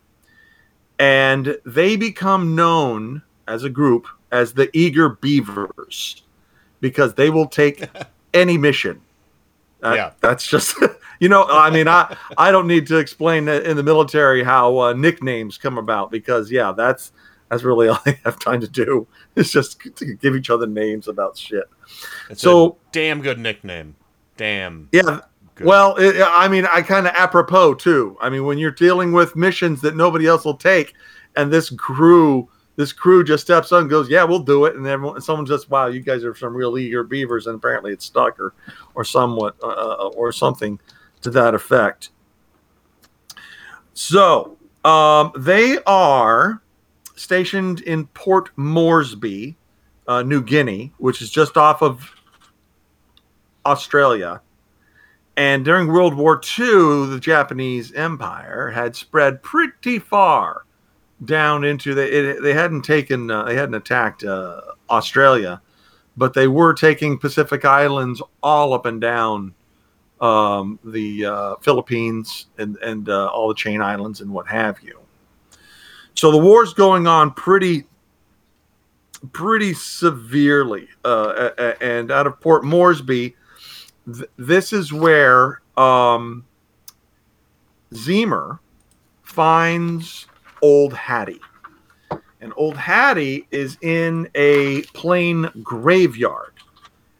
[1.00, 6.22] and they become known as a group as the Eager Beavers
[6.80, 7.88] because they will take
[8.34, 9.00] any mission.
[9.82, 10.10] Uh, Yeah.
[10.20, 10.76] that's just
[11.20, 11.44] you know.
[11.48, 15.58] I mean, I I don't need to explain that in the military how uh, nicknames
[15.58, 17.12] come about because yeah, that's
[17.50, 19.06] that's really all they have time to do
[19.36, 21.64] is just to give each other names about shit.
[22.30, 23.96] It's so damn good nickname.
[24.36, 24.88] Damn.
[24.92, 25.20] yeah.
[25.54, 25.66] Good.
[25.66, 28.16] Well, it, I mean, I kind of apropos too.
[28.22, 30.94] I mean, when you're dealing with missions that nobody else will take,
[31.36, 34.86] and this crew, this crew just steps on and goes, "Yeah, we'll do it," and
[34.86, 38.40] everyone, someone just, "Wow, you guys are some real eager beavers," and apparently it's stuck
[38.40, 38.54] or,
[38.94, 40.80] or somewhat, uh, uh, or something
[41.20, 42.10] to that effect.
[43.94, 46.62] So um, they are
[47.14, 49.56] stationed in Port Moresby,
[50.08, 52.10] uh, New Guinea, which is just off of
[53.66, 54.40] Australia.
[55.36, 60.64] And during World War II, the Japanese Empire had spread pretty far
[61.24, 62.30] down into the.
[62.30, 65.60] It, they hadn't taken, uh, they hadn't attacked uh, Australia,
[66.16, 69.54] but they were taking Pacific Islands all up and down
[70.20, 74.98] um, the uh, Philippines and and uh, all the chain islands and what have you.
[76.14, 77.84] So the war's going on pretty
[79.32, 81.50] pretty severely, uh,
[81.80, 83.36] and out of Port Moresby,
[84.12, 86.44] th- this is where um,
[87.92, 88.58] Zeamer
[89.22, 90.26] finds
[90.62, 91.40] Old Hattie.
[92.40, 96.54] And Old Hattie is in a plane graveyard.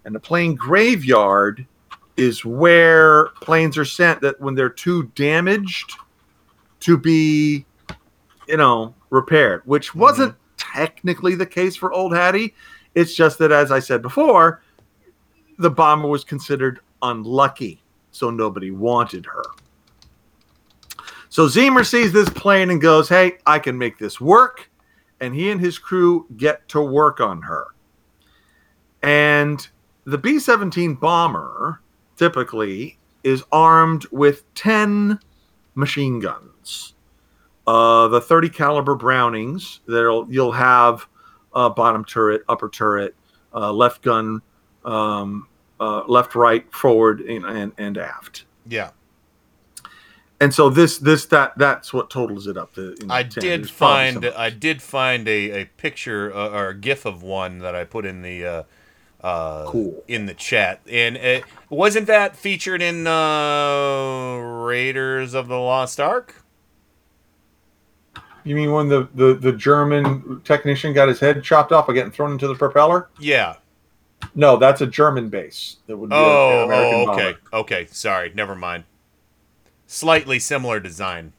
[0.05, 1.67] And the plane graveyard
[2.17, 5.93] is where planes are sent that when they're too damaged
[6.81, 7.65] to be,
[8.49, 10.01] you know, repaired, which mm-hmm.
[10.01, 12.55] wasn't technically the case for Old Hattie.
[12.95, 14.63] It's just that, as I said before,
[15.59, 19.45] the bomber was considered unlucky, so nobody wanted her.
[21.33, 24.69] So Zeamer sees this plane and goes, Hey, I can make this work.
[25.19, 27.69] And he and his crew get to work on her.
[29.03, 29.67] And
[30.05, 31.81] the B 17 bomber
[32.19, 35.21] typically is armed with 10
[35.75, 36.93] machine guns.
[37.67, 41.07] Uh, the 30 caliber Brownings, that'll, you'll have
[41.55, 43.15] uh, bottom turret, upper turret,
[43.55, 44.43] uh, left gun,
[44.85, 45.49] um,
[45.81, 48.45] uh, left, right, forward, and, and, and aft.
[48.69, 48.91] Yeah.
[50.43, 52.97] And so this, this, that, that's what totals it up to.
[53.01, 53.43] you know, I 10.
[53.43, 57.23] did There's probably find I did find a, a picture uh, or a gif of
[57.23, 58.63] one that I put in the uh,
[59.25, 60.03] uh, Cool.
[60.09, 66.35] in the chat, and it, wasn't that featured in uh, Raiders of the Lost Ark?
[68.43, 72.11] You mean when the, the, the German technician got his head chopped off by getting
[72.11, 73.09] thrown into the propeller?
[73.21, 73.55] Yeah.
[74.35, 75.77] No, that's a German base.
[75.87, 77.23] That would be an Oh, American oh, bomber.
[77.23, 77.87] okay, okay.
[77.93, 78.83] Sorry, never mind.
[79.93, 81.35] Slightly similar design.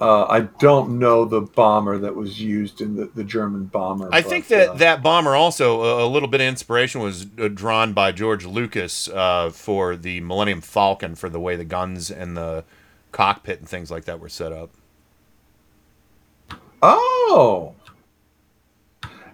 [0.00, 4.08] Uh, I don't know the bomber that was used in the, the German bomber.
[4.10, 7.26] I but, think that uh, that bomber also a, a little bit of inspiration was
[7.38, 12.10] uh, drawn by George Lucas uh, for the Millennium Falcon for the way the guns
[12.10, 12.64] and the
[13.10, 14.70] cockpit and things like that were set up.
[16.80, 17.74] Oh,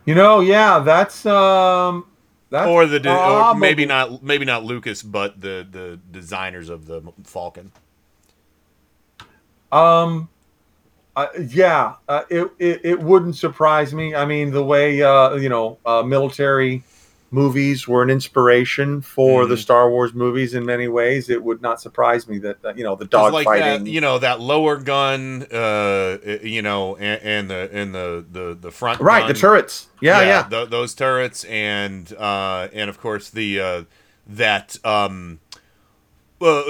[0.05, 2.05] you know, yeah, that's um,
[2.51, 6.87] that's or the de- or maybe not maybe not Lucas, but the the designers of
[6.87, 7.73] the Falcon.
[9.71, 10.31] Um,
[11.15, 14.15] uh, yeah, uh, it, it it wouldn't surprise me.
[14.15, 16.83] I mean, the way uh, you know, uh, military
[17.31, 19.59] movies were an inspiration for the Mhm.
[19.59, 21.29] Star Wars movies in many ways.
[21.29, 23.85] It would not surprise me that, that you know the dog like fighting.
[23.85, 28.57] that, you know, that lower gun, uh, you know, and, and the and the the
[28.61, 29.89] the front, Right, the turrets.
[30.01, 30.49] Yeah, yeah.
[30.49, 33.83] tho- those turrets, and uh, and of course the uh,
[34.27, 35.41] that um,
[36.41, 36.63] uh,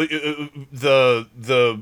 [0.73, 1.81] the the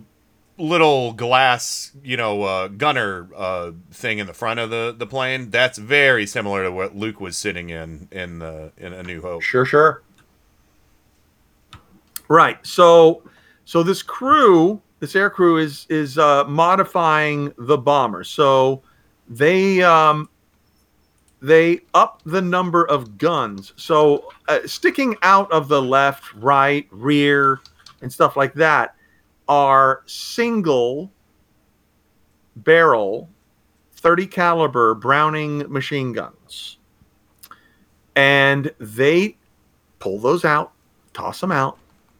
[0.58, 5.50] little glass, you know, uh, gunner uh, thing in the front of the the plane.
[5.50, 9.42] That's very similar to what Luke was sitting in in the in A New Hope.
[9.42, 10.02] Sure, sure.
[12.28, 12.64] Right.
[12.66, 13.22] So
[13.64, 18.24] so this crew, this air crew is is uh, modifying the bomber.
[18.24, 18.82] So
[19.28, 20.28] they um
[21.42, 23.72] they up the number of guns.
[23.76, 27.60] So uh, sticking out of the left, right, rear,
[28.00, 28.95] and stuff like that
[29.48, 31.10] are single
[32.56, 33.28] barrel
[33.92, 36.78] 30 caliber Browning machine guns.
[38.14, 39.36] And they
[39.98, 40.72] pull those out,
[41.12, 41.78] toss them out,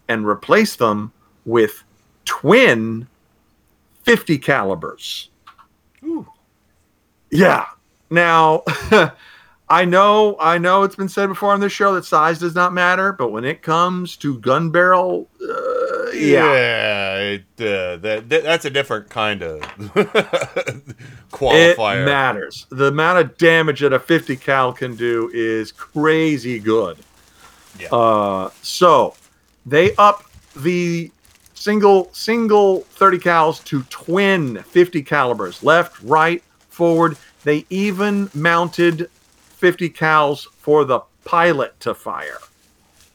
[0.09, 1.13] and replace them
[1.45, 1.85] with
[2.25, 3.07] twin
[4.03, 5.31] 50 calibers.
[6.05, 6.27] Ooh.
[7.31, 7.67] Yeah.
[8.11, 8.63] Now,
[9.69, 12.73] I know, I know it's been said before on this show that size does not
[12.73, 16.53] matter, but when it comes to gun barrel, uh, yeah.
[16.53, 16.96] Yeah,
[17.27, 19.61] it, uh, that, that that's a different kind of
[21.33, 22.03] qualifier.
[22.03, 22.67] It matters.
[22.71, 26.99] The amount of damage that a 50 cal can do is crazy good.
[27.79, 27.89] Yeah.
[27.89, 29.15] Uh, so
[29.65, 30.25] they up
[30.55, 31.11] the
[31.55, 37.17] single single 30 cals to twin 50 calibers, left, right, forward.
[37.45, 39.11] They even mounted
[39.57, 42.39] 50 cals for the pilot to fire.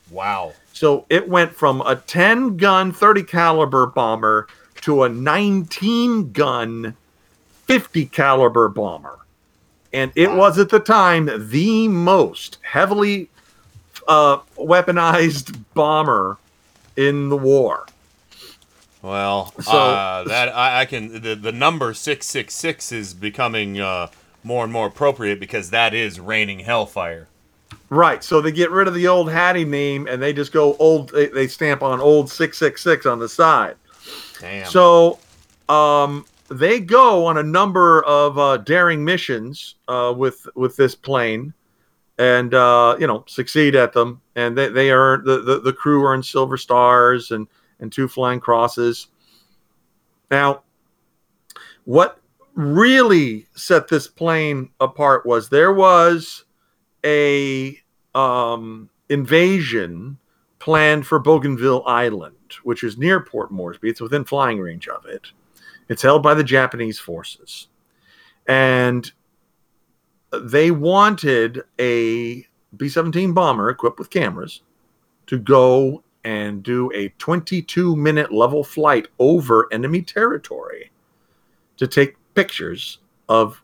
[0.10, 0.54] Wow.
[0.74, 4.48] So it went from a 10 gun 30 caliber bomber
[4.82, 6.96] to a 19 gun
[7.66, 9.20] 50 caliber bomber.
[9.94, 13.30] And it was at the time the most heavily
[14.08, 16.38] uh, weaponized bomber
[16.96, 17.86] in the war.
[19.02, 23.80] Well, So- uh, that I, I can the, the number six six six is becoming
[23.80, 24.08] uh,
[24.44, 27.28] more and more appropriate because that is raining hellfire.
[27.92, 28.24] Right.
[28.24, 31.10] So they get rid of the old Hattie name and they just go old.
[31.10, 33.76] They, they stamp on old 666 on the side.
[34.40, 34.66] Damn.
[34.66, 35.20] So
[35.68, 41.54] um, they go on a number of uh, daring missions uh, with with this plane,
[42.18, 44.22] and uh, you know succeed at them.
[44.38, 47.46] And they they earn the, the the crew earn silver stars and
[47.82, 49.08] and two flying crosses.
[50.30, 50.64] Now,
[51.84, 52.20] what
[52.54, 56.46] really set this plane apart was there was
[57.04, 57.81] a
[58.16, 60.18] um, invasion
[60.60, 63.90] planned for Bougainville Island, which is near Port Moresby.
[63.90, 65.32] It's within flying range of it.
[65.90, 67.68] It's held by the Japanese forces.
[68.48, 69.12] And
[70.32, 72.46] they wanted a
[72.78, 74.62] B 17 bomber equipped with cameras
[75.28, 80.92] to go and do a 22 minute level flight over enemy territory
[81.78, 83.62] to take pictures of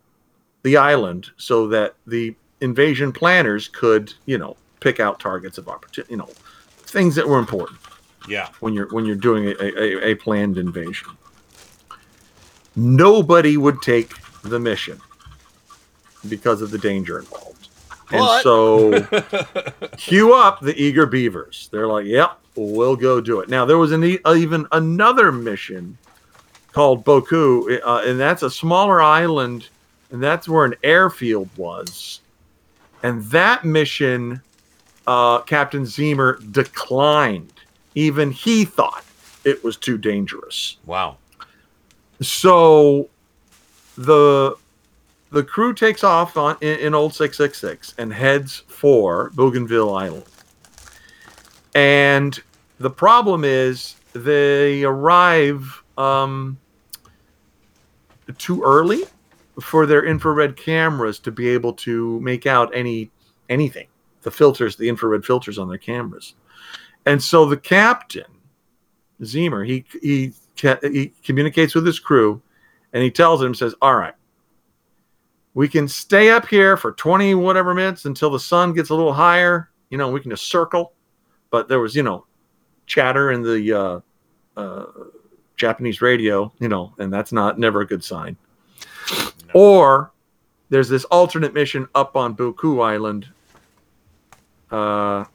[0.64, 6.11] the island so that the invasion planners could, you know, pick out targets of opportunity,
[6.13, 6.29] you know,
[6.84, 7.79] things that were important
[8.27, 8.49] Yeah.
[8.59, 11.09] when you're when you're doing a, a, a planned invasion.
[12.75, 14.13] Nobody would take
[14.43, 15.01] the mission
[16.29, 17.69] because of the danger involved.
[18.11, 18.43] And What?
[18.43, 19.01] so
[19.97, 21.69] cue up the eager beavers.
[21.71, 25.97] They're like, "Yep, we'll go do it." Now there was an e- even another mission
[26.71, 29.67] called Buka, uh, and that's a smaller island,
[30.11, 32.21] and that's where an airfield was.
[33.07, 34.41] And that mission,
[35.07, 37.53] uh, Captain Zeamer declined.
[37.95, 39.05] Even he thought
[39.45, 40.75] it was too dangerous.
[40.85, 41.15] Wow.
[42.19, 43.07] So
[43.97, 44.57] the
[45.31, 50.25] the crew takes off on in, in old 666 and heads for Bougainville Island.
[51.75, 52.38] And
[52.77, 56.57] the problem is they arrive um,
[58.38, 59.05] too early
[59.61, 63.09] for their infrared cameras to be able to make out any
[63.49, 63.88] anything.
[64.21, 66.35] The filters, the infrared filters on their cameras.
[67.05, 68.25] And so the captain,
[69.21, 70.34] Zeamer, he he
[70.81, 72.41] he communicates with his crew,
[72.93, 74.15] and he tells them, says, "All right,
[75.53, 79.13] we can stay up here for twenty whatever minutes until the sun gets a little
[79.13, 79.69] higher.
[79.89, 80.93] You know, we can just circle."
[81.49, 82.25] But there was, you know,
[82.88, 83.99] chatter in the uh,
[84.59, 84.85] uh,
[85.55, 88.35] Japanese radio, you know, and that's not never a good sign.
[89.57, 90.11] Or
[90.69, 93.27] there's this alternate mission up on Buka Island.
[94.69, 95.25] Uh,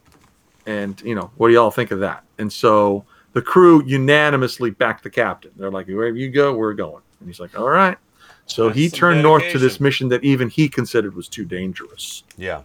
[0.65, 2.23] and you know, what do y'all think of that?
[2.37, 5.51] And so the crew unanimously backed the captain.
[5.57, 7.03] They're like, wherever you go, we're going.
[7.19, 7.97] And he's like, all right.
[8.45, 12.23] So he turned north to this mission that even he considered was too dangerous.
[12.37, 12.61] Yeah.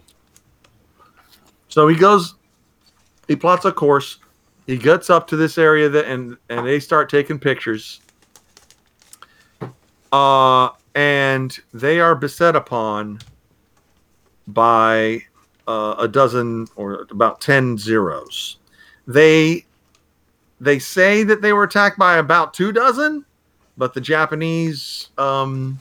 [1.67, 2.35] So he goes,
[3.27, 4.19] he plots a course.
[4.65, 7.99] He gets up to this area that, and and they start taking pictures.
[10.09, 13.19] Uh, and they are beset upon
[14.47, 15.23] by
[15.67, 18.57] uh, a dozen or about ten zeros.
[19.07, 19.65] They
[20.59, 23.25] they say that they were attacked by about two dozen,
[23.77, 25.79] but the Japanese um,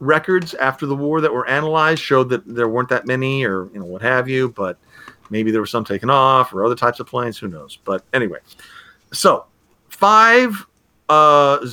[0.00, 3.80] records after the war that were analyzed showed that there weren't that many, or you
[3.80, 4.48] know what have you.
[4.50, 4.78] But
[5.30, 7.38] maybe there were some taken off, or other types of planes.
[7.38, 7.78] Who knows?
[7.84, 8.38] But anyway,
[9.12, 9.46] so
[9.88, 10.66] five
[11.08, 11.64] uh,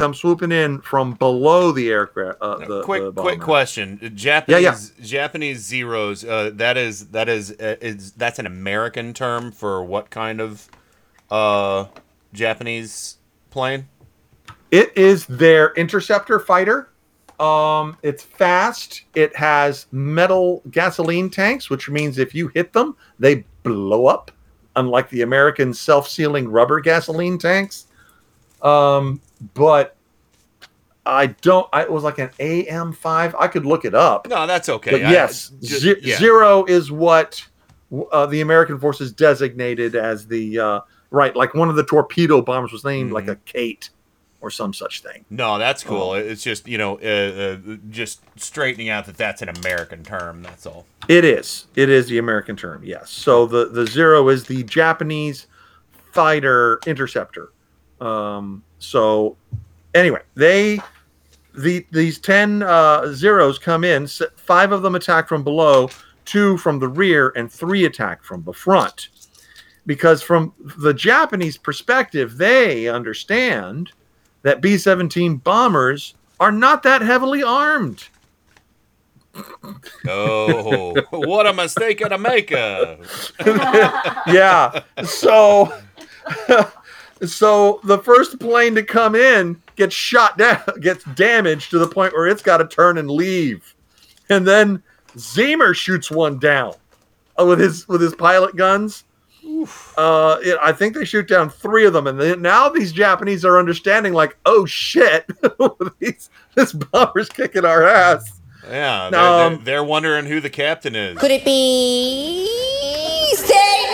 [0.00, 2.38] come swooping in from below the aircraft.
[2.40, 4.12] Uh, the, quick the quick question.
[4.14, 5.04] Japanese yeah.
[5.04, 6.24] Japanese zeros.
[6.24, 10.68] Uh, that is that is uh, is that's an American term for what kind of
[11.30, 11.86] uh
[12.32, 13.18] Japanese
[13.50, 13.88] plane?
[14.70, 16.88] It is their interceptor fighter.
[17.38, 19.02] Um, it's fast.
[19.14, 24.30] It has metal gasoline tanks, which means if you hit them, they blow up,
[24.76, 27.86] unlike the American self-sealing rubber gasoline tanks.
[28.62, 29.20] Um,
[29.54, 29.96] but
[31.06, 31.68] I don't.
[31.72, 33.34] I, it was like an AM5.
[33.38, 34.28] I could look it up.
[34.28, 34.90] No, that's okay.
[34.92, 36.16] But I- yes, ju- ze- yeah.
[36.18, 37.44] zero is what
[38.12, 40.80] uh, the American forces designated as the uh,
[41.10, 41.34] right.
[41.34, 43.44] Like one of the torpedo bombers was named like a Mm-hmm.
[43.46, 43.90] Kate
[44.42, 45.24] or some such thing.
[45.28, 46.10] No, that's cool.
[46.10, 46.14] Oh.
[46.14, 50.42] It's just you know, uh, uh, just straightening out that that's an American term.
[50.42, 50.86] That's all.
[51.08, 51.66] It is.
[51.76, 52.82] It is the American term.
[52.84, 53.10] Yes.
[53.10, 55.46] So the the zero is the Japanese
[56.12, 57.52] fighter interceptor.
[58.00, 59.36] Um, so
[59.94, 60.80] anyway, they
[61.56, 64.08] the these 10 uh, zeros come in.
[64.36, 65.88] Five of them attack from below,
[66.24, 69.08] two from the rear, and three attack from the front.
[69.86, 73.92] Because from the Japanese perspective, they understand
[74.42, 78.08] that B 17 bombers are not that heavily armed.
[80.08, 82.50] Oh, what a mistake to make!
[82.52, 82.96] uh.
[84.26, 84.82] yeah.
[85.04, 85.72] So
[87.26, 92.12] so the first plane to come in gets shot down, gets damaged to the point
[92.12, 93.74] where it's got to turn and leave.
[94.28, 94.82] And then
[95.16, 96.74] Zeamer shoots one down
[97.38, 99.04] uh, with his with his pilot guns.
[99.96, 103.44] Uh, it, I think they shoot down three of them, and then, now these Japanese
[103.44, 105.26] are understanding, like, oh shit,
[105.98, 108.40] these, this bomber's kicking our ass.
[108.68, 111.18] Yeah, they're, Um, they're, they're wondering who the captain is.
[111.18, 112.46] Could it be
[113.34, 113.89] Satan?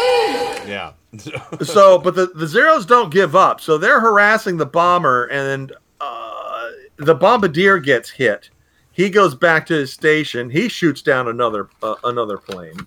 [1.65, 3.61] So, but the, the zeros don't give up.
[3.61, 8.51] So they're harassing the bomber, and uh, the bombardier gets hit.
[8.93, 10.49] He goes back to his station.
[10.49, 12.87] He shoots down another uh, another plane.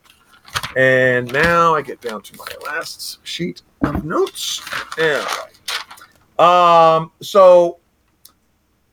[0.76, 4.62] And now I get down to my last sheet of notes.
[4.98, 5.28] Yeah.
[6.38, 7.12] Um.
[7.22, 7.80] So,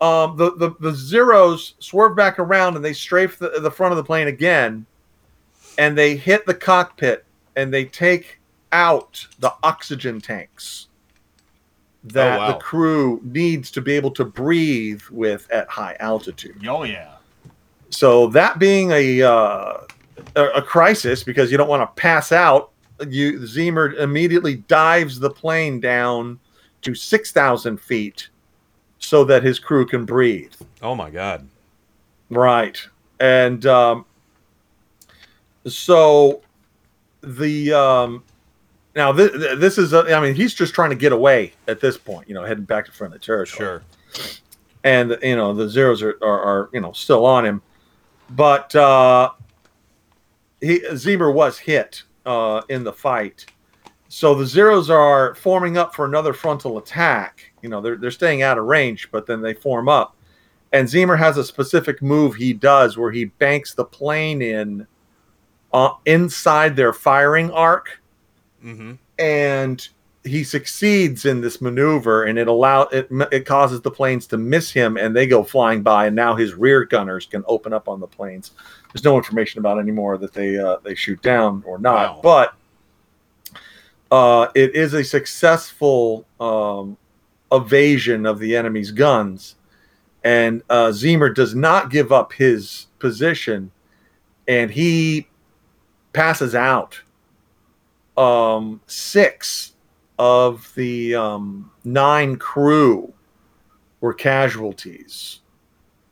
[0.01, 3.97] um, the, the the zeros swerve back around and they strafe the, the front of
[3.97, 4.85] the plane again,
[5.79, 7.25] and they hit the cockpit
[7.57, 8.41] and they take
[8.73, 10.89] out the oxygen tanks
[12.05, 12.47] that Oh, wow.
[12.49, 16.65] the crew needs to be able to breathe with at high altitude.
[16.67, 17.15] Oh yeah.
[17.91, 19.79] So that being a uh,
[20.35, 22.71] a, crisis because you don't want to pass out,
[23.09, 26.39] you Zeamer immediately dives the plane down
[26.83, 28.29] to six thousand feet
[28.99, 30.55] so that his crew can breathe.
[30.83, 31.47] Oh my God.
[32.31, 32.81] Right.
[33.21, 34.05] And um,
[35.67, 36.43] so
[37.23, 38.25] the um,
[38.97, 42.29] now this, this is I mean he's just trying to get away at this point,
[42.29, 43.81] you know, heading back to front of the territory.
[44.13, 44.31] Sure.
[44.83, 47.63] And you know the zeros are, are, are you know still on him,
[48.31, 49.31] but uh,
[50.61, 53.47] he Zeamer was hit uh, in the fight.
[54.09, 57.53] So the zeros are forming up for another frontal attack.
[57.61, 60.17] You know, they're, they're staying out of range, but then they form up.
[60.73, 64.87] And Zeamer has a specific move he does where he banks the plane in
[65.73, 68.01] uh, inside their firing arc,
[68.65, 68.95] Mm-hmm.
[69.19, 69.89] and
[70.27, 74.71] he succeeds in this maneuver, and it allow it it causes the planes to miss
[74.71, 78.01] him, and they go flying by, and now his rear gunners can open up on
[78.01, 78.51] the planes.
[78.93, 82.55] There's no information about anymore that they uh, they shoot down or not, but
[84.11, 86.97] uh, it is a successful um,
[87.53, 89.57] evasion of the enemy's guns,
[90.25, 93.71] and uh, Zeamer does not give up his position,
[94.49, 95.29] and he
[96.13, 97.01] passes out.
[98.17, 99.75] Um, six
[100.19, 103.13] of the um, nine crew
[104.01, 105.41] were casualties.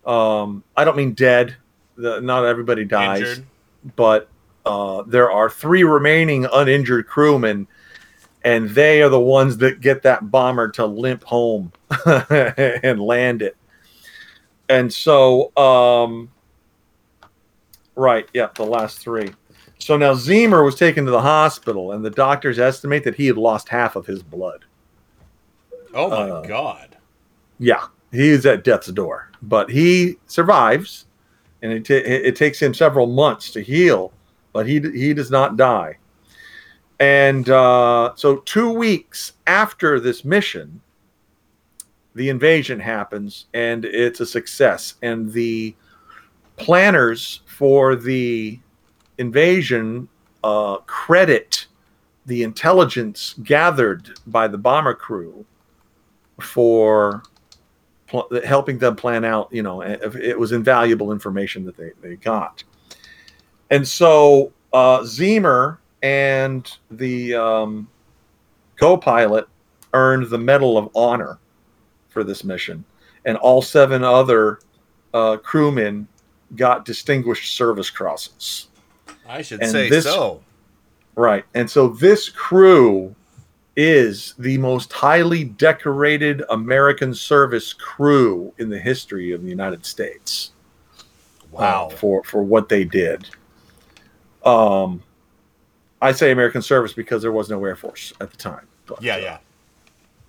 [0.04, 1.56] Um, I don't mean dead.
[1.96, 3.46] The, not everybody dies, Injured.
[3.96, 4.28] but
[4.66, 7.66] uh, there are three remaining uninjured crewmen,
[8.44, 11.72] and they are the ones that get that bomber to limp home
[12.06, 13.56] and land it.
[14.68, 16.30] And so, um,
[17.94, 19.32] right, yeah, the last three.
[19.84, 23.36] So now Zeamer was taken to the hospital, and the doctors estimate that he had
[23.36, 24.64] lost half of his blood.
[25.92, 26.96] Oh my Uh, God.
[27.58, 31.04] Yeah, he is at death's door, but he survives,
[31.60, 34.10] and it, ta- it takes him several months to heal,
[34.54, 35.98] but he he does not die.
[36.98, 40.80] And uh, so, two weeks after this mission,
[42.14, 44.94] the invasion happens, and it's a success.
[45.02, 45.74] And the
[46.56, 48.60] planners for the
[49.18, 50.08] invasion
[50.42, 51.66] uh, credit
[52.26, 55.44] the intelligence gathered by the bomber crew
[56.40, 57.22] for
[58.06, 59.48] pl- helping them plan out.
[59.52, 62.64] You know, it was invaluable information that they they got.
[63.70, 67.88] And so uh, Zeamer and the um,
[68.76, 69.48] co-pilot
[69.92, 71.38] earned the Medal of Honor
[72.08, 72.84] for this mission,
[73.24, 74.60] and all seven other
[75.12, 76.08] uh, crewmen
[76.56, 78.68] got Distinguished Service Crosses.
[79.28, 80.42] I should And say this- so.
[81.16, 81.44] Right.
[81.54, 83.14] And so this crew
[83.76, 90.50] is the most highly decorated American service crew in the history of the United States.
[91.50, 91.86] Wow.
[91.92, 93.28] uh, for for what they did.
[94.44, 95.02] Um
[96.02, 98.66] I say American service because there was no Air Force at the time.
[98.86, 99.38] But, Yeah, uh, yeah.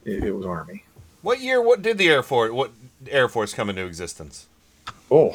[0.06, 0.86] It, it was Army.
[1.22, 1.62] What year?
[1.62, 2.52] What did the Air Force?
[2.52, 2.72] What
[3.10, 4.48] Air Force come into existence?
[5.12, 5.32] Oh,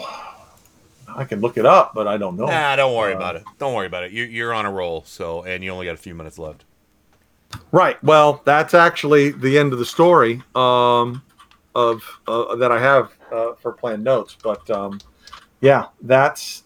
[1.16, 2.46] I can look it up, but I don't know.
[2.46, 3.44] Nah, don't worry Uh, about it.
[3.58, 4.12] Don't worry about it.
[4.12, 6.64] You, you're on a roll, so and you only got a few minutes left.
[7.72, 8.02] Right.
[8.04, 11.22] Well, that's actually the end of the story um,
[11.74, 14.36] of uh, that I have uh, for planned notes.
[14.40, 15.00] But um,
[15.60, 16.64] yeah, that's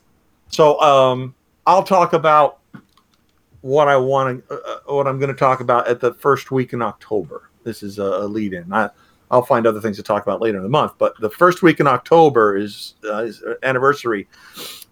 [0.48, 0.80] so.
[0.80, 1.34] Um,
[1.66, 2.58] I'll talk about
[3.62, 6.74] what I want to, uh, what I'm going to talk about at the first week
[6.74, 7.48] in October.
[7.62, 8.70] This is a, a lead in.
[8.70, 8.90] I,
[9.30, 10.92] I'll find other things to talk about later in the month.
[10.98, 14.28] But the first week in October is, uh, is anniversary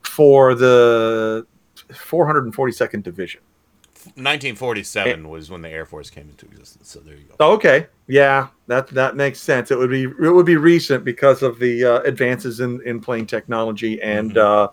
[0.02, 1.46] for the
[1.90, 3.40] 442nd Division.
[4.04, 6.88] 1947 was when the Air Force came into existence.
[6.88, 7.36] So there you go.
[7.38, 7.86] Oh, okay.
[8.08, 9.70] Yeah, that that makes sense.
[9.70, 13.26] It would be it would be recent because of the uh, advances in in plane
[13.26, 14.68] technology and uh,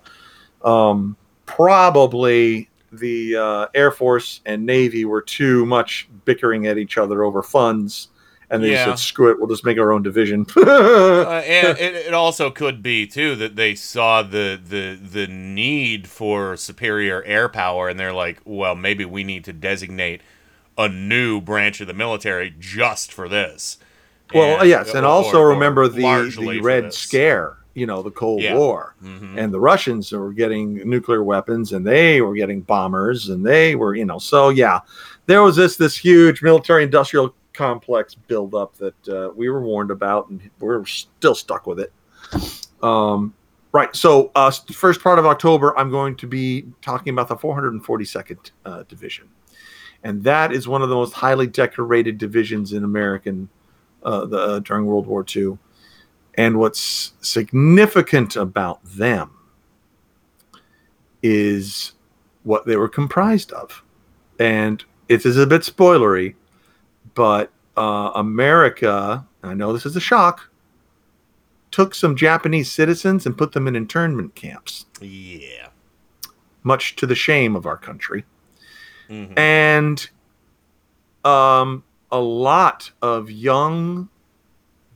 [0.63, 1.15] um,
[1.45, 7.43] probably the uh, Air Force and Navy were too much bickering at each other over
[7.43, 8.09] funds,
[8.51, 8.85] and they Yeah.
[8.85, 12.81] said, "Screw it, we'll just make our own division." uh, and it, it also could
[12.83, 18.13] be too that they saw the the the need for superior air power, and they're
[18.13, 20.21] like, well, maybe we need to designate
[20.77, 23.77] a new branch of the military just for this.
[24.33, 26.01] Well, And- yes, and or- also or remember the,
[26.39, 26.93] the Red.
[26.93, 28.55] Scare, you know, the Cold Yeah.
[28.55, 28.95] War.
[29.03, 29.37] Mhm.
[29.37, 33.95] And the Russians were getting nuclear weapons and they were getting bombers and they were,
[33.95, 34.79] you know, so yeah,
[35.25, 40.29] there was this this huge military industrial complex buildup that uh, we were warned about
[40.29, 41.91] and we're still stuck with it.
[42.81, 43.33] Um,
[43.73, 43.93] right.
[43.93, 48.83] So, uh, first part of October, I'm going to be talking about the 442nd uh,
[48.83, 49.27] Division.
[50.05, 53.49] And that is one of the most highly decorated divisions in American
[54.03, 55.57] uh, the, uh, during World War II.
[56.35, 59.31] And what's significant about them
[61.21, 61.91] is
[62.43, 63.83] what they were comprised of.
[64.39, 66.35] And it is a bit spoilery,
[67.19, 70.49] but uh, America, I know this is a shock,
[71.69, 75.67] took some Japanese citizens and put them in internment camps, Yeah.
[76.63, 78.23] much to the shame of our country.
[79.09, 79.37] Mhm.
[79.37, 80.09] And
[81.25, 84.07] um, a lot of young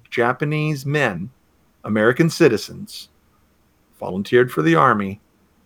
[0.09, 1.29] Japanese men,
[1.83, 3.09] American citizens,
[3.99, 5.19] volunteered for the army.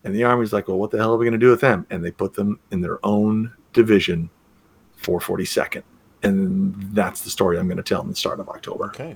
[0.04, 1.86] And the army's like, well, what the hell are we going to do with them?
[1.92, 4.32] And they put them in their own division,
[5.04, 5.84] 442nd.
[6.28, 8.86] And that's the story I'm going to tell in the start of October.
[8.86, 9.16] Okay.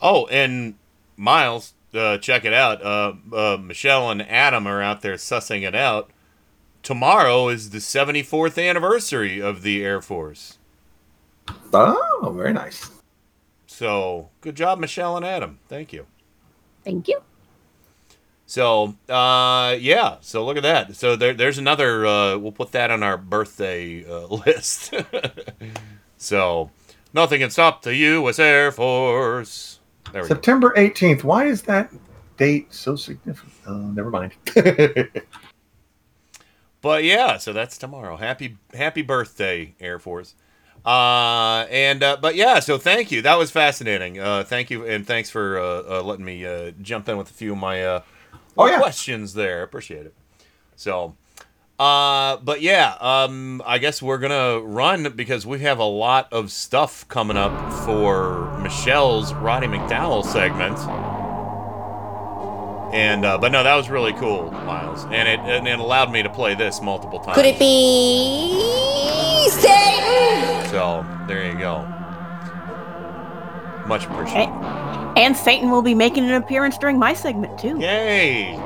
[0.00, 0.74] Oh, and
[1.16, 2.82] Miles, uh, check it out.
[2.82, 6.10] Uh, uh, Michelle and Adam are out there sussing it out.
[6.82, 10.58] Tomorrow is the 74th anniversary of the Air Force.
[11.72, 12.90] Oh, very nice.
[13.66, 15.60] So, good job, Michelle and Adam.
[15.68, 16.06] Thank you.
[16.84, 17.20] Thank you.
[18.46, 20.16] So, uh, yeah.
[20.20, 20.94] So look at that.
[20.94, 22.04] So there, there's another.
[22.04, 24.92] Uh, we'll put that on our birthday uh, list.
[26.22, 26.70] so,
[27.12, 28.38] nothing can stop the U.S.
[28.38, 29.80] Air Force.
[30.12, 30.28] There we.
[30.28, 31.24] September 18th.
[31.24, 31.92] Why is that
[32.36, 33.52] date so significant?
[33.66, 34.32] Oh, never mind.
[36.80, 38.16] But yeah, so that's tomorrow.
[38.16, 40.34] Happy happy birthday, Air Force.
[40.84, 43.22] Uh, and uh, but yeah, so thank you.
[43.22, 44.18] That was fascinating.
[44.18, 47.32] Uh, thank you, and thanks for uh, uh, letting me uh, jump in with a
[47.32, 48.02] few of my uh,
[48.58, 48.78] Oh, yeah.
[48.78, 49.62] questions there.
[49.62, 50.14] Appreciate it.
[50.74, 51.14] So,
[51.78, 56.52] uh, but yeah, um, I guess we're gonna run because we have a lot of
[56.52, 60.78] stuff coming up for Michelle's Roddy McDowall segment.
[62.94, 66.22] And uh, but no, that was really cool, Miles, and it and it allowed me
[66.22, 67.36] to play this multiple times.
[67.36, 68.52] Could it be
[69.48, 70.68] Satan?
[70.68, 71.88] So there you go.
[73.86, 74.52] Much appreciated.
[75.16, 77.78] And Satan will be making an appearance during my segment too.
[77.78, 78.58] Yay!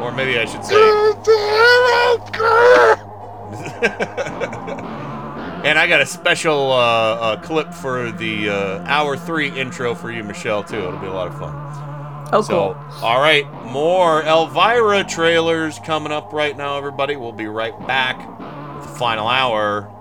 [0.00, 0.76] Or maybe I should say.
[5.66, 10.10] and I got a special uh, uh, clip for the uh, hour three intro for
[10.10, 10.78] you, Michelle, too.
[10.78, 11.54] It'll be a lot of fun.
[12.32, 17.14] Oh, so, all right, more Elvira trailers coming up right now, everybody.
[17.14, 18.18] We'll be right back
[18.78, 19.92] with the final hour.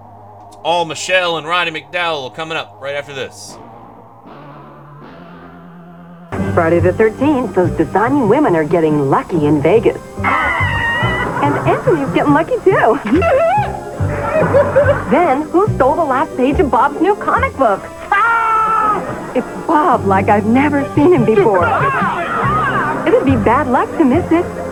[0.47, 3.57] It's all Michelle and Roddy McDowall coming up right after this.
[6.55, 10.01] Friday the 13th, those designing women are getting lucky in Vegas.
[10.23, 12.97] And Anthony's getting lucky too.
[15.11, 17.81] then, who stole the last page of Bob's new comic book?
[18.09, 19.33] Ah!
[19.35, 21.65] It's Bob like I've never seen him before.
[23.05, 24.64] It'd be bad luck to miss it.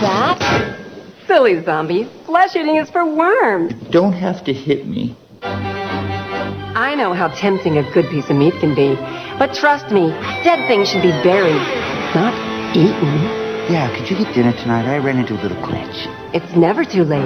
[0.00, 0.78] That.
[1.26, 2.04] Silly zombie.
[2.26, 3.72] Flesh eating is for worms.
[3.72, 5.16] You Don't have to hit me.
[5.42, 8.94] I know how tempting a good piece of meat can be,
[9.38, 10.08] but trust me,
[10.42, 11.62] dead things should be buried,
[12.14, 12.34] not
[12.76, 13.14] eaten.
[13.70, 14.86] Yeah, could you get dinner tonight?
[14.86, 16.34] I ran into a little glitch.
[16.34, 17.20] It's never too late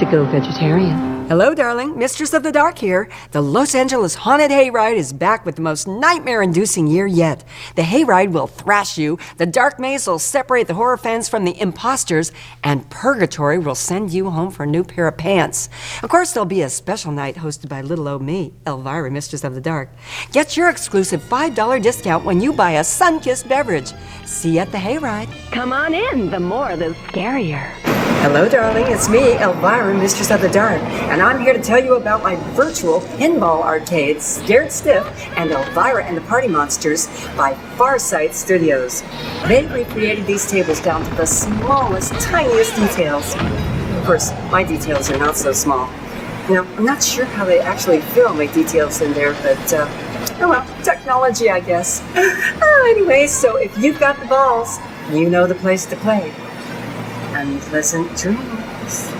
[0.00, 1.13] to go vegetarian.
[1.28, 1.98] Hello, darling.
[1.98, 3.08] Mistress of the Dark here.
[3.30, 7.44] The Los Angeles Haunted Hayride is back with the most nightmare inducing year yet.
[7.76, 11.58] The hayride will thrash you, the dark maze will separate the horror fans from the
[11.58, 12.30] imposters,
[12.62, 15.70] and Purgatory will send you home for a new pair of pants.
[16.02, 19.54] Of course, there'll be a special night hosted by little old me, Elvira, Mistress of
[19.54, 19.88] the Dark.
[20.30, 23.94] Get your exclusive $5 discount when you buy a sun kissed beverage.
[24.26, 25.30] See you at the hayride.
[25.52, 27.83] Come on in, the more the scarier.
[28.24, 28.86] Hello, darling.
[28.86, 32.36] It's me, Elvira, Mistress of the Dark, and I'm here to tell you about my
[32.54, 35.04] virtual pinball arcade, Scared Stiff,
[35.36, 37.06] and Elvira and the Party Monsters
[37.36, 39.02] by Farsight Studios.
[39.46, 43.34] They recreated these tables down to the smallest, tiniest details.
[43.34, 45.88] Of course, my details are not so small.
[46.48, 49.86] Now, I'm not sure how they actually film my details in there, but, uh,
[50.40, 52.02] oh well, technology, I guess.
[52.16, 54.78] Oh, anyway, so if you've got the balls,
[55.12, 56.32] you know the place to play
[57.34, 59.10] unpleasant dreams.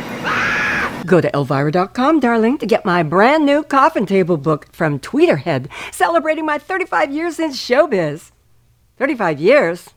[1.07, 6.47] Go to Elvira.com, darling, to get my brand new coffin table book from Tweeterhead, celebrating
[6.47, 8.31] my 35 years in showbiz.
[8.97, 9.91] 35 years?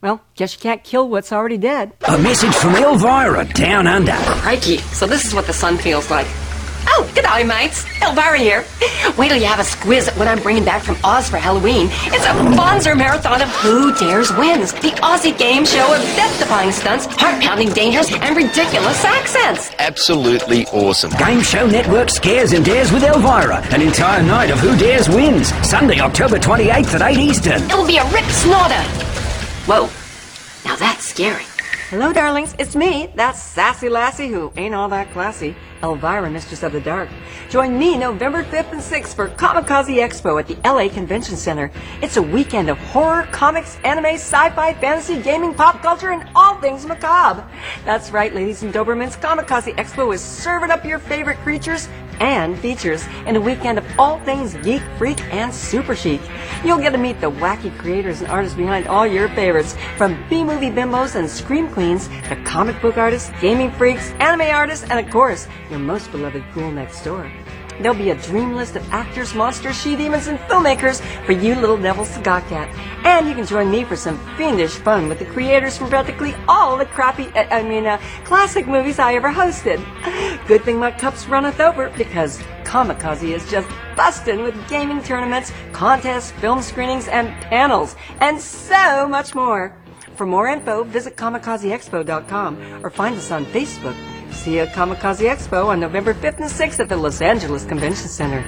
[0.00, 1.92] Well, guess you can't kill what's already dead.
[2.08, 4.12] A message from Elvira, down under.
[4.12, 6.26] Crikey, so this is what the sun feels like.
[6.94, 7.86] Oh, good day, mates.
[8.02, 8.64] Elvira here.
[9.16, 11.88] Wait till you have a squiz at what I'm bringing back from Oz for Halloween.
[12.12, 17.06] It's a Bonzer marathon of Who Dares Wins, the Aussie game show of death-defying stunts,
[17.06, 19.70] heart-pounding dangers, and ridiculous accents.
[19.78, 21.10] Absolutely awesome.
[21.12, 23.62] Game Show Network scares and dares with Elvira.
[23.72, 25.48] An entire night of Who Dares Wins.
[25.66, 27.62] Sunday, October 28th at 8 Eastern.
[27.62, 28.82] It'll be a rip snorter.
[29.64, 29.88] Whoa,
[30.68, 31.44] now that's scary.
[31.92, 32.54] Hello, darlings.
[32.58, 37.10] It's me, that sassy lassie who ain't all that classy, Elvira, Mistress of the Dark.
[37.50, 41.70] Join me November 5th and 6th for Comikaze Expo at the LA Convention Center.
[42.00, 46.86] It's a weekend of horror, comics, anime, sci-fi, fantasy, gaming, pop culture, and all things
[46.86, 47.46] macabre.
[47.84, 49.20] That's right, ladies and Dobermans.
[49.20, 51.90] Comikaze Expo is serving up your favorite creatures
[52.22, 56.20] and features in a weekend of all things geek, freak, and super chic.
[56.64, 60.70] You'll get to meet the wacky creators and artists behind all your favorites, from B-movie
[60.70, 65.48] bimbos and scream queens to comic book artists, gaming freaks, anime artists, and of course,
[65.68, 67.30] your most beloved cool next door.
[67.80, 72.14] There'll be a dream list of actors, monsters, she-demons, and filmmakers for you little devils
[72.14, 72.68] to gawk at.
[73.04, 76.76] And you can join me for some fiendish fun with the creators from practically all
[76.76, 79.82] the crappy, uh, I mean, uh, classic movies I ever hosted.
[80.46, 86.30] Good thing my cup's runneth over because Comikaze is just bustin' with gaming tournaments, contests,
[86.32, 89.76] film screenings, and panels, and so much more.
[90.16, 93.96] For more info, visit comikazeexpo.com or find us on Facebook.
[94.32, 98.08] See you at Comikaze Expo on November 5th and 6th at the Los Angeles Convention
[98.08, 98.44] Center.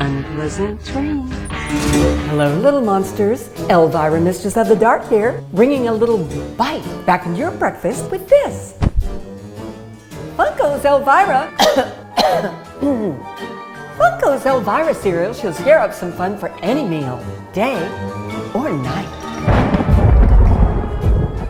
[0.00, 1.30] Unpleasant dreams.
[2.30, 3.48] Hello, little monsters.
[3.68, 6.24] Elvira, Mistress of the Dark here, bringing a little
[6.56, 8.74] bite back in your breakfast with this.
[10.36, 11.52] Funko's Elvira.
[13.98, 17.22] Funko's Elvira cereal should scare up some fun for any meal,
[17.52, 17.76] day
[18.54, 19.25] or night.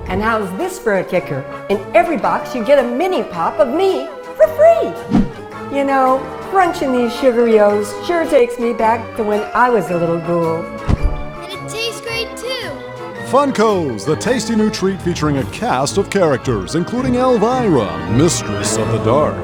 [0.09, 1.41] And how's this for a kicker?
[1.69, 4.07] In every box, you get a mini pop of me
[4.37, 5.77] for free.
[5.77, 6.21] You know,
[6.51, 10.65] crunching these sugary-O's sure takes me back to when I was a little ghoul.
[10.65, 12.71] And it tastes great too.
[13.27, 19.03] Funkos, the tasty new treat featuring a cast of characters, including Elvira, Mistress of the
[19.05, 19.37] Dark,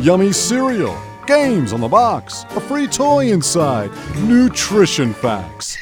[0.00, 0.96] yummy cereal,
[1.26, 5.76] games on the box, a free toy inside, nutrition facts.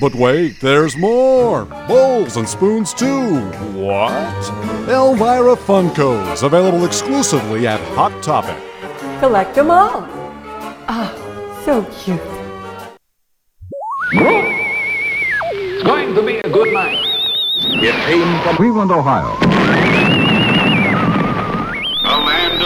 [0.00, 1.64] But wait, there's more!
[1.86, 3.40] Bowls and spoons too!
[3.72, 4.12] What?
[4.88, 8.56] Elvira Funkos, available exclusively at Hot Topic.
[9.20, 10.06] Collect them all.
[10.88, 11.12] Ah,
[11.64, 12.20] so cute.
[14.14, 16.98] It's going to be a good night.
[17.54, 19.36] It came from Cleveland, Ohio.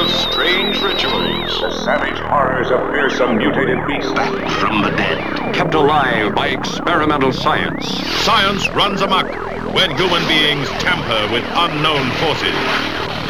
[0.07, 1.61] A land of strange rituals.
[1.61, 5.55] The savage horrors of fearsome mutated beasts back from the dead.
[5.55, 7.87] Kept alive by experimental science.
[8.25, 9.27] Science runs amok
[9.75, 12.55] when human beings tamper with unknown forces.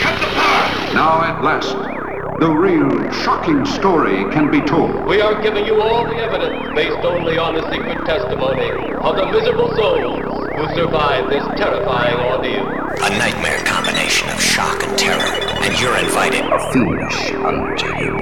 [0.00, 0.94] Cut the power!
[0.94, 1.95] Now at last,
[2.38, 5.06] the real shocking story can be told.
[5.06, 9.26] We are giving you all the evidence based only on the secret testimony of the
[9.32, 12.66] miserable souls who survived this terrifying ordeal.
[12.68, 15.22] A nightmare combination of shock and terror,
[15.64, 16.44] and you're invited.
[16.72, 18.20] Finish unto you.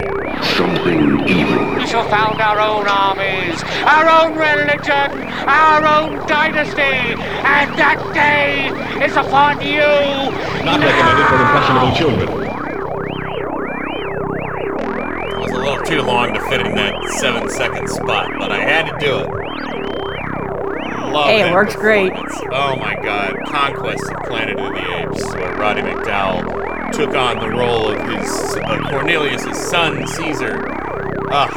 [0.54, 1.74] Something evil.
[1.74, 8.70] We shall found our own armies, our own religion, our own dynasty, and that day
[9.04, 9.80] is upon you.
[10.62, 12.53] Not recommended for impressionable children.
[15.64, 19.20] Little too long to fit in that seven second spot, but I had to do
[19.20, 19.28] it.
[21.10, 22.12] Love Hey, it works great.
[22.52, 27.48] Oh my god, Conquest of Planet of the Apes, where Roddy McDowall took on the
[27.48, 30.66] role of his uh, Cornelius' son, Caesar.
[31.30, 31.48] Ah,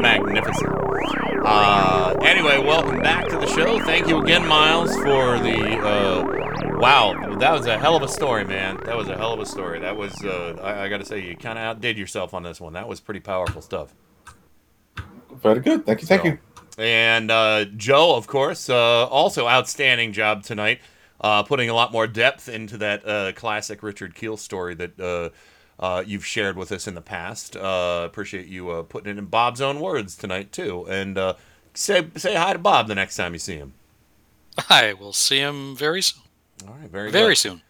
[0.00, 0.70] magnificent.
[1.44, 3.80] Uh, anyway, welcome back to the show.
[3.80, 5.76] Thank you again, Miles, for the.
[5.80, 6.40] Uh,
[6.80, 8.78] wow, that was a hell of a story, man.
[8.84, 9.80] That was a hell of a story.
[9.80, 10.12] That was.
[10.24, 12.72] Uh, I, I got to say, you kind of outdid yourself on this one.
[12.72, 13.94] That was pretty powerful stuff.
[15.42, 15.86] Very good.
[15.86, 16.06] Thank you.
[16.06, 16.38] Thank you.
[16.78, 20.80] And uh, Joe, of course, uh, also outstanding job tonight,
[21.20, 25.30] uh, putting a lot more depth into that uh, classic Richard Kiel story that uh,
[25.78, 27.56] uh, you've shared with us in the past.
[27.56, 30.86] Uh, appreciate you uh, putting it in Bob's own words tonight too.
[30.88, 31.34] And uh,
[31.74, 33.74] say say hi to Bob the next time you see him.
[34.68, 36.22] I will see him very soon.
[36.66, 37.38] All right, very very good.
[37.38, 37.62] soon.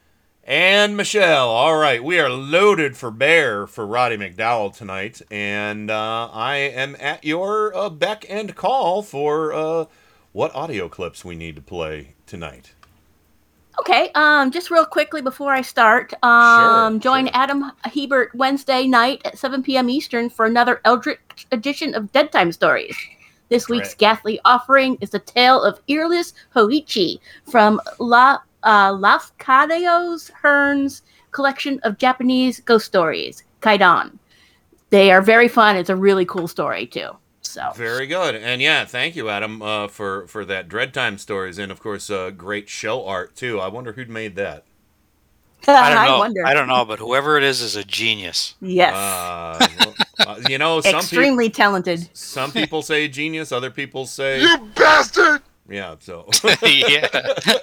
[0.43, 6.29] And Michelle, all right, we are loaded for bear for Roddy McDowall tonight, and uh,
[6.33, 9.85] I am at your uh, beck and call for uh,
[10.33, 12.73] what audio clips we need to play tonight.
[13.79, 19.39] Okay, um, just real quickly before I start, um, join Adam Hebert Wednesday night at
[19.39, 19.89] 7 p.m.
[19.89, 22.97] Eastern for another Eldritch edition of Dead Time Stories.
[23.51, 31.03] This week's ghastly offering is the tale of Earless Hoichi from La uh, Lafcadio Hearn's
[31.33, 34.19] collection of Japanese ghost stories, Kwaidan.
[34.91, 35.77] They are very fun.
[35.77, 37.11] It's a really cool story too.
[37.43, 41.59] So Very good, and yeah, thank you, Adam, uh, for for that Dread Time stories,
[41.59, 43.59] and of course, uh, great show art too.
[43.59, 44.65] I wonder who'd made that.
[45.69, 46.19] I don't I know.
[46.19, 46.47] wonder.
[46.47, 48.55] I don't know, but whoever it is is a genius.
[48.61, 48.95] Yes.
[48.95, 49.95] Uh, well,
[50.29, 52.09] uh, you know, some extremely people talented.
[52.13, 55.43] some people say genius, other people say You bastard.
[55.71, 56.29] Yeah, so
[56.63, 57.07] yeah,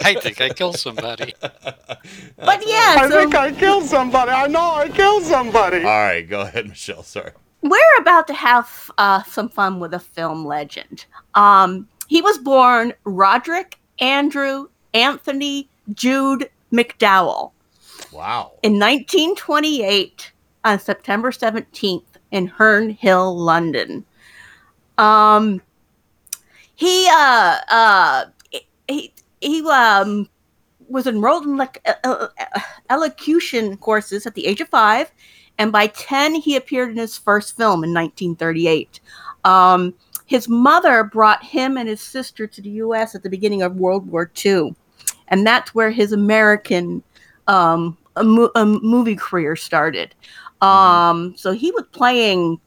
[0.01, 1.33] I think I killed somebody.
[1.41, 4.31] But yeah, I so think I killed somebody.
[4.31, 5.77] I know I killed somebody.
[5.79, 7.03] All right, go ahead, Michelle.
[7.03, 7.31] Sorry.
[7.61, 11.05] we're about to have uh, some fun with a film legend.
[11.35, 17.51] Um, he was born Roderick Andrew Anthony Jude McDowall
[18.13, 18.53] Wow.
[18.63, 20.31] in 1928
[20.63, 24.05] on September 17th in Herne Hill, London.
[24.97, 25.61] Um,
[26.77, 28.25] he uh uh
[28.87, 30.29] he he um
[30.87, 32.27] was enrolled in like uh,
[32.89, 35.11] elocution courses at the age of five,
[35.57, 39.01] and by ten he appeared in his first film in 1938.
[39.43, 39.93] Um,
[40.25, 43.15] his mother brought him and his sister to the U.S.
[43.15, 44.75] at the beginning of World War II,
[45.29, 47.03] and that's where his American
[47.47, 50.13] um, a mo- a movie career started.
[50.61, 52.59] Um, so he was playing,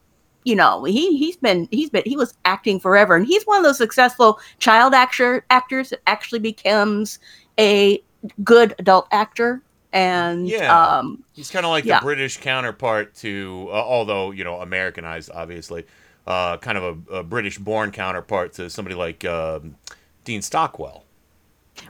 [0.43, 3.63] you know, he he's been he's been he was acting forever, and he's one of
[3.63, 7.19] those successful child actor actors that actually becomes
[7.59, 8.01] a
[8.43, 9.61] good adult actor.
[9.93, 10.97] And Yeah.
[10.97, 11.99] um, He's kind of like yeah.
[11.99, 15.85] the British counterpart to, uh, although you know, Americanized, obviously,
[16.27, 19.75] uh, kind of a, a British-born counterpart to somebody like um,
[20.23, 21.03] Dean Stockwell.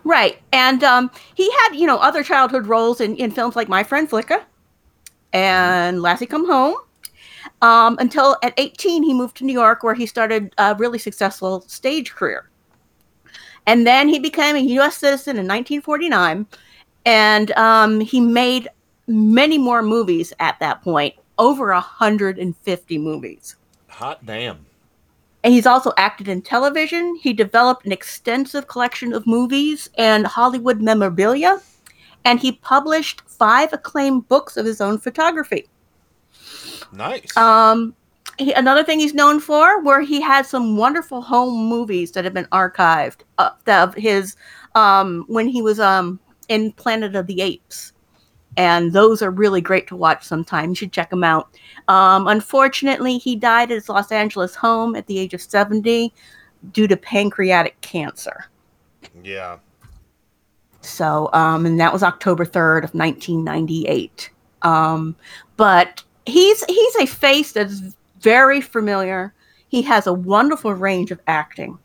[0.04, 0.40] Right.
[0.52, 4.10] And um, he had, you know, other childhood roles in, in films like My Friend
[4.10, 4.42] Flicka
[5.34, 6.76] and Lassie Come Home.
[7.62, 11.62] Um, until at 18, he moved to New York where he started a really successful
[11.62, 12.50] stage career.
[13.68, 14.98] And then he became a U.S.
[14.98, 16.48] citizen in 1949.
[17.06, 18.68] And um, he made
[19.08, 23.56] many more movies at that point, over 150 movies.
[23.88, 24.66] Hot damn.
[25.44, 27.16] And he's also acted in television.
[27.16, 31.60] He developed an extensive collection of movies and Hollywood memorabilia.
[32.24, 35.68] And he published five acclaimed books of his own photography.
[36.94, 37.36] Nice.
[37.38, 37.96] Um,
[38.38, 42.34] he, another thing he's known for, where he had some wonderful home movies that have
[42.34, 44.36] been archived uh, of his
[44.76, 47.94] um, when he was um, in Planet of the Apes.
[48.58, 50.70] And those are really great to watch sometime.
[50.70, 51.58] You should check them out.
[51.88, 56.14] Um, unfortunately, he died at his Los Angeles home at the age of 70
[56.74, 58.46] due to pancreatic cancer.
[59.24, 59.58] Yeah.
[60.82, 64.32] So, um, and that was October 3rd of 1998.
[64.64, 65.16] Um,
[65.56, 67.82] but he's he's a face that's
[68.20, 69.34] very familiar.
[69.70, 71.78] He has a wonderful range of acting.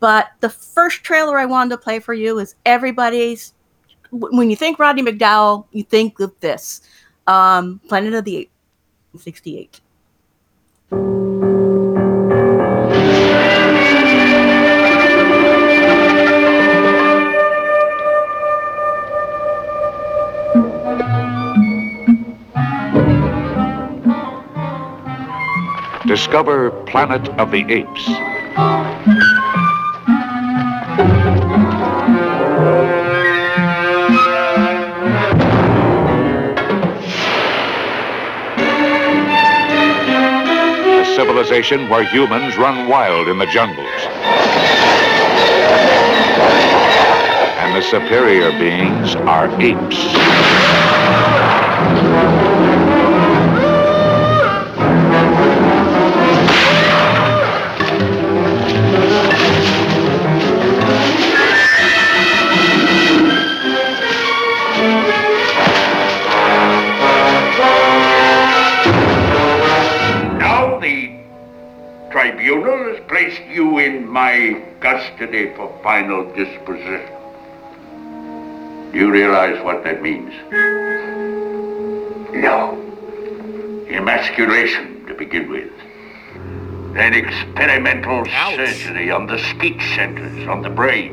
[0.00, 3.54] But the first trailer I wanted to play for you is everybody's.
[4.10, 6.80] When you think Rodney McDowall, you think of this
[7.26, 8.52] um, Planet of the Apes,
[9.22, 9.80] 68.
[26.18, 28.08] Discover Planet of the Apes.
[40.98, 43.86] A civilization where humans run wild in the jungles.
[47.60, 50.08] And the superior beings are apes.
[73.88, 77.08] In my custody for final disposition.
[78.92, 80.32] Do you realize what that means?
[82.34, 82.58] No.
[83.88, 85.72] Emasculation to begin with.
[86.94, 91.12] Then experimental surgery on the speech centers, on the brain.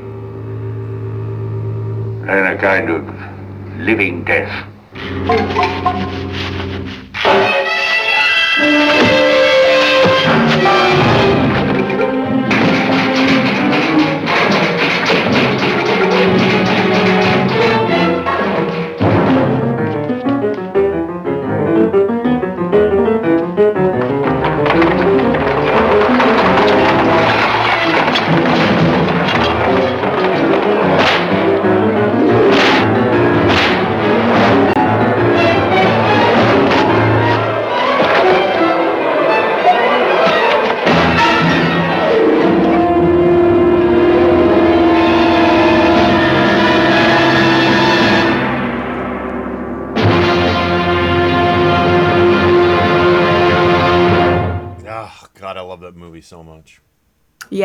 [2.28, 3.04] And a kind of
[3.80, 4.54] living death.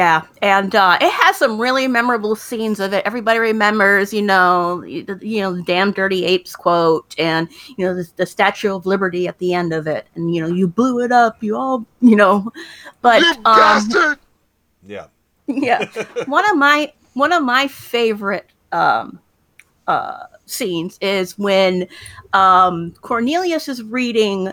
[0.01, 3.05] Yeah, and uh, it has some really memorable scenes of it.
[3.05, 7.85] Everybody remembers, you know, y- the- you know, the "damn dirty apes" quote, and you
[7.85, 10.67] know, the, the Statue of Liberty at the end of it, and you know, you
[10.67, 12.51] blew it up, you all, you know,
[13.03, 14.17] but um,
[14.87, 15.09] Yeah.
[15.47, 15.85] yeah,
[16.25, 19.21] one of my one of my favorite um,
[19.87, 21.87] uh, scenes is when
[22.33, 24.51] um, Cornelius is reading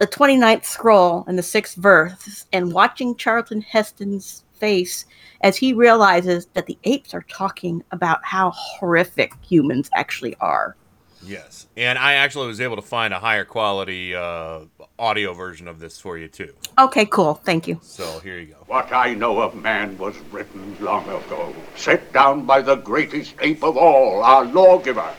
[0.00, 5.04] the 29th scroll and the sixth verse and watching Charlton Heston's face
[5.42, 10.74] as he realizes that the apes are talking about how horrific humans actually are.
[11.22, 14.60] Yes, and I actually was able to find a higher quality uh,
[14.98, 16.54] audio version of this for you too.
[16.78, 17.34] Okay, cool.
[17.34, 17.78] Thank you.
[17.82, 18.64] So here you go.
[18.68, 23.62] What I know of man was written long ago, set down by the greatest ape
[23.62, 25.12] of all, our lawgiver.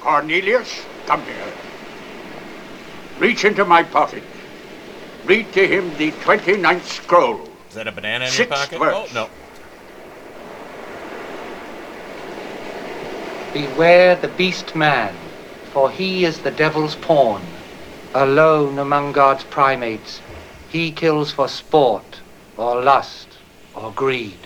[0.00, 1.52] Cornelius, come here.
[3.20, 4.22] Reach into my pocket.
[5.24, 7.38] Read to him the 29th scroll.
[7.68, 8.78] Is that a banana in your pocket?
[8.78, 8.94] verse.
[8.96, 9.28] Oh no.
[13.52, 15.14] Beware the beast man,
[15.64, 17.42] for he is the devil's pawn.
[18.14, 20.22] Alone among God's primates,
[20.70, 22.22] he kills for sport,
[22.56, 23.28] or lust,
[23.74, 24.38] or greed.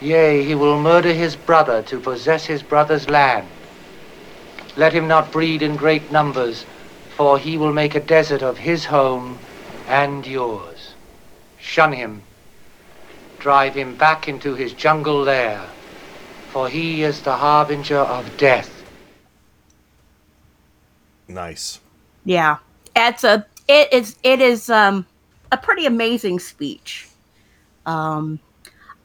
[0.00, 3.46] Yea, he will murder his brother to possess his brother's land.
[4.76, 6.64] Let him not breed in great numbers,
[7.18, 9.36] for he will make a desert of his home
[9.88, 10.94] and yours.
[11.58, 12.22] Shun him.
[13.40, 15.68] Drive him back into his jungle lair,
[16.52, 18.84] for he is the harbinger of death.
[21.26, 21.80] Nice.
[22.24, 22.58] Yeah,
[22.94, 25.04] it's a it is it is um
[25.50, 27.08] a pretty amazing speech.
[27.84, 28.38] Um,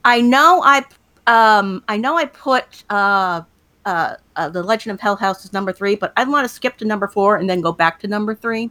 [0.04, 0.84] I know I
[1.26, 3.42] um I know I put uh
[3.86, 6.76] uh, uh the Legend of Hell House is number three, but I want to skip
[6.78, 8.70] to number four and then go back to number three.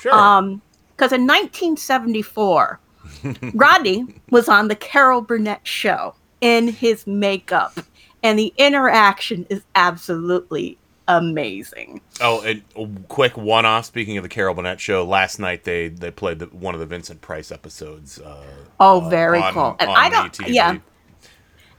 [0.00, 0.14] Sure.
[0.14, 0.62] Um,
[0.96, 2.80] because in 1974,
[3.54, 7.78] Rodney was on the Carol Burnett show in his makeup,
[8.22, 10.76] and the interaction is absolutely
[11.06, 12.00] amazing.
[12.20, 13.86] Oh, and a quick one-off.
[13.86, 16.86] Speaking of the Carol Burnett show, last night they they played the, one of the
[16.86, 18.20] Vincent Price episodes.
[18.20, 18.44] Uh,
[18.80, 19.76] Oh, very on- cool.
[19.80, 20.78] And I don't, yeah.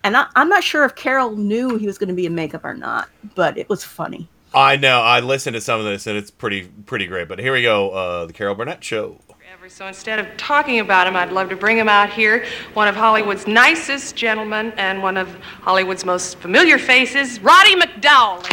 [0.03, 2.63] And I, I'm not sure if Carol knew he was going to be in makeup
[2.63, 4.27] or not, but it was funny.
[4.53, 5.01] I know.
[5.01, 7.27] I listened to some of this and it's pretty pretty great.
[7.27, 7.91] But here we go.
[7.91, 9.19] Uh, the Carol Burnett show.
[9.67, 12.43] So instead of talking about him, I'd love to bring him out here.
[12.73, 15.31] One of Hollywood's nicest gentlemen and one of
[15.61, 18.43] Hollywood's most familiar faces, Roddy McDowall.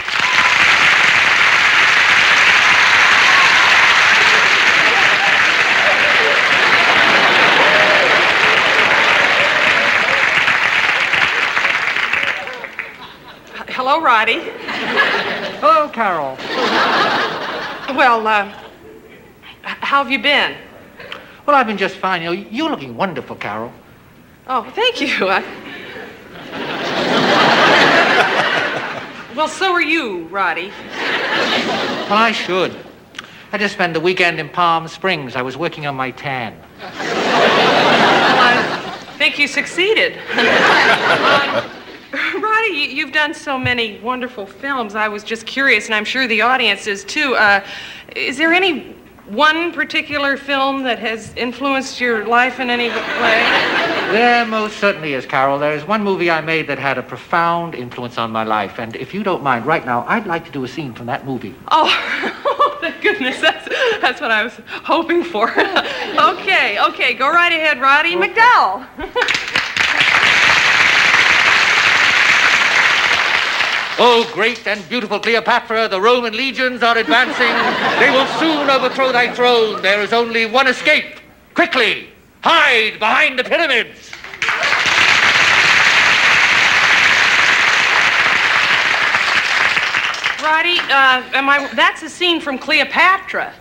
[13.89, 14.41] Hello, Roddy.
[15.61, 16.37] Hello, Carol.
[17.97, 18.53] Well, uh,
[19.63, 20.57] how have you been?
[21.47, 22.21] Well, I've been just fine.
[22.21, 23.73] You know, you're looking wonderful, Carol.
[24.49, 25.29] Oh, thank you.
[25.29, 25.41] I...
[29.37, 30.73] well, so are you, Roddy.
[30.91, 32.75] Well, I should.
[33.53, 35.37] I just spent the weekend in Palm Springs.
[35.37, 36.61] I was working on my tan.
[36.81, 36.91] Well,
[38.41, 40.19] I think you succeeded.
[40.37, 41.71] um,
[42.41, 44.95] Roddy, you- you've done so many wonderful films.
[44.95, 47.35] I was just curious, and I'm sure the audience is too.
[47.37, 47.65] Uh,
[48.15, 48.95] is there any
[49.27, 53.43] one particular film that has influenced your life in any way?
[54.13, 55.59] There most certainly is, Carol.
[55.59, 58.79] There is one movie I made that had a profound influence on my life.
[58.79, 61.27] And if you don't mind, right now, I'd like to do a scene from that
[61.27, 61.55] movie.
[61.73, 63.41] Oh, thank goodness.
[63.41, 63.69] That's,
[64.01, 65.51] that's what I was hoping for.
[66.31, 67.15] okay, okay.
[67.15, 68.15] Go right ahead, Roddy.
[68.15, 68.87] McDowall.
[73.99, 77.49] Oh, great and beautiful Cleopatra, the Roman legions are advancing.
[77.99, 79.81] they will soon overthrow thy throne.
[79.81, 81.19] There is only one escape.
[81.55, 82.11] Quickly,
[82.43, 84.11] hide behind the pyramids.
[90.43, 93.55] Roddy, uh, am I, that's a scene from Cleopatra.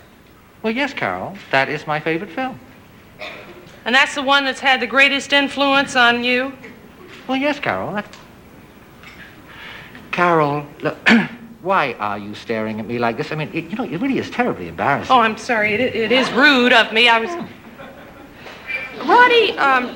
[0.62, 1.38] Well, yes, Carol.
[1.52, 2.60] That is my favorite film.
[3.86, 6.52] And that's the one that's had the greatest influence on you?
[7.28, 7.94] Well, yes, Carol.
[7.94, 8.06] That...
[10.16, 10.98] Carol, look,
[11.62, 13.34] why are you staring at me like this?
[13.34, 15.14] I mean, it, you know, it really is terribly embarrassing.
[15.14, 15.74] Oh, I'm sorry.
[15.74, 17.10] It, it is rude of me.
[17.10, 17.30] I was.
[19.06, 19.94] Roddy, um,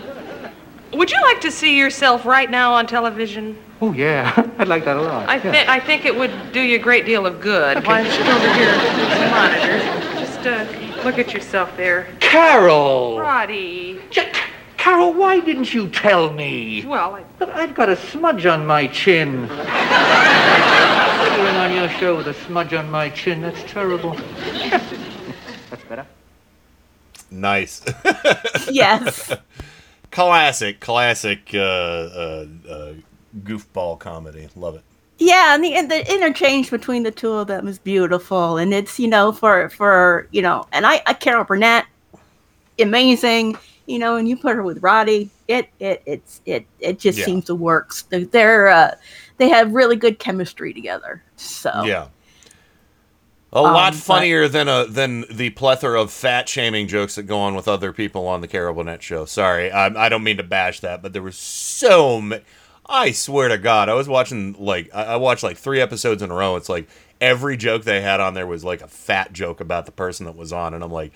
[0.92, 3.58] would you like to see yourself right now on television?
[3.80, 4.34] Oh, yeah.
[4.58, 5.30] I'd like that a lot.
[5.30, 5.72] I, yeah.
[5.72, 7.88] I think it would do you a great deal of good.
[7.88, 10.20] Why don't you go over here to the monitor?
[10.20, 12.10] Just uh, look at yourself there.
[12.20, 13.22] Carol!
[13.22, 14.02] Roddy.
[14.80, 16.86] Carol, why didn't you tell me?
[16.86, 17.26] Well, I...
[17.38, 19.46] But I've got a smudge on my chin.
[19.50, 19.66] Figuring
[21.58, 24.14] on your show with a smudge on my chin, that's terrible.
[24.14, 26.08] that's better.
[27.30, 27.84] Nice.
[28.72, 29.34] Yes.
[30.12, 32.94] classic, classic uh, uh, uh,
[33.44, 34.48] goofball comedy.
[34.56, 34.84] Love it.
[35.18, 38.98] Yeah, and the, and the interchange between the two of them is beautiful, and it's
[38.98, 41.86] you know for for you know, and I, I Carol Burnett,
[42.80, 43.58] amazing,
[43.90, 47.26] you know, and you put her with Roddy, it it it's it it just Yeah.
[47.26, 47.92] seems to work.
[48.10, 48.92] They're, uh,
[49.38, 51.24] they have really good chemistry together.
[51.38, 52.08] So Yeah.
[53.52, 57.24] A lot Um, but- funnier than a than the plethora of fat shaming jokes that
[57.24, 59.26] go on with other people on the Carol Burnett show.
[59.26, 62.44] Sorry, I, I don't mean to bash that, but there was so many.
[62.86, 66.30] I swear to God, I was watching like I, I watched like three episodes in
[66.30, 66.56] a row.
[66.58, 66.88] It's like
[67.20, 70.36] every joke they had on there was like a fat joke about the person that
[70.36, 71.12] was on, and I'm like,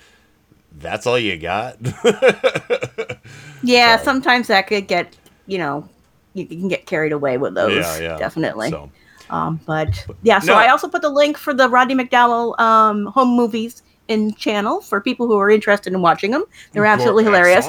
[0.80, 1.78] that's all you got.
[3.64, 5.88] yeah, sometimes that could get you know
[6.34, 7.74] you can get carried away with those.
[7.76, 8.18] Yeah, yeah.
[8.18, 8.70] definitely.
[8.70, 8.92] So.
[9.30, 10.60] Um, but yeah, so no.
[10.60, 15.00] I also put the link for the Rodney McDowall um, home movies in channel for
[15.02, 16.44] people who are interested in watching them.
[16.74, 17.68] They're absolutely hilarious.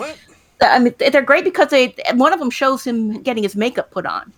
[0.60, 4.06] I mean, they're great because they one of them shows him getting his makeup put
[4.06, 4.32] on,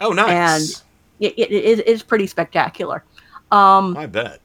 [0.00, 0.28] Oh, nice.
[0.30, 0.82] and
[1.20, 3.04] it, it, it is pretty spectacular.
[3.50, 4.40] Um, I bet.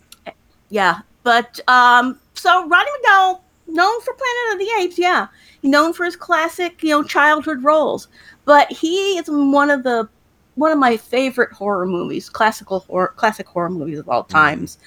[0.69, 5.27] yeah, but um, so Roddy McDowall, known for Planet of the Apes, yeah,
[5.61, 8.07] known for his classic, you know, childhood roles,
[8.45, 10.09] but he is one of the
[10.55, 14.79] one of my favorite horror movies, classical horror, classic horror movies of all times,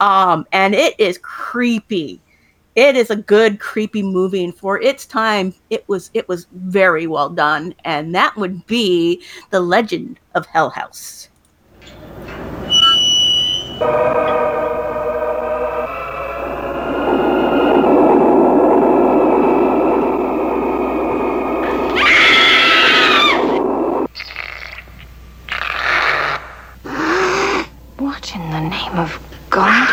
[0.00, 2.18] um, and it is creepy.
[2.76, 7.08] It is a good creepy movie, and for its time, it was it was very
[7.08, 11.28] well done, and that would be the Legend of Hell House.
[28.00, 29.88] What in the name of God?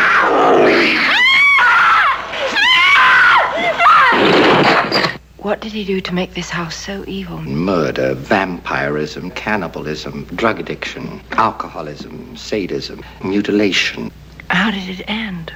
[5.38, 7.40] What did he do to make this house so evil?
[7.40, 14.10] Murder, vampirism, cannibalism, drug addiction, alcoholism, sadism, mutilation.
[14.50, 15.52] How did it end?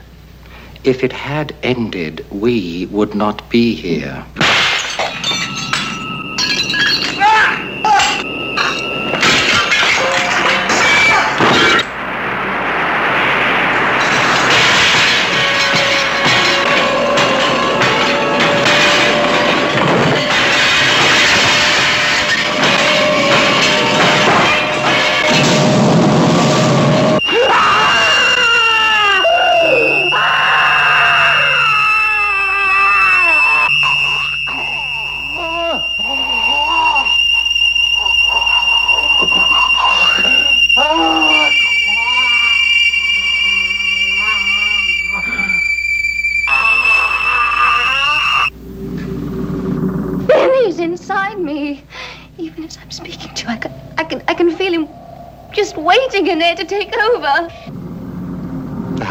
[0.85, 4.25] If it had ended, we would not be here.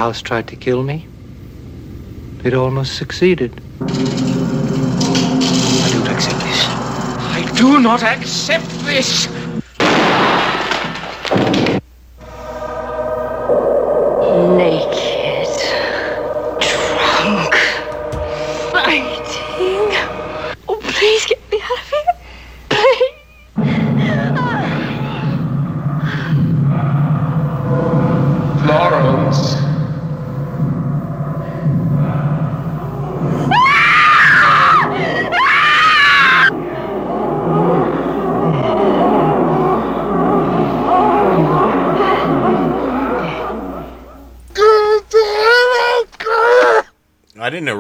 [0.02, 1.08] House tried to kill me.
[2.44, 3.52] It almost succeeded.
[3.82, 3.86] I
[5.94, 6.62] don't accept this.
[7.38, 9.28] I do not accept this.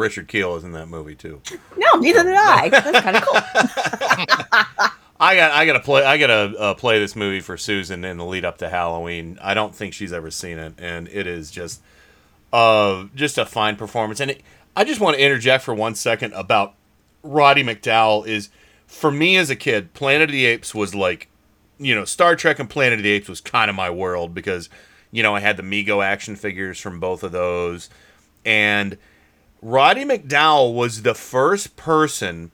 [0.01, 1.41] Richard Kiel is in that movie too.
[1.77, 2.69] No, neither did I.
[2.69, 4.89] That's kind of cool.
[5.21, 8.03] I got I got to play I got to uh, play this movie for Susan
[8.03, 9.38] in the lead up to Halloween.
[9.39, 11.81] I don't think she's ever seen it, and it is just
[12.51, 14.19] uh just a fine performance.
[14.19, 14.41] And it,
[14.75, 16.73] I just want to interject for one second about
[17.21, 18.25] Roddy McDowall.
[18.25, 18.49] Is
[18.88, 21.30] for me as a kid, Planet of the Apes was like,
[21.77, 24.69] you know, Star Trek and Planet of the Apes was kind of my world because
[25.11, 27.91] you know I had the Mego action figures from both of those,
[28.43, 28.97] and
[29.61, 32.51] Roddy McDowall was the first person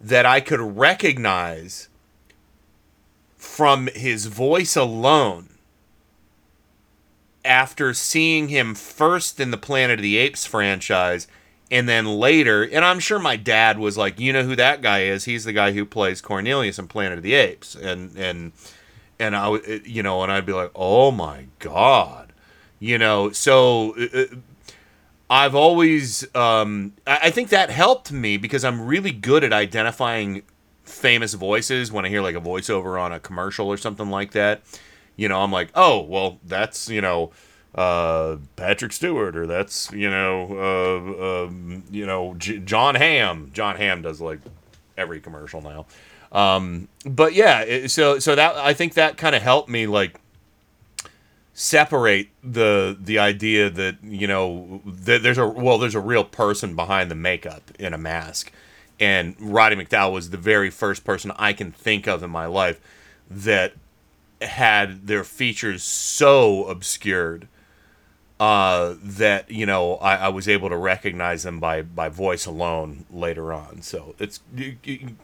[0.00, 1.88] that I could recognize
[3.36, 5.48] from his voice alone
[7.44, 11.26] after seeing him first in the Planet of the Apes franchise
[11.70, 15.04] and then later and I'm sure my dad was like you know who that guy
[15.04, 15.24] is?
[15.24, 17.74] He's the guy who plays Cornelius in Planet of the Apes.
[17.74, 18.52] And and
[19.18, 22.34] and I you know and I'd be like oh my god.
[22.78, 24.24] You know so uh,
[25.30, 30.42] I've always, um, I think that helped me because I'm really good at identifying
[30.82, 34.62] famous voices when I hear like a voiceover on a commercial or something like that.
[35.14, 37.30] You know, I'm like, oh, well, that's, you know,
[37.76, 43.50] uh, Patrick Stewart or that's, you know, uh, um, you know, J- Jon Hamm.
[43.52, 44.40] Jon Hamm does like
[44.98, 45.86] every commercial now.
[46.32, 50.20] Um, but yeah, it- so, so that, I think that kind of helped me like,
[51.60, 57.10] separate the the idea that you know there's a well there's a real person behind
[57.10, 58.50] the makeup in a mask
[58.98, 62.80] and Roddy McDowall was the very first person I can think of in my life
[63.30, 63.74] that
[64.40, 67.46] had their features so obscured
[68.40, 73.04] uh, that you know I, I was able to recognize them by by voice alone
[73.10, 73.82] later on.
[73.82, 74.40] So it's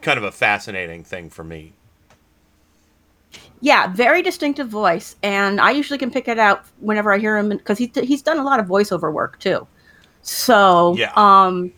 [0.02, 1.72] kind of a fascinating thing for me.
[3.60, 7.48] Yeah, very distinctive voice, and I usually can pick it out whenever I hear him
[7.48, 9.66] because he he's done a lot of voiceover work too.
[10.22, 11.12] So, Yeah.
[11.16, 11.72] um,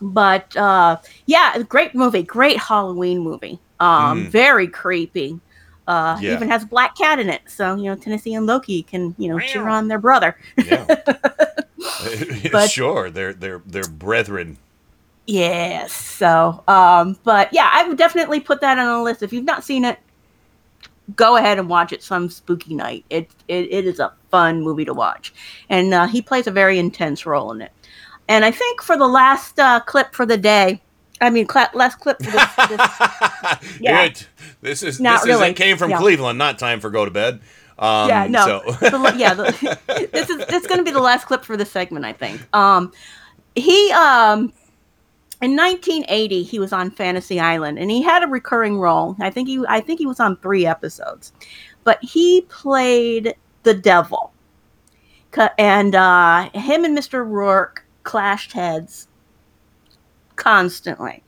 [0.00, 3.58] but uh, yeah, great movie, great Halloween movie.
[3.80, 4.28] Um, Mm.
[4.30, 5.40] very creepy.
[5.88, 6.34] Uh, Yeah.
[6.34, 9.38] even has Black Cat in it, so you know Tennessee and Loki can you know
[9.40, 10.36] cheer on their brother.
[12.52, 14.56] But- sure, they're they're they're brethren.
[15.26, 15.92] Yes.
[15.92, 19.22] So, um, but yeah, I would definitely put that on a list.
[19.22, 19.98] If you've not seen it,
[21.16, 23.04] go ahead and watch it some spooky night.
[23.10, 25.32] It it, it is a fun movie to watch,
[25.68, 27.72] and uh, he plays a very intense role in it.
[28.28, 30.82] And I think for the last uh, clip for the day,
[31.20, 32.80] I mean, cla last clip for this, this
[33.80, 34.26] yeah, Good.
[34.62, 35.46] This is Not this really.
[35.46, 35.98] is it came from Yeah.
[35.98, 37.40] Cleveland, not time for go to bed.
[37.78, 38.72] Um, yeah, no, So.
[38.90, 41.70] The yeah, the, this is this is going to be the last clip for this
[41.70, 42.40] segment, I think.
[42.54, 42.92] Um,
[43.54, 44.52] he um,
[45.42, 49.16] in 1980 he was on Fantasy Island, and he had a recurring role.
[49.20, 51.32] I think he I think he was on three episodes,
[51.84, 54.32] but he played the devil,
[55.58, 57.26] and uh, him and Mr.
[57.26, 59.08] Rourke clashed heads
[60.36, 61.22] constantly.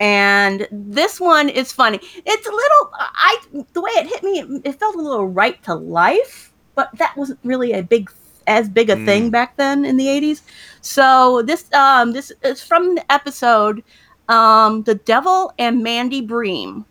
[0.00, 1.98] And this one is funny.
[2.14, 3.38] It's a little I
[3.72, 7.16] the way it hit me, it, it felt a little right to life, but that
[7.16, 8.08] wasn't really a big
[8.48, 9.30] as big a thing Mm.
[9.30, 10.42] back then in the 80s.
[10.80, 13.82] So this um this is from the episode
[14.28, 16.84] um The Devil and Mandy Bream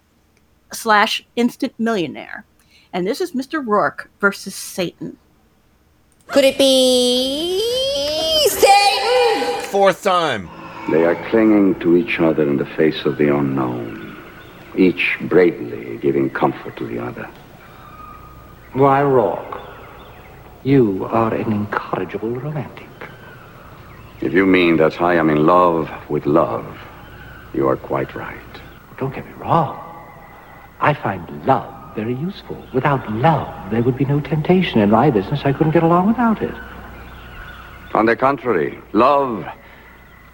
[0.72, 2.46] slash Instant Millionaire.
[2.94, 3.66] And this is Mr.
[3.66, 5.18] Rourke versus Satan.
[6.28, 7.60] Could it be
[8.50, 9.62] Satan?
[9.72, 10.50] Fourth time.
[10.92, 14.16] They are clinging to each other in the face of the unknown,
[14.78, 17.28] each bravely giving comfort to the other.
[18.74, 19.60] Why, Rourke,
[20.68, 22.90] you are an incorrigible romantic.
[24.20, 26.78] If you mean that I am in love with love,
[27.54, 28.62] you are quite right.
[28.98, 29.80] Don't get me wrong.
[30.82, 32.62] I find love very useful.
[32.74, 34.82] Without love, there would be no temptation.
[34.82, 36.54] In my business, I couldn't get along without it.
[37.94, 39.46] On the contrary, love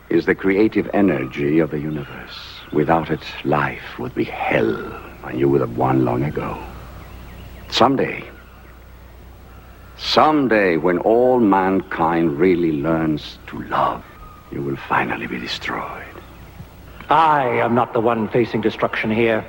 [0.10, 2.40] is the creative energy of the universe.
[2.72, 6.58] Without it, life would be hell, and you would have won long ago.
[7.70, 8.33] Someday,
[10.04, 14.04] Someday, when all mankind really learns to love,
[14.52, 16.04] you will finally be destroyed.
[17.10, 19.46] I am not the one facing destruction here.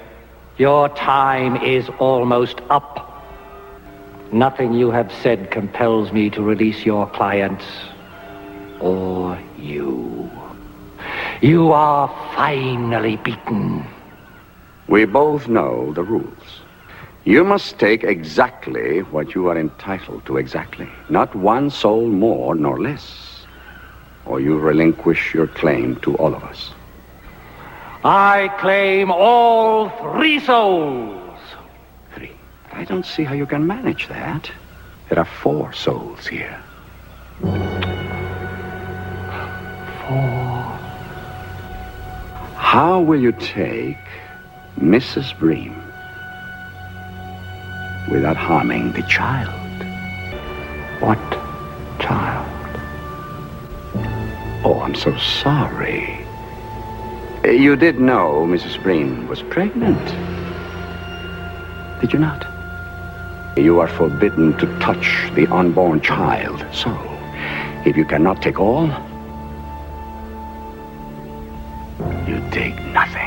[0.57, 3.27] Your time is almost up.
[4.33, 7.65] Nothing you have said compels me to release your clients
[8.79, 10.31] or you.
[11.43, 13.85] You are finally beaten.
[14.87, 16.44] We both know the rules.
[17.25, 22.79] You must take exactly what you are entitled to exactly, not one soul more nor
[22.79, 23.47] less,
[24.27, 26.73] or you relinquish your claim to all of us.
[28.05, 31.41] I claim all three souls.
[32.15, 32.33] Three?
[32.73, 34.51] I don't see how you can manage that.
[35.09, 36.61] There are four souls here.
[40.07, 40.79] Four.
[42.55, 43.97] How will you take
[44.79, 45.39] Mrs.
[45.39, 45.84] Bream
[48.09, 49.51] without harming the child?
[51.01, 51.19] What
[52.01, 52.51] child?
[54.65, 56.25] Oh, I'm so sorry.
[57.45, 58.83] You did know Mrs.
[58.83, 60.05] Breen was pregnant.
[62.01, 62.47] Did you not?
[63.57, 66.65] You are forbidden to touch the unborn child.
[66.73, 66.91] So,
[67.85, 68.89] if you cannot take all,
[72.27, 73.24] you take nothing.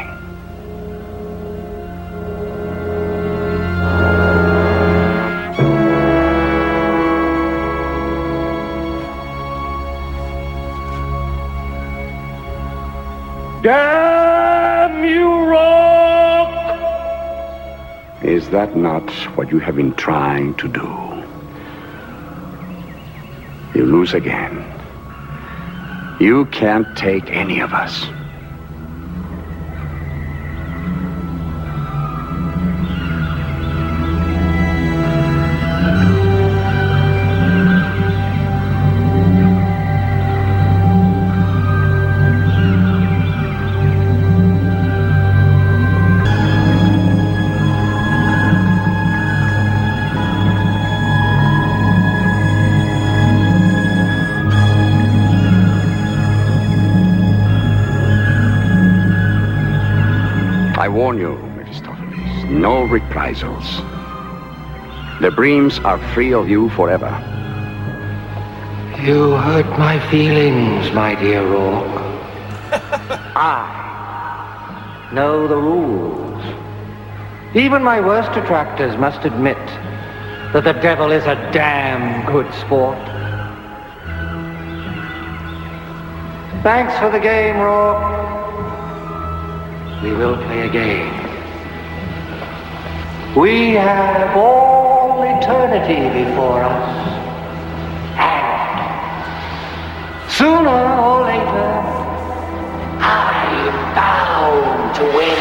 [18.48, 20.88] Is that not what you have been trying to do?
[23.78, 24.64] You lose again.
[26.22, 28.06] You can't take any of us.
[63.28, 63.78] Reprisals.
[65.22, 67.10] The Breams are free of you forever.
[69.04, 72.02] You hurt my feelings, my dear Rourke.
[73.36, 76.44] I know the rules.
[77.56, 79.58] Even my worst detractors must admit
[80.54, 82.98] that the devil is a damn good sport.
[86.64, 88.24] Thanks for the game, Rourke.
[90.04, 91.17] We will play a game.
[93.36, 96.90] We have all eternity before us.
[98.18, 101.82] And sooner or later,
[103.00, 105.38] I'm bound to win.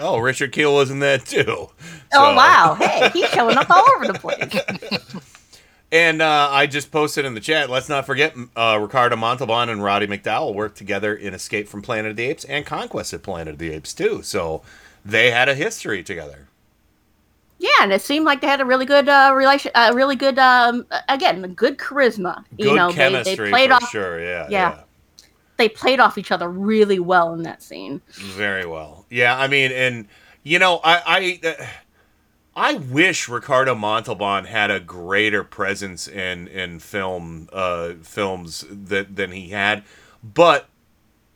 [0.00, 1.44] Oh, Richard Kiel was in that too.
[1.48, 1.70] Oh
[2.12, 2.76] So- uh, wow!
[2.78, 5.18] Hey, he's showing up all over the place.
[5.90, 7.70] And uh, I just posted in the chat.
[7.70, 12.10] Let's not forget uh, Ricardo Montalban and Roddy McDowall worked together in Escape from Planet
[12.10, 14.22] of the Apes and Conquest of Planet of the Apes too.
[14.22, 14.62] So
[15.04, 16.48] they had a history together.
[17.58, 20.38] Yeah, and it seemed like they had a really good uh, relation, uh, really good,
[20.38, 22.44] um, again, good charisma.
[22.56, 24.20] Good you know, chemistry they, they played for off, sure.
[24.20, 24.80] Yeah, yeah,
[25.56, 28.00] they played off each other really well in that scene.
[28.12, 29.06] Very well.
[29.10, 30.06] Yeah, I mean, and
[30.44, 31.66] you know, I I, uh,
[32.58, 39.30] I wish Ricardo Montalban had a greater presence in in film uh, films that than
[39.30, 39.84] he had,
[40.24, 40.68] but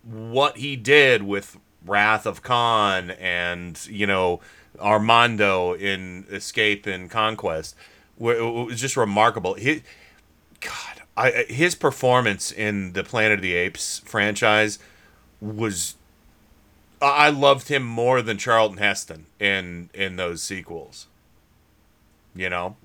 [0.03, 4.41] what he did with Wrath of Khan and you know
[4.81, 7.77] Armando in Escape and Conquest
[8.19, 9.55] wa- wa- was just remarkable.
[9.55, 9.85] He,
[10.61, 14.81] God, I, his performance in the Planet of the Apes franchise
[15.41, 15.95] was
[17.01, 21.07] I loved him more than Charlton Heston in in those sequels.
[22.35, 22.77] You know,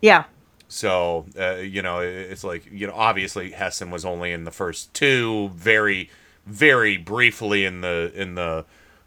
[0.00, 0.24] Yeah,
[0.68, 4.92] so uh, you know it's like you know obviously Heston was only in the first
[4.94, 6.10] two, very
[6.44, 8.64] very briefly in the in the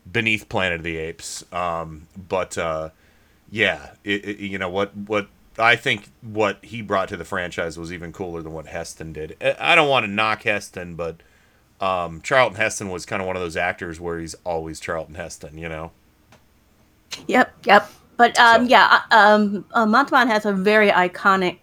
[0.09, 1.43] Beneath Planet of the Apes.
[1.53, 2.89] Um, but uh,
[3.51, 7.77] yeah, it, it- you know what what I think what he brought to the franchise
[7.77, 9.38] was even cooler than what Heston did.
[9.41, 11.17] I I don't want to knock Heston, but
[11.81, 15.57] um, Charlton Heston was kind of one of those actors where he's always Charlton Heston,
[15.57, 15.91] you know.
[17.27, 17.89] yep, yep.
[18.19, 19.85] But um, yeah, uh, um, uh,
[20.27, 21.59] has a very iconic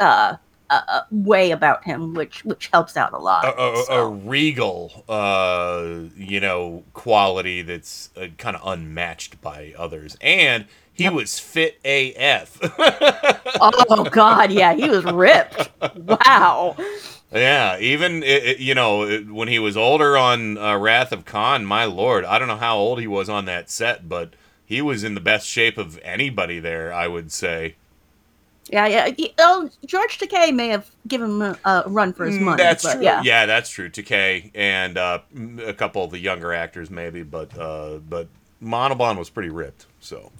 [0.00, 0.36] uh,
[0.70, 3.44] uh, way about him, which which helps out a lot.
[3.44, 10.16] a, a, a regal, uh, you know, quality that's uh, kind of unmatched by others.
[10.20, 12.58] And he was fit AF.
[13.60, 15.70] oh God, yeah, he was ripped.
[15.96, 16.76] Wow.
[17.32, 21.24] yeah, even it, it- you know it- when he was older on uh, Wrath of
[21.24, 24.34] Khan, my lord, I don't know how old he was on that set, but
[24.70, 27.74] he was in the best shape of anybody there, I would say.
[28.68, 29.08] Yeah, yeah.
[29.08, 32.62] he- Oh, George Takei may have given him a, a run for his Mm, money.
[32.62, 33.02] That's but true.
[33.02, 33.20] Yeah.
[33.24, 33.46] Yeah.
[33.46, 33.90] that's true.
[33.90, 35.18] Takei and uh,
[35.66, 38.28] a couple of the younger actors, maybe, but uh, but
[38.60, 39.86] Montalban was pretty ripped.
[39.98, 40.30] So,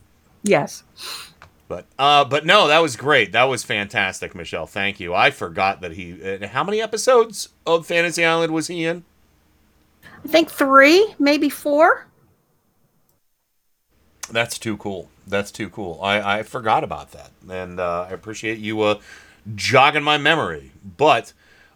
[0.44, 0.84] Yes.
[1.66, 3.32] but uh, but no, that was great.
[3.32, 4.66] That was fantastic, Michelle.
[4.66, 5.12] Thank you.
[5.12, 6.22] I forgot that he.
[6.22, 9.02] Uh, how many episodes of Fantasy Island was he in?
[10.24, 12.06] I think three, maybe four.
[14.30, 15.08] That's too cool.
[15.26, 15.98] That's too cool.
[16.02, 19.00] I, I forgot about that, and uh, I appreciate you uh,
[19.54, 20.72] jogging my memory.
[20.96, 21.32] But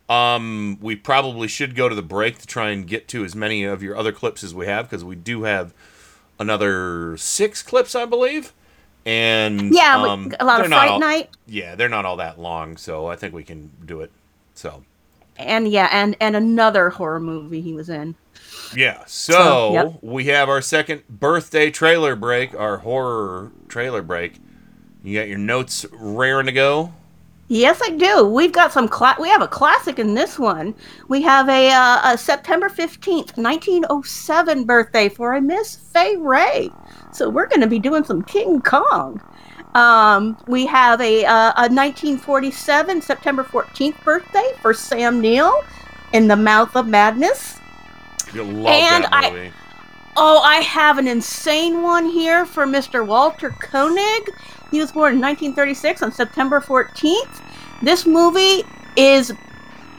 [0.09, 3.65] um, we probably should go to the break to try and get to as many
[3.65, 5.73] of your other clips as we have, because we do have
[6.39, 8.53] another six clips, I believe.
[9.07, 11.31] And Yeah, um, a lot of Fright all- Night.
[11.47, 14.11] Yeah, they're not all that long, so I think we can do it.
[14.55, 14.83] So
[15.37, 18.15] And yeah, and and another horror movie he was in.
[18.77, 19.05] Yeah.
[19.07, 19.99] So, So, yep.
[20.03, 24.35] we have our second birthday trailer break, our horror trailer break.
[25.03, 26.93] You got your notes raring to go.
[27.49, 28.27] Yes, I do.
[28.27, 28.89] We've got some.
[28.89, 30.75] Cla- we have a classic in this one.
[31.09, 36.17] We have a, uh, a September fifteenth, nineteen oh seven birthday for a Miss Fay
[36.17, 36.71] Wray.
[37.13, 39.21] So we're going to be doing some King Kong.
[39.75, 45.53] Um, we have a uh, a nineteen forty seven September fourteenth birthday for Sam Neill
[46.15, 47.61] in the Mouth of Madness.
[48.35, 49.53] You'll love And that I-
[50.17, 53.05] Oh, I have an insane one here for Mr.
[53.05, 54.31] Walter Koenig.
[54.71, 57.43] He was born in 1936 on September 14th.
[57.83, 58.65] This movie
[58.97, 59.33] is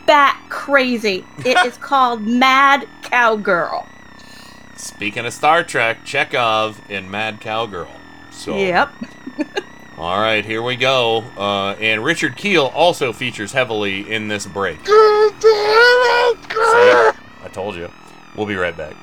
[0.05, 1.25] bat crazy.
[1.39, 3.85] It is called Mad Cowgirl.
[4.77, 7.91] Speaking of Star Trek, Chekov in Mad Cowgirl.
[8.31, 8.89] So, Yep.
[9.97, 11.23] all right, here we go.
[11.37, 14.77] Uh, and Richard Kiel also features heavily in this break.
[14.85, 14.93] See?
[14.93, 15.33] I
[17.51, 17.91] told you.
[18.35, 18.95] We'll be right back.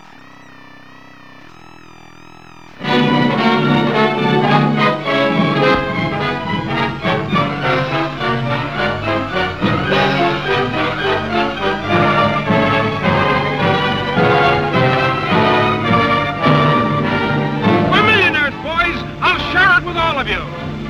[17.90, 19.00] We're millionaires, boys.
[19.22, 20.36] I'll share it with all of you.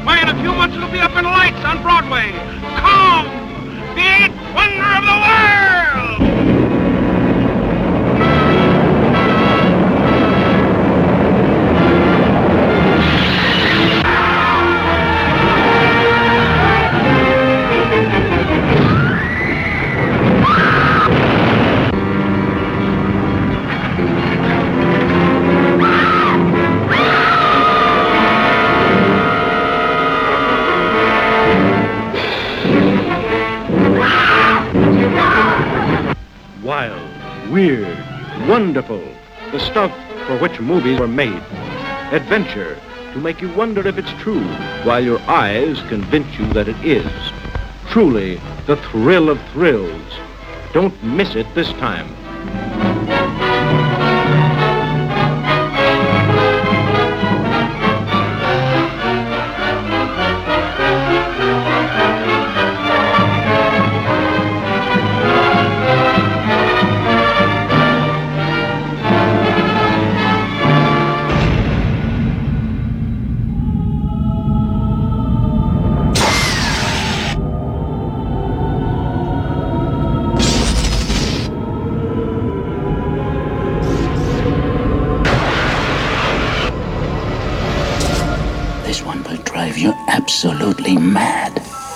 [0.04, 2.32] Why, in a few months it'll be up in lights on Broadway.
[2.80, 3.26] Come,
[3.94, 5.71] the eighth wonder of the world.
[37.52, 37.98] Weird,
[38.48, 39.02] wonderful.
[39.52, 39.92] The stuff
[40.26, 41.42] for which movies were made.
[42.10, 42.80] Adventure
[43.12, 44.42] to make you wonder if it's true,
[44.84, 47.12] while your eyes convince you that it is.
[47.90, 50.12] Truly, the thrill of thrills.
[50.72, 52.21] Don't miss it this time.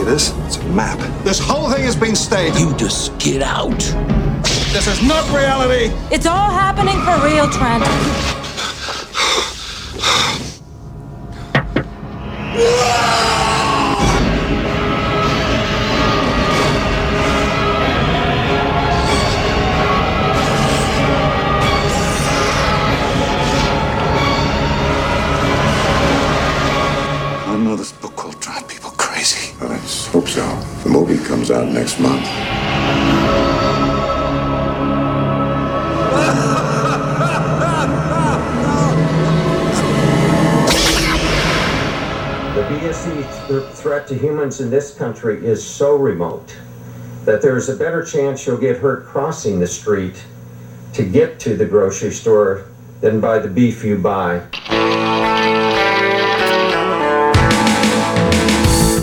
[0.00, 0.32] See this?
[0.46, 0.98] It's a map.
[1.24, 2.58] This whole thing has been staged.
[2.58, 3.78] You just get out.
[4.72, 5.94] This is not reality.
[6.10, 7.84] It's all happening for real, Trent.
[31.50, 32.24] out next month.
[42.54, 46.56] The BSE th- threat to humans in this country is so remote
[47.24, 50.24] that there is a better chance you'll get hurt crossing the street
[50.92, 52.66] to get to the grocery store
[53.00, 54.42] than by the beef you buy.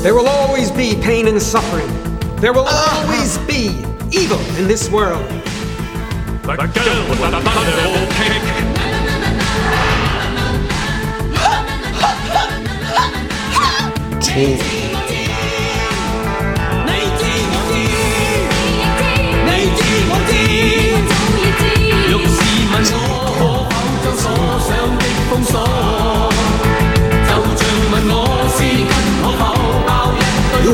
[0.04, 0.37] There will always
[0.96, 1.88] be pain and suffering.
[2.38, 5.28] There will always be evil in this world.
[6.44, 8.08] The girl with the thunderbolt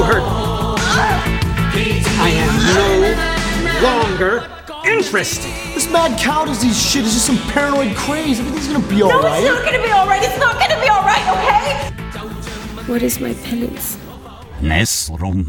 [0.05, 0.13] kick.
[0.13, 1.23] Heard
[1.75, 2.03] me.
[2.19, 4.49] I am no longer
[4.85, 5.51] interested.
[5.73, 8.39] This mad cow disease shit is just some paranoid craze.
[8.39, 9.21] Everything's gonna be alright.
[9.21, 9.43] No, alright.
[9.43, 10.23] it's not gonna be alright.
[10.23, 11.89] It's not gonna be alright, okay?
[12.91, 13.97] What is my penance?
[14.61, 15.45] Näsrum,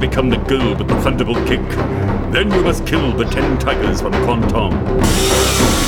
[0.00, 1.60] become the girl with the thunderbolt kick,
[2.32, 5.79] then you must kill the ten tigers from Kwantung.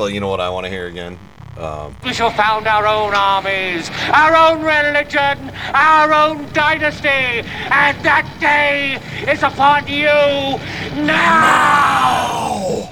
[0.00, 1.18] Actually, you know what I want to hear again?
[1.58, 8.26] Um, We shall found our own armies, our own religion, our own dynasty, and that
[8.40, 8.98] day
[9.30, 10.06] is upon you
[11.04, 12.88] now!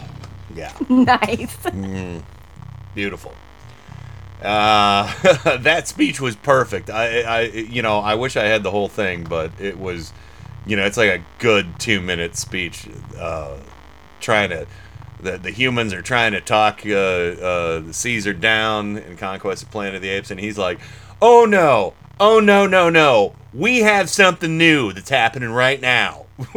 [0.55, 0.71] Yeah.
[0.91, 1.57] nice.
[1.65, 2.23] Mm,
[2.95, 3.33] beautiful.
[4.43, 5.11] Uh,
[5.61, 6.91] that speech was perfect.
[6.91, 10.13] I, I, you know, I wish I had the whole thing, but it was,
[10.67, 12.87] you know, it's like a good two minute speech.
[13.19, 13.57] Uh,
[14.21, 14.67] trying to,
[15.21, 19.97] the the humans are trying to talk uh, uh, Caesar down in Conquest of Planet
[19.97, 20.79] of the Apes, and he's like,
[21.21, 26.27] "Oh no, oh no, no, no, we have something new that's happening right now."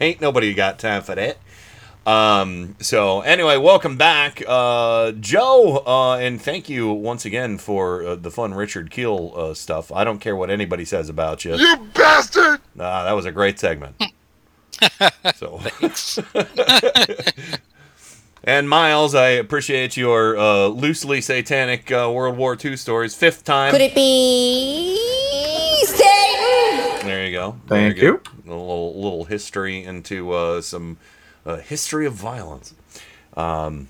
[0.00, 1.38] Ain't nobody got time for that.
[2.04, 8.16] Um, so anyway, welcome back, uh, Joe, uh, and thank you once again for uh,
[8.16, 9.92] the fun Richard Kiel uh, stuff.
[9.92, 11.54] I don't care what anybody says about you.
[11.54, 12.60] You bastard!
[12.76, 14.02] Uh, that was a great segment.
[15.36, 16.18] so thanks.
[18.44, 23.14] and Miles, I appreciate your uh, loosely satanic uh, World War II stories.
[23.14, 23.72] Fifth time.
[23.72, 24.96] Could it be
[25.84, 27.06] Satan?
[27.06, 27.56] There you go.
[27.66, 28.20] Thank you.
[28.24, 28.28] good.
[28.46, 30.98] A little, little history into uh, some
[31.46, 32.74] uh, history of violence.
[33.36, 33.88] Um,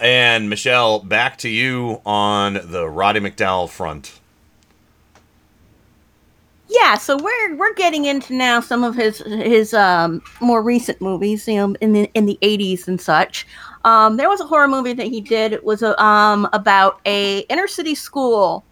[0.00, 4.17] and Michelle, back to you on the Roddy McDowall front.
[6.70, 11.48] Yeah, so we're we're getting into now some of his his um, more recent movies,
[11.48, 13.46] you know, in the in the eighties and such.
[13.84, 15.52] Um, there was a horror movie that he did.
[15.52, 18.64] It was a, um, about a inner city school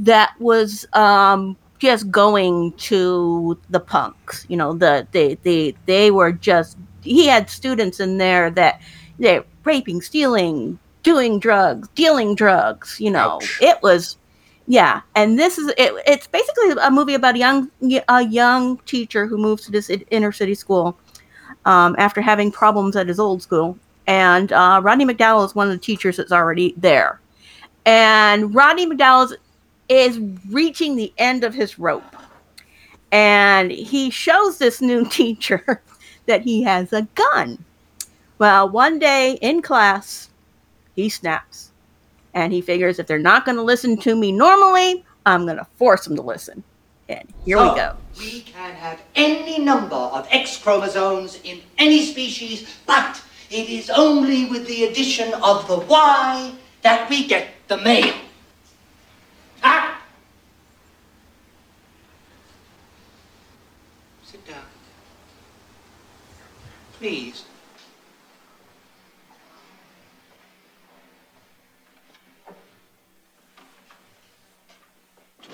[0.00, 4.44] that was um, just going to the punks.
[4.48, 8.82] You know, the they they they were just he had students in there that
[9.18, 13.00] they're raping, stealing, doing drugs, dealing drugs.
[13.00, 14.16] You know, it was
[14.70, 17.68] yeah, and this is it, it's basically a movie about a young
[18.08, 20.96] a young teacher who moves to this inner city school
[21.64, 23.76] um, after having problems at his old school,
[24.06, 27.18] and uh, Rodney McDowall is one of the teachers that's already there,
[27.84, 29.34] and Rodney McDowall
[29.88, 32.14] is reaching the end of his rope,
[33.10, 35.82] and he shows this new teacher
[36.26, 37.58] that he has a gun.
[38.38, 40.30] Well, one day in class,
[40.94, 41.69] he snaps
[42.34, 45.66] and he figures if they're not going to listen to me normally, I'm going to
[45.76, 46.62] force them to listen.
[47.08, 47.96] And here we go.
[48.18, 54.48] We can have any number of X chromosomes in any species, but it is only
[54.48, 56.52] with the addition of the Y
[56.82, 58.14] that we get the male.
[59.64, 60.00] Ah!
[64.24, 64.62] Sit down.
[66.98, 67.44] Please.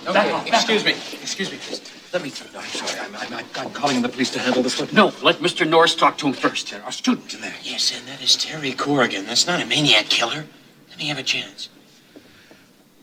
[0.07, 0.93] Excuse me.
[0.93, 1.81] Excuse me, please.
[2.13, 2.53] Let me through.
[2.53, 3.01] No, I'm sorry.
[3.01, 4.89] I'm, I'm, I'm, I'm calling in the police to handle this one.
[4.93, 5.69] No, let Mr.
[5.69, 6.71] Norris talk to him first.
[6.71, 7.55] There are students in there.
[7.63, 9.27] Yes, and that is Terry Corrigan.
[9.27, 10.47] That's not a maniac killer.
[10.89, 11.69] Let me have a chance.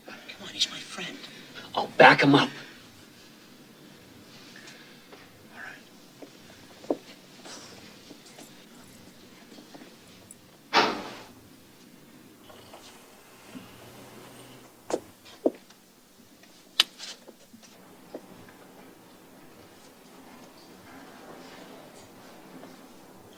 [0.06, 1.16] Come on, he's my friend.
[1.74, 2.48] I'll back him up.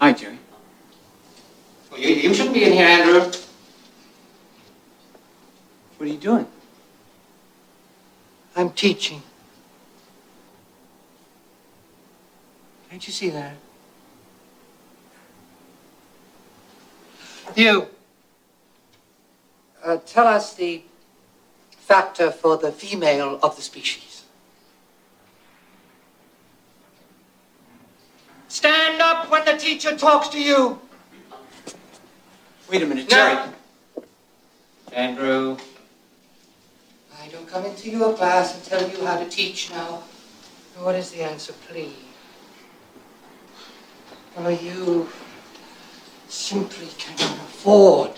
[0.06, 0.38] Hi, Jerry.
[1.90, 3.22] Well, you, you shouldn't be in here, Andrew.
[5.96, 6.46] What are you doing?
[8.54, 9.20] I'm teaching.
[12.88, 13.56] Can't you see that?
[17.56, 17.88] You.
[19.84, 20.82] Uh, tell us the
[21.78, 24.16] factor for the female of the species.
[28.56, 30.78] Stand up when the teacher talks to you.
[32.70, 33.52] Wait a minute, No.
[34.92, 35.56] Andrew.
[37.20, 40.04] I don't come into your class and tell you how to teach now.
[40.78, 41.92] What is the answer, please?
[44.36, 45.08] Well, you
[46.28, 48.10] simply cannot afford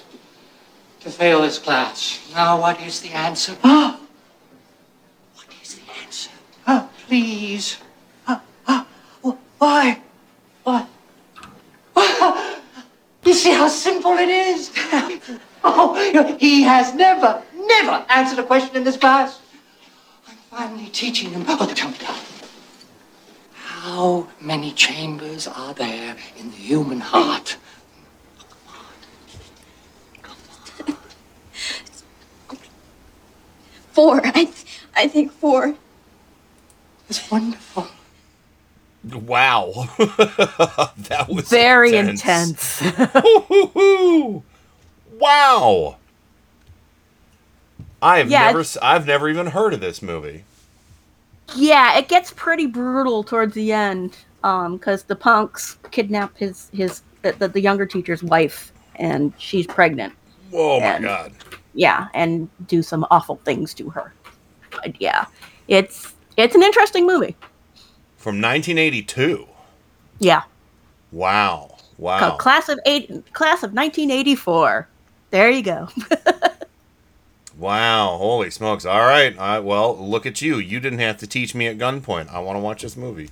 [1.00, 2.20] to fail this class.
[2.34, 3.56] Now, what is the answer?
[3.64, 3.98] Ah!
[5.34, 6.30] What is the answer?
[6.66, 7.78] Ah, please.
[8.26, 8.86] Ah, ah,
[9.22, 10.02] wh- why?
[13.28, 14.72] You see how simple it is?
[15.62, 19.38] oh, he has never, never answered a question in this class.
[20.26, 21.44] I'm finally teaching him.
[21.46, 22.16] Oh, tell me now.
[23.52, 27.58] How many chambers are there in the human heart?
[33.92, 34.26] Four.
[34.26, 34.64] I, th-
[34.96, 35.74] I think four.
[37.10, 37.88] It's wonderful.
[39.14, 39.72] Wow.
[39.98, 42.82] that was Very intense.
[42.82, 42.82] intense.
[45.20, 45.98] wow.
[48.02, 50.44] I've Yeah, never I've never even heard of this movie.
[51.54, 57.02] yeah, it gets pretty brutal towards the end, um, because the punks kidnap his his
[57.22, 60.14] the, the, the younger teacher's wife, and she's pregnant.
[60.50, 61.34] Whoa my god.
[61.74, 64.14] Yeah, and do some awful things to her.
[64.70, 65.26] But yeah,
[65.68, 67.36] it's it's an interesting movie.
[68.18, 69.46] From 1982.
[70.18, 70.42] Yeah,
[71.12, 71.76] Wow.
[71.96, 72.18] Wow.
[72.18, 74.86] called class of eight, class of 1984.
[75.30, 75.88] There you go.
[77.58, 78.84] Wow, holy smokes.
[78.86, 79.36] All right.
[79.36, 79.58] Right.
[79.58, 80.58] Well, look at you.
[80.58, 82.28] You didn't have to teach me at gunpoint.
[82.32, 83.30] I want to watch this movie.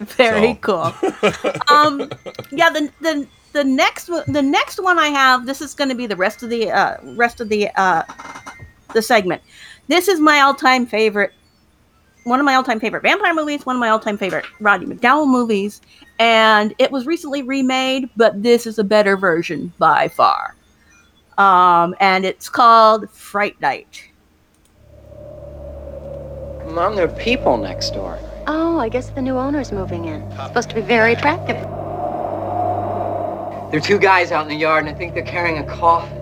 [0.00, 1.52] Very So- cool.
[1.68, 2.10] um,
[2.50, 5.46] yeah, the the the next one- the next one I have.
[5.46, 8.02] This is going to be the rest of the uh, rest of the uh,
[8.92, 9.40] the segment.
[9.86, 11.32] This is my all time favorite.
[12.24, 13.64] One of my all time favorite vampire movies.
[13.64, 15.80] One of my all time favorite Roddy McDowall movies,
[16.18, 20.54] and it was recently remade, but this is a better version by far.
[21.38, 24.06] Um, and it's called Fright Night.
[26.66, 28.18] Mom, there are people next door.
[28.46, 30.22] Oh, I guess the new owner's moving in.
[30.22, 31.56] It's Supposed to be very attractive.
[33.70, 36.18] There are two guys out in the yard, and I think they're carrying a coffin.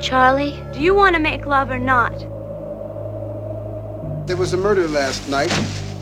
[0.00, 2.12] Charlie, do you want to make love or not?
[4.26, 5.52] There was a murder last night.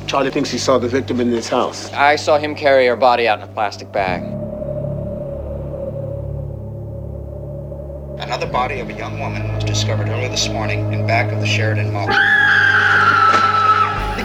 [0.07, 1.90] Charlie thinks he saw the victim in this house.
[1.94, 4.23] I saw him carry her body out in a plastic bag.
[8.20, 11.47] Another body of a young woman was discovered early this morning in back of the
[11.47, 12.08] Sheridan Mall.
[12.08, 12.12] The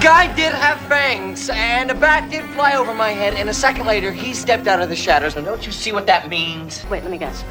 [0.01, 3.85] guy did have fangs, and a bat did fly over my head, and a second
[3.85, 5.37] later, he stepped out of the shadows.
[5.37, 6.85] And don't you see what that means?
[6.89, 7.45] Wait, let me guess.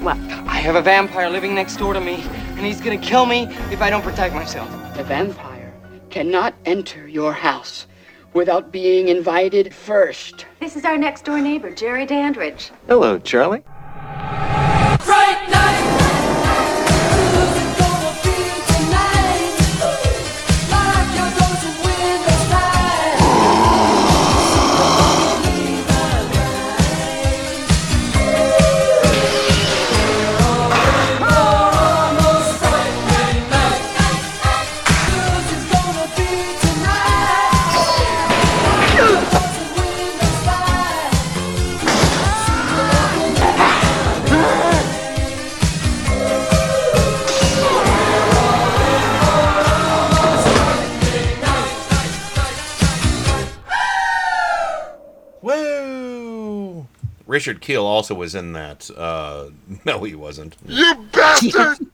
[0.00, 0.16] What?
[0.18, 3.80] I have a vampire living next door to me, and he's gonna kill me if
[3.82, 4.70] I don't protect myself.
[4.96, 5.74] The vampire
[6.10, 7.86] cannot enter your house
[8.32, 10.46] without being invited first.
[10.60, 12.70] This is our next door neighbor, Jerry Dandridge.
[12.86, 13.62] Hello, Charlie.
[15.00, 16.05] Fright night!
[57.36, 58.90] Richard Kiel also was in that.
[58.96, 59.50] Uh,
[59.84, 60.56] no, he wasn't.
[60.66, 61.78] You bastard!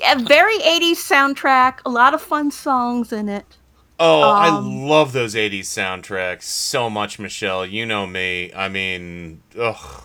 [0.00, 3.56] Yeah, very very 80s soundtrack, a lot of fun songs in it.
[3.98, 7.64] Oh, I Um, love those 80s soundtracks so much, Michelle.
[7.66, 8.52] You know me.
[8.54, 10.02] I mean, ugh.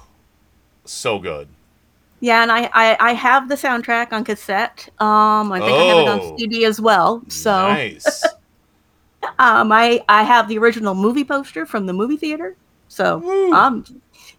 [0.85, 1.47] So good.
[2.19, 4.89] Yeah, and I, I, I have the soundtrack on cassette.
[4.99, 6.31] Um, I think I have it Oh.
[6.31, 7.23] on CD as well.
[7.29, 8.23] So Nice.
[9.37, 12.55] Um, I I have the original movie poster from the movie theater.
[12.87, 13.21] So
[13.53, 13.85] um,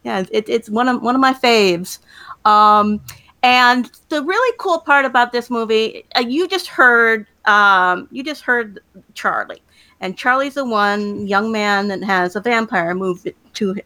[0.05, 1.99] yeah, it, it's one of one of my faves.
[2.45, 3.01] Um,
[3.43, 8.43] and the really cool part about this movie, uh, you just heard um, you just
[8.43, 8.81] heard
[9.15, 9.63] Charlie,
[10.01, 13.77] and Charlie's the one young man that has a vampire move to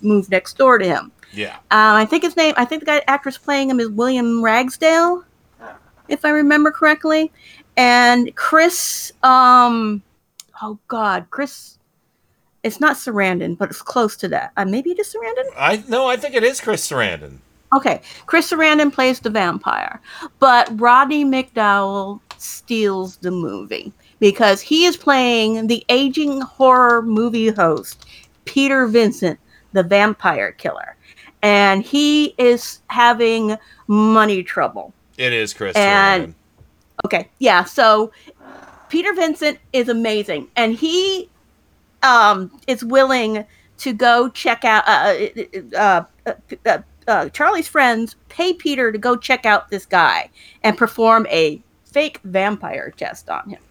[0.00, 1.12] move next door to him.
[1.32, 1.56] Yeah.
[1.70, 5.24] Um, I think his name, I think the guy actress playing him is William Ragsdale,
[6.08, 7.30] if I remember correctly.
[7.76, 10.02] And Chris, um,
[10.62, 11.78] oh God, Chris,
[12.62, 14.52] it's not Sarandon, but it's close to that.
[14.56, 15.50] Uh, maybe it is Sarandon?
[15.56, 17.38] I no, I think it is Chris Sarandon.
[17.72, 20.00] Okay, Chris Sarandon plays the vampire,
[20.40, 28.06] but Rodney McDowall steals the movie because he is playing the aging horror movie host,
[28.44, 29.38] Peter Vincent,
[29.72, 30.96] the vampire killer.
[31.42, 33.56] And he is having
[33.86, 34.92] money trouble.
[35.16, 36.34] It is Chris And- Sarandon.
[37.06, 38.12] Okay, yeah, so
[38.90, 41.30] Peter Vincent is amazing, and he
[42.02, 43.46] um, is willing
[43.78, 44.84] to go check out.
[44.86, 45.28] Uh,
[45.76, 46.32] uh, uh,
[46.66, 46.78] uh,
[47.08, 50.28] uh, Charlie's friends pay Peter to go check out this guy
[50.62, 53.62] and perform a fake vampire test on him,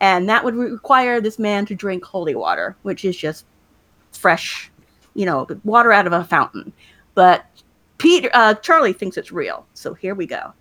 [0.00, 3.46] and that would require this man to drink holy water, which is just
[4.10, 4.70] fresh,
[5.14, 6.72] you know, water out of a fountain.
[7.14, 7.46] But
[7.98, 10.52] Peter, uh, Charlie thinks it's real, so here we go.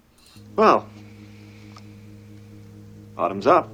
[0.56, 0.88] Well,
[3.22, 3.70] bottoms up.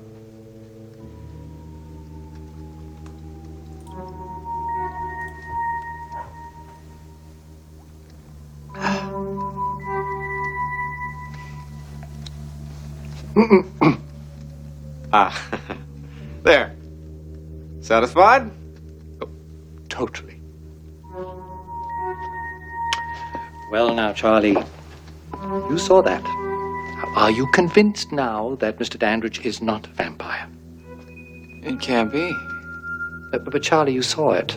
[15.13, 15.31] ah,
[16.43, 16.75] there.
[17.79, 18.51] Satisfied?
[19.21, 19.29] Oh,
[19.87, 20.41] Totally.
[23.71, 24.57] Well, now, Charlie,
[25.69, 26.46] you saw that.
[27.17, 28.99] Are you convinced now that Mr.
[28.99, 30.47] Dandridge is not a vampire?
[31.63, 32.31] It can't be.
[33.33, 34.55] Uh, but, Charlie, you saw it.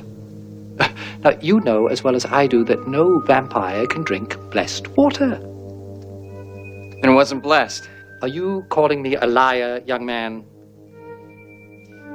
[1.24, 5.32] Now, you know as well as I do that no vampire can drink blessed water.
[5.32, 7.88] And it wasn't blessed.
[8.20, 10.44] Are you calling me a liar, young man?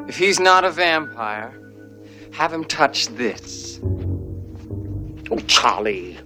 [0.08, 1.60] If he's not a vampire,
[2.34, 3.80] have him touch this.
[5.32, 6.20] Oh, Charlie.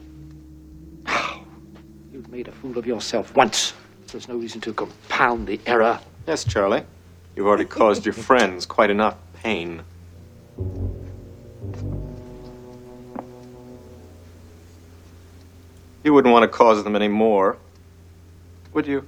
[2.12, 3.74] You've made a fool of yourself once.
[4.12, 6.00] There's no reason to compound the error.
[6.26, 6.84] Yes, Charlie.
[7.36, 9.84] You've already caused your friends quite enough pain.
[16.04, 17.58] You wouldn't want to cause them any more,
[18.74, 19.06] would you?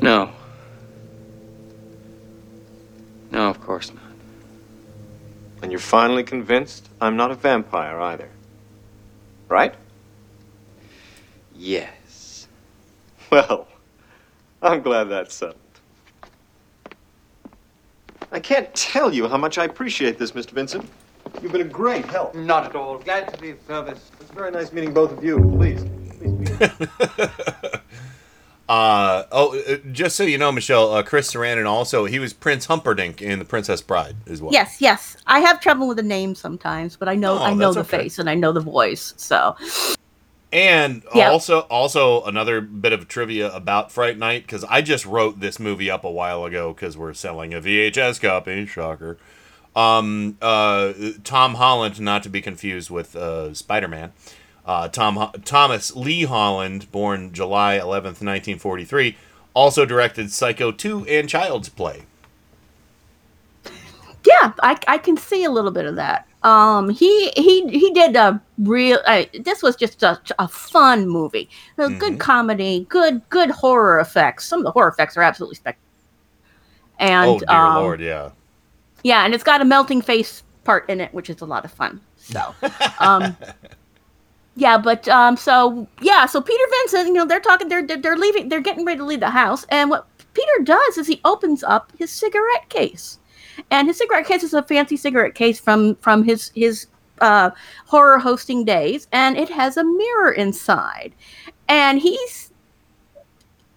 [0.00, 0.32] No.
[0.32, 0.41] No,
[5.92, 8.30] finally convinced I'm not a vampire either.
[9.46, 9.74] Right?
[11.54, 12.48] Yes.
[13.30, 13.68] Well,
[14.62, 15.58] I'm glad that's settled.
[18.30, 20.52] I can't tell you how much I appreciate this, Mr.
[20.52, 20.88] Vincent.
[21.42, 22.34] You've been a great help.
[22.34, 22.96] Not at all.
[22.96, 24.10] Glad to be of service.
[24.18, 25.40] It's very nice meeting both of you.
[25.58, 25.84] Please.
[28.68, 32.66] Uh oh, uh, just so you know, Michelle, uh, Chris Sarandon also he was Prince
[32.66, 34.52] Humperdinck in The Princess Bride as well.
[34.52, 35.16] Yes, yes.
[35.26, 37.98] I have trouble with the name sometimes, but I know Oh, I know the okay.
[37.98, 39.14] face and I know the voice.
[39.16, 39.56] So
[40.52, 41.30] And Yeah.
[41.30, 45.90] also, also another bit of trivia about Fright Night because I just wrote this movie
[45.90, 48.66] up a while ago because we're selling a VHS copy.
[48.66, 49.18] Shocker.
[49.74, 50.92] Um, uh,
[51.24, 54.12] Tom Holland, not to be confused with uh, Spider Man.
[54.64, 59.16] Uh, Tom Thomas Lee Holland, born July eleventh, nineteen forty three,
[59.54, 62.02] also directed Psycho two and Child's Play.
[64.24, 66.28] yeah, I, I can see a little bit of that.
[66.44, 68.98] Um, he he he did a real.
[69.06, 71.48] Uh, this was just a, a fun movie.
[71.78, 74.46] A good comedy, good good horror effects.
[74.46, 75.88] Some of the horror effects are absolutely spectacular.
[76.98, 78.30] And oh dear um, lord, yeah.
[79.02, 81.72] Yeah, and it's got a melting face part in it, which is a lot of
[81.72, 82.00] fun.
[82.16, 82.54] So,
[83.00, 83.36] um,
[84.54, 88.48] yeah, but um, so yeah, so Peter Vincent, you know, they're talking, they're they're leaving,
[88.48, 91.92] they're getting ready to leave the house, and what Peter does is he opens up
[91.98, 93.18] his cigarette case,
[93.70, 96.86] and his cigarette case is a fancy cigarette case from from his his
[97.20, 97.50] uh,
[97.86, 101.14] horror hosting days, and it has a mirror inside,
[101.68, 102.52] and he's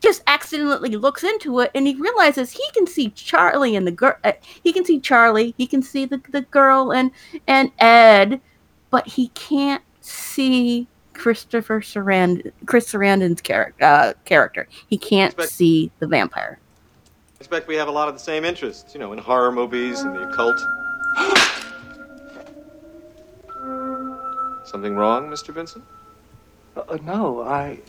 [0.01, 4.13] just accidentally looks into it and he realizes he can see Charlie and the girl.
[4.23, 5.55] Uh, he can see Charlie.
[5.57, 7.09] He can see the, the girl and
[7.47, 8.39] and Ed,
[8.91, 12.51] but he can't see Christopher Sarandon.
[12.65, 13.83] Chris Sarandon's character.
[13.83, 14.67] Uh, character.
[14.87, 16.59] He can't see the vampire.
[17.05, 20.01] I expect we have a lot of the same interests, you know, in horror movies
[20.01, 20.59] and the occult.
[24.65, 25.53] Something wrong, Mr.
[25.53, 25.83] Vincent?
[26.75, 27.79] Uh, no, I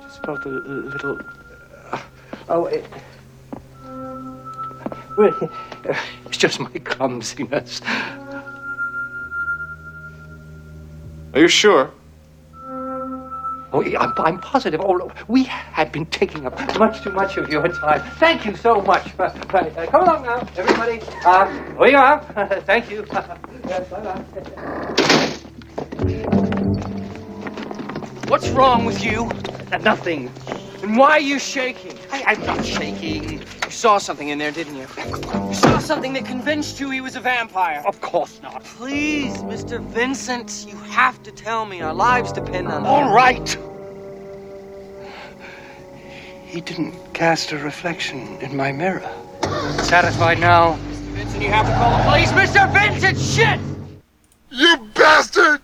[0.00, 1.20] just felt a little.
[1.90, 2.00] Uh,
[2.48, 2.84] oh, it.
[5.16, 5.48] Really,
[6.26, 7.80] it's just my clumsiness.
[11.34, 11.90] Are you sure?
[13.72, 14.80] Oh, I'm, I'm positive.
[14.80, 18.02] Oh, we have been taking up much too much of your time.
[18.20, 19.18] Thank you so much.
[19.18, 21.00] Uh, uh, come along now, everybody.
[21.24, 21.48] Uh,
[21.78, 22.20] here you are.
[22.66, 23.04] Thank you.
[23.68, 23.90] yes,
[28.28, 29.28] What's wrong with you?
[29.80, 30.30] Nothing.
[30.84, 31.98] And why are you shaking?
[32.12, 33.42] I, I'm not shaking.
[33.74, 34.86] You saw something in there, didn't you?
[34.96, 37.82] You saw something that convinced you he was a vampire.
[37.84, 38.62] Of course not.
[38.62, 39.80] Please, Mr.
[39.80, 41.80] Vincent, you have to tell me.
[41.80, 42.88] Our lives depend on it.
[42.88, 43.58] All right.
[46.46, 49.02] He didn't cast a reflection in my mirror.
[49.82, 50.74] Satisfied now?
[50.74, 51.00] Mr.
[51.16, 52.30] Vincent, you have to call the police.
[52.30, 52.72] Mr.
[52.72, 53.60] Vincent, shit!
[54.50, 55.60] You bastard!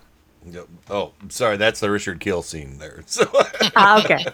[0.89, 1.55] Oh, I'm sorry.
[1.55, 3.03] That's the Richard Kiel scene there.
[3.05, 3.31] So
[3.77, 4.25] Ah, okay.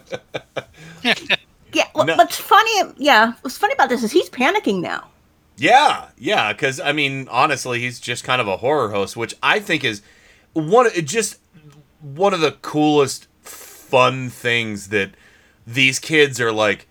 [1.78, 2.94] Yeah, well, what's funny?
[2.98, 5.10] Yeah, what's funny about this is he's panicking now.
[5.58, 9.60] Yeah, yeah, because I mean, honestly, he's just kind of a horror host, which I
[9.60, 10.02] think is
[10.54, 11.40] one just
[12.02, 15.12] one of the coolest, fun things that
[15.66, 16.88] these kids are like.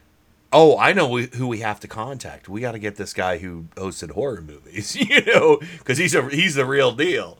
[0.52, 2.48] Oh, I know who we have to contact.
[2.48, 6.26] We got to get this guy who hosted horror movies, you know, because he's a
[6.30, 7.36] he's the real deal.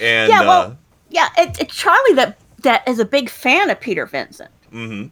[0.00, 0.74] And yeah, well, uh,
[1.10, 4.50] yeah, it, it's Charlie that that is a big fan of Peter Vincent.
[4.72, 5.10] mhm.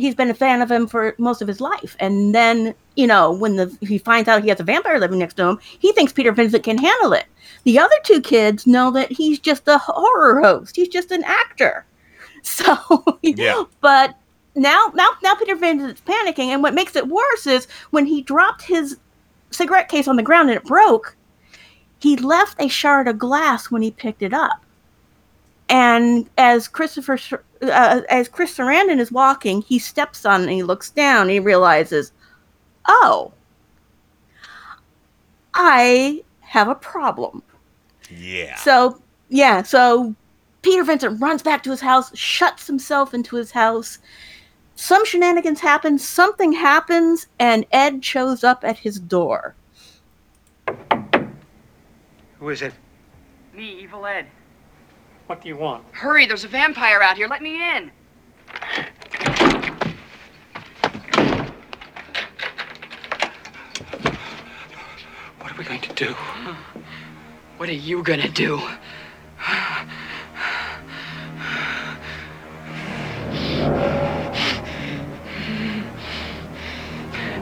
[0.00, 3.32] He's been a fan of him for most of his life, and then you know
[3.32, 6.12] when the he finds out he has a vampire living next to him, he thinks
[6.12, 7.26] Peter Vincent can handle it.
[7.64, 10.76] The other two kids know that he's just a horror host.
[10.76, 11.84] He's just an actor.
[12.42, 13.64] So, Yeah.
[13.82, 14.16] but
[14.54, 18.62] now, now, now Peter Vincent's panicking, and what makes it worse is when he dropped
[18.62, 18.96] his
[19.50, 21.16] cigarette case on the ground and it broke.
[21.98, 24.64] He left a shard of glass when he picked it up.
[25.68, 27.18] And as Christopher,
[27.62, 31.22] uh, as Chris Sarandon is walking, he steps on and he looks down.
[31.22, 32.12] And he realizes,
[32.86, 33.32] oh,
[35.54, 37.42] I have a problem.
[38.10, 38.56] Yeah.
[38.56, 40.14] So yeah, so
[40.62, 43.98] Peter Vincent runs back to his house, shuts himself into his house.
[44.74, 49.54] Some shenanigans happen, something happens, and Ed shows up at his door.
[52.38, 52.72] Who is it?
[53.54, 54.26] Me, Evil Ed.
[55.30, 55.84] What do you want?
[55.92, 57.28] Hurry, there's a vampire out here.
[57.28, 57.92] Let me in.
[65.38, 66.14] What are we going to do?
[67.58, 68.60] What are you gonna do?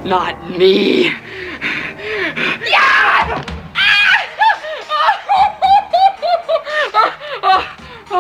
[0.05, 1.15] Not me.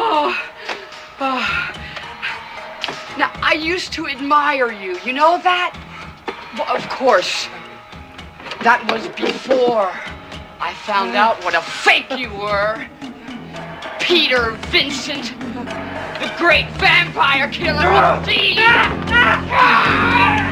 [0.01, 0.33] Oh.
[1.18, 1.75] Oh.
[3.18, 4.97] Now, I used to admire you.
[5.05, 5.77] You know that?
[6.57, 7.49] Well, of course.
[8.62, 9.91] That was before
[10.60, 12.86] I found out what a fake you were.
[13.99, 15.36] Peter Vincent,
[16.20, 18.25] the great vampire killer of.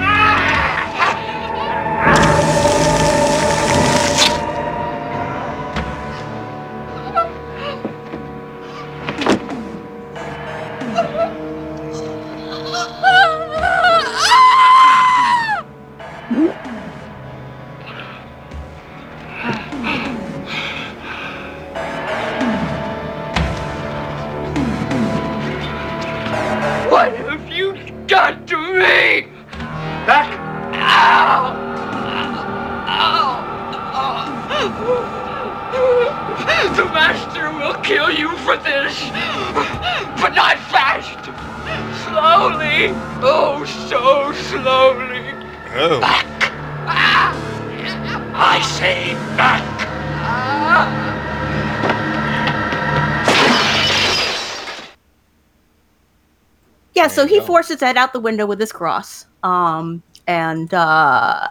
[57.16, 59.26] so he forces Ed out the window with his cross.
[59.42, 61.48] Um, and uh,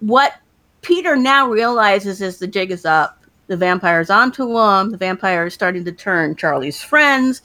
[0.00, 0.34] what
[0.82, 3.18] Peter now realizes is the jig is up.
[3.48, 4.90] The vampire's onto him.
[4.90, 7.42] The vampire is starting to turn Charlie's friends.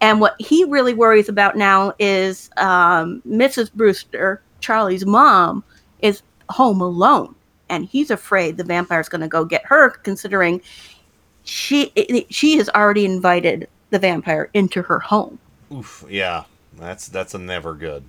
[0.00, 3.72] And what he really worries about now is um, Mrs.
[3.72, 5.62] Brewster, Charlie's mom
[6.00, 7.34] is home alone,
[7.68, 10.62] and he's afraid the vampire's going to go get her, considering
[11.44, 11.92] she
[12.30, 15.38] she has already invited the vampire into her home.
[15.72, 16.44] Oof, yeah,
[16.80, 18.04] that's that's a never good.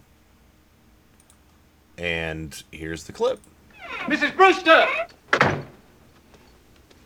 [1.98, 3.40] And here's the clip.
[4.06, 4.36] Mrs.
[4.36, 4.88] Brewster!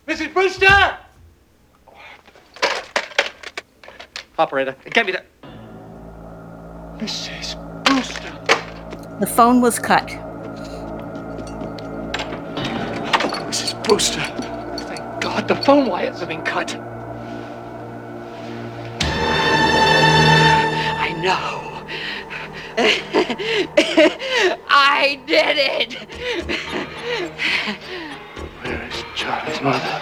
[0.08, 0.34] Mrs.
[0.34, 0.98] Brewster!
[4.38, 5.24] Operator, get me the.
[6.98, 7.56] Mrs.
[7.84, 8.32] Brewster!
[9.20, 10.08] The phone was cut.
[13.48, 13.84] Mrs.
[13.84, 14.22] Brewster!
[14.86, 16.80] Thank God the phone wires have been cut.
[21.26, 21.84] Know.
[24.70, 25.94] I did it.
[28.62, 30.02] Where is Charlie's mother?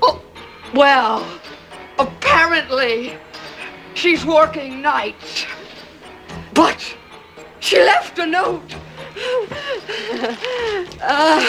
[0.00, 0.22] Oh,
[0.72, 1.26] well,
[1.98, 3.18] apparently
[3.92, 5.44] she's working nights.
[6.54, 6.96] But
[7.60, 8.74] she left a note.
[11.00, 11.40] Uh,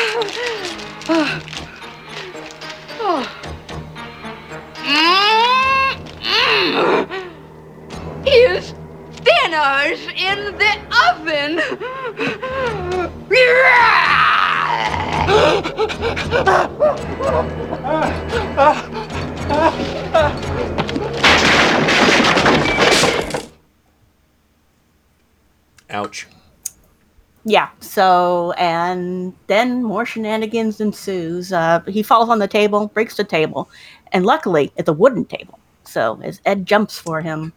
[1.07, 1.39] uh,
[2.99, 3.49] oh.
[8.25, 8.73] Here's
[9.23, 10.73] dinner's in the
[11.09, 11.61] oven.
[25.89, 26.27] Ouch.
[27.45, 27.69] Yeah.
[27.79, 31.51] So, and then more shenanigans ensues.
[31.51, 33.69] Uh, he falls on the table, breaks the table,
[34.11, 35.59] and luckily it's a wooden table.
[35.83, 37.53] So as Ed jumps for him,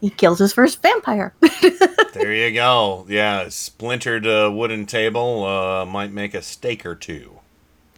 [0.00, 1.34] he kills his first vampire.
[2.14, 3.06] There you go.
[3.08, 7.38] Yeah, splintered uh, wooden table uh, might make a stake or two.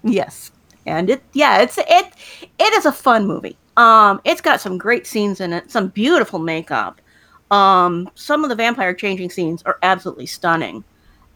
[0.02, 0.50] yes.
[0.84, 2.06] And it, yeah, it's it,
[2.58, 3.56] it is a fun movie.
[3.76, 7.00] Um, it's got some great scenes in it, some beautiful makeup.
[7.50, 10.84] Um, some of the vampire changing scenes are absolutely stunning,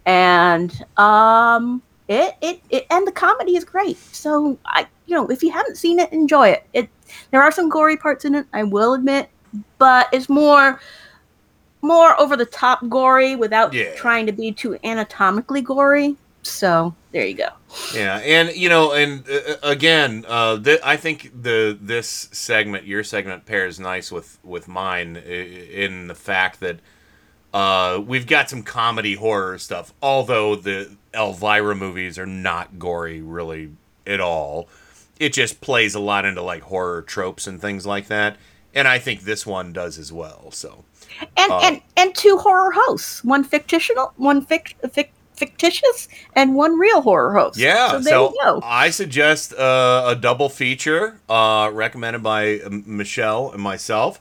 [0.07, 3.97] and um, it, it it and the comedy is great.
[4.15, 6.66] So I, you know, if you haven't seen it, enjoy it.
[6.73, 6.89] It
[7.31, 9.28] there are some gory parts in it, I will admit,
[9.78, 10.81] but it's more
[11.83, 13.94] more over the top gory without Yeah.
[13.94, 16.16] trying to be too anatomically gory.
[16.42, 17.49] So there you go.
[17.94, 23.02] Yeah, and you know, and uh, again, uh, th- I think the this segment, your
[23.02, 26.81] segment, pairs nice with with mine in the fact that
[27.55, 29.94] uh, we've got some comedy horror stuff.
[30.02, 33.70] Although the Elvira movies are not gory really
[34.07, 34.68] at all,
[35.18, 38.36] it just plays a lot into like horror tropes and things like that.
[38.75, 40.51] And I think this one does as well.
[40.51, 40.84] So
[41.36, 46.78] And Uh, and and two horror hosts, one fictional, one fic, fic, fictitious, and one
[46.78, 47.59] real horror host.
[47.59, 48.60] Yeah, so so, you go.
[48.62, 54.20] I suggest uh, a double feature uh, recommended by um, Michelle and myself.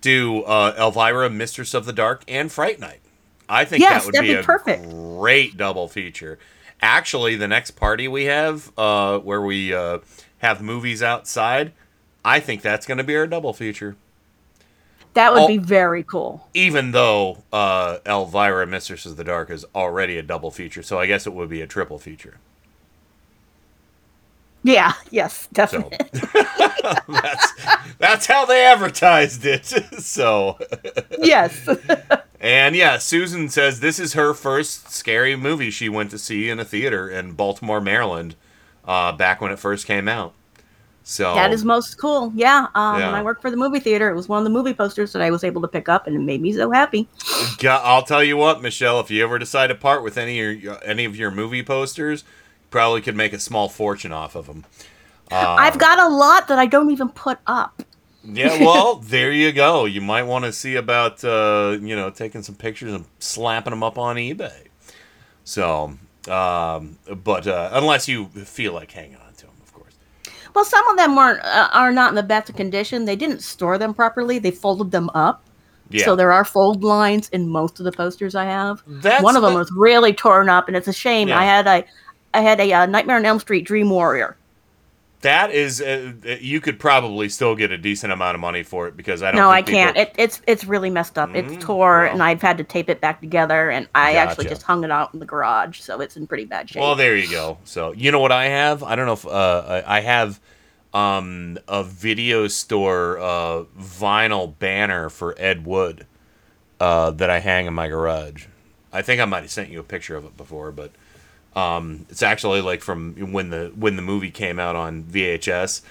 [0.00, 3.00] Do uh, Elvira, Mistress of the Dark, and Fright Night.
[3.50, 4.88] I think Yes, that would be, be a perfect.
[4.88, 6.38] great double feature.
[6.80, 9.98] Actually, the next party we have, uh, where we uh,
[10.38, 11.72] have movies outside,
[12.24, 13.96] I think that's going to be our double feature.
[15.14, 16.46] That would be very cool.
[16.54, 21.06] Even though uh, Elvira, Mistress of the Dark is already a double feature, so I
[21.06, 22.38] guess it would be a triple feature.
[24.62, 24.92] Yeah.
[25.10, 25.48] Yes.
[25.52, 25.98] Definitely.
[27.08, 27.52] that's
[27.98, 29.64] that's how they advertised it.
[29.98, 30.58] so
[31.18, 31.68] yes.
[32.40, 36.58] and yeah, Susan says this is her first scary movie she went to see in
[36.58, 38.34] a theater in Baltimore, Maryland,
[38.84, 40.34] uh, back when it first came out.
[41.02, 42.30] So That is most cool.
[42.34, 42.68] Yeah.
[42.74, 45.12] Um, When I worked for the movie theater, it was one of the movie posters
[45.12, 47.08] that I was able to pick up, and it made me so happy.
[47.64, 50.78] I'll tell you what, Michelle, if you ever decide to part with any of your,
[50.84, 54.64] any of your movie posters, you probably could make a small fortune off of them.
[55.32, 57.82] Uh, I've got a lot that I don't even put up.
[58.22, 59.86] Yeah, well, there you go.
[59.86, 63.82] You might want to see about uh, you know taking some pictures and slapping them
[63.82, 64.66] up on eBay.
[65.44, 65.96] So,
[66.28, 69.94] um, but uh, unless you feel like hanging on to them, of course.
[70.54, 73.06] Well, some of them weren't uh, are not in the best condition.
[73.06, 74.38] They didn't store them properly.
[74.38, 75.42] They folded them up.
[75.88, 76.04] Yeah.
[76.04, 78.82] So there are fold lines in most of the posters I have.
[78.86, 81.28] That's One of them was really torn up, and it's a shame.
[81.28, 81.40] Yeah.
[81.40, 81.84] I had a,
[82.32, 84.36] I had a uh, Nightmare on Elm Street Dream Warrior.
[85.22, 88.96] That is, uh, you could probably still get a decent amount of money for it
[88.96, 89.38] because I don't.
[89.38, 89.96] No, I people- can't.
[89.96, 91.30] It, it's it's really messed up.
[91.30, 93.70] Mm, it's tore, and I've had to tape it back together.
[93.70, 96.70] And I actually just hung it out in the garage, so it's in pretty bad
[96.70, 96.80] shape.
[96.80, 97.58] Well, there you go.
[97.64, 98.82] So you know what I have?
[98.82, 100.40] I don't know if uh, I I have
[100.94, 106.06] um, a video store uh, vinyl banner for Ed Wood
[106.80, 108.46] uh, that I hang in my garage.
[108.92, 110.92] I think I might have sent you a picture of it before, but
[111.56, 115.82] um, it's actually like from when the when the movie came out on VHS.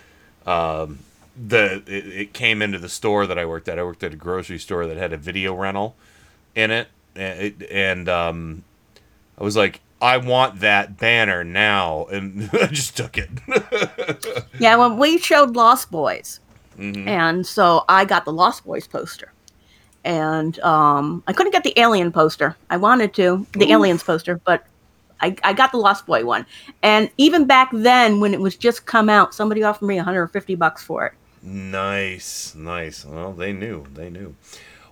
[0.46, 1.00] Um,
[1.42, 3.78] the it, it came into the store that I worked at.
[3.80, 5.96] I worked at a grocery store that had a video rental
[6.56, 8.64] in it, and, it, and um,
[9.40, 13.30] I was like, I want that banner now, and I just took it.
[14.60, 16.40] Yeah, when we showed Lost Boys,
[16.78, 17.08] Mhm.
[17.08, 19.32] and so I got the Lost Boys poster,
[20.04, 22.58] and um, I couldn't get the Alien poster.
[22.70, 23.72] I wanted to the Oof.
[23.72, 24.66] Aliens poster, but
[25.22, 26.46] I, I got the Lost Boy one.
[26.84, 30.84] And even back then, when it was just come out, somebody offered me 150 bucks
[30.84, 31.14] for it.
[31.42, 33.06] Nice, nice.
[33.06, 34.36] Well, they knew, they knew.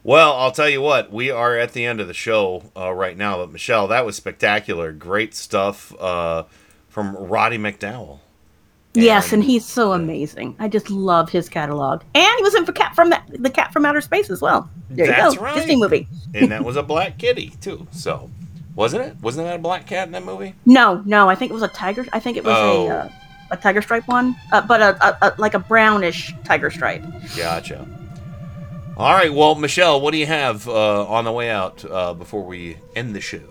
[0.03, 3.17] Well, I'll tell you what, we are at the end of the show uh, right
[3.17, 3.38] now.
[3.38, 4.91] But Michelle, that was spectacular.
[4.93, 6.43] Great stuff uh,
[6.88, 8.19] from Roddy McDowall.
[8.93, 10.56] yes, and he's so amazing.
[10.59, 12.03] I just love his catalog.
[12.15, 14.69] And he was in for Cat from the, the Cat from Outer Space as well.
[14.89, 15.56] There That's you go, right.
[15.56, 16.07] Disney movie.
[16.33, 17.85] and that was a black kitty too.
[17.91, 18.31] So,
[18.77, 19.17] wasn't it?
[19.22, 20.56] Wasn't that a black cat in that movie?
[20.65, 22.06] No, no, I think it was a tiger.
[22.14, 22.88] I think it was Oh.
[22.88, 23.09] a uh,
[23.51, 27.03] a tiger stripe one, uh, but a, a, a like a brownish tiger stripe.
[27.35, 27.85] Gotcha.
[28.97, 29.31] All right.
[29.33, 33.15] Well, Michelle, what do you have uh, on the way out uh, before we end
[33.15, 33.41] the show?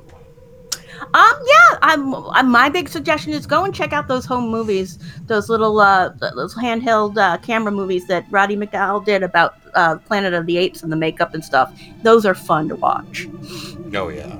[1.13, 4.99] Um, yeah, I'm, I'm, my big suggestion is go and check out those home movies,
[5.27, 10.33] those little uh, those handheld uh, camera movies that Roddy McDowall did about uh, Planet
[10.35, 11.79] of the Apes and the makeup and stuff.
[12.03, 13.29] Those are fun to watch.
[13.95, 14.37] Oh yeah,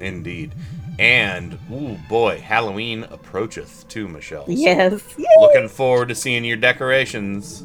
[0.00, 0.52] indeed.
[0.98, 4.46] And ooh boy, Halloween approacheth too, Michelle.
[4.46, 5.02] So Yes,
[5.40, 7.64] Looking forward to seeing your decorations.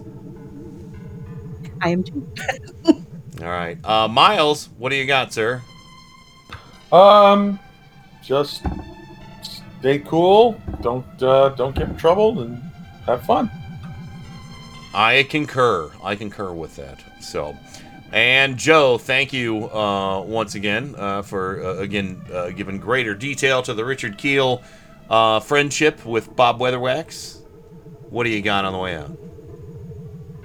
[1.82, 2.28] I am too.
[3.42, 5.62] All right, uh, Miles, what do you got, sir?
[6.92, 7.58] Um,
[8.22, 8.64] just
[9.80, 10.62] stay cool.
[10.82, 12.62] Don't uh, don't get in trouble and
[13.06, 13.50] have fun.
[14.94, 15.90] I concur.
[16.04, 17.02] I concur with that.
[17.22, 17.56] So,
[18.12, 23.62] and Joe, thank you uh, once again uh, for uh, again uh, giving greater detail
[23.64, 24.62] to the Richard Kiel
[25.10, 27.40] uh, friendship with Bob Weatherwax.
[28.10, 29.18] What do you got on the way out?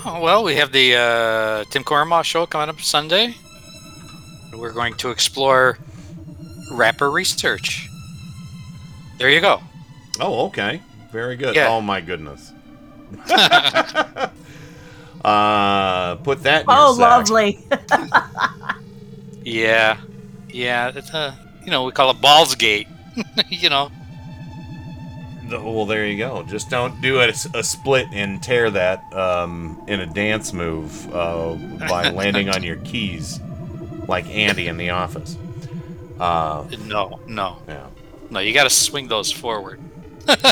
[0.04, 3.34] Oh, well, we have the uh, Tim Cormaw show coming up Sunday.
[4.54, 5.78] We're going to explore
[6.72, 7.88] rapper research.
[9.18, 9.60] There you go.
[10.20, 10.80] Oh, okay.
[11.10, 11.56] Very good.
[11.56, 11.68] Yeah.
[11.68, 12.52] Oh my goodness.
[15.26, 16.62] uh, put that.
[16.62, 17.30] In Oh, your sack.
[17.30, 17.58] lovely.
[19.44, 19.98] Yeah,
[20.50, 20.90] yeah.
[20.94, 22.88] It's a you know, we call it Ballsgate.
[23.48, 23.90] you know.
[25.48, 26.42] The- Well, there you go.
[26.42, 31.54] Just don't do a, a split and tear that um, in a dance move uh,
[31.88, 33.38] by landing on your keys,
[34.08, 35.36] like Andy in The Office.
[36.18, 37.86] Uh, No, no, yeah.
[38.30, 38.40] no.
[38.40, 39.78] You got to swing those forward.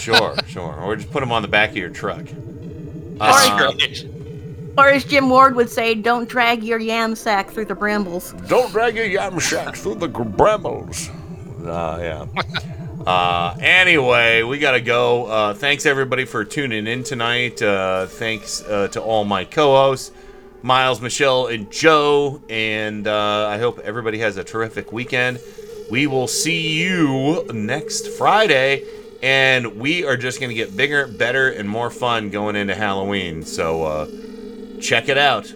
[0.03, 0.81] sure, sure.
[0.81, 2.25] Or just put them on the back of your truck.
[2.27, 4.07] That's Uh, right.
[4.77, 8.33] Or as Jim Ward would say, don't drag your yam sack through the brambles.
[8.49, 11.11] Don't drag your yam shack through the brambles.
[11.65, 12.27] Uh, yeah.
[13.07, 15.27] Uh, anyway, we gotta go.
[15.27, 17.61] Uh, thanks everybody for tuning in tonight.
[17.61, 20.11] Uh, thanks uh, to all my co-hosts,
[20.63, 22.41] Miles, Michelle, and Joe.
[22.49, 25.39] And uh, I hope everybody has a terrific weekend.
[25.91, 28.85] We will see you next Friday,
[29.23, 33.43] and we are just gonna get bigger, better, and more fun going into Halloween.
[33.45, 34.07] So uh,
[34.85, 35.51] check it out.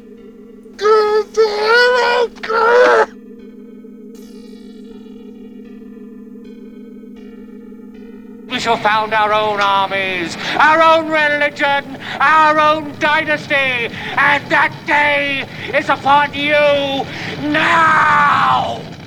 [8.51, 15.47] We shall found our own armies, our own religion, our own dynasty, and that day
[15.77, 17.05] is upon you
[17.51, 18.98] now!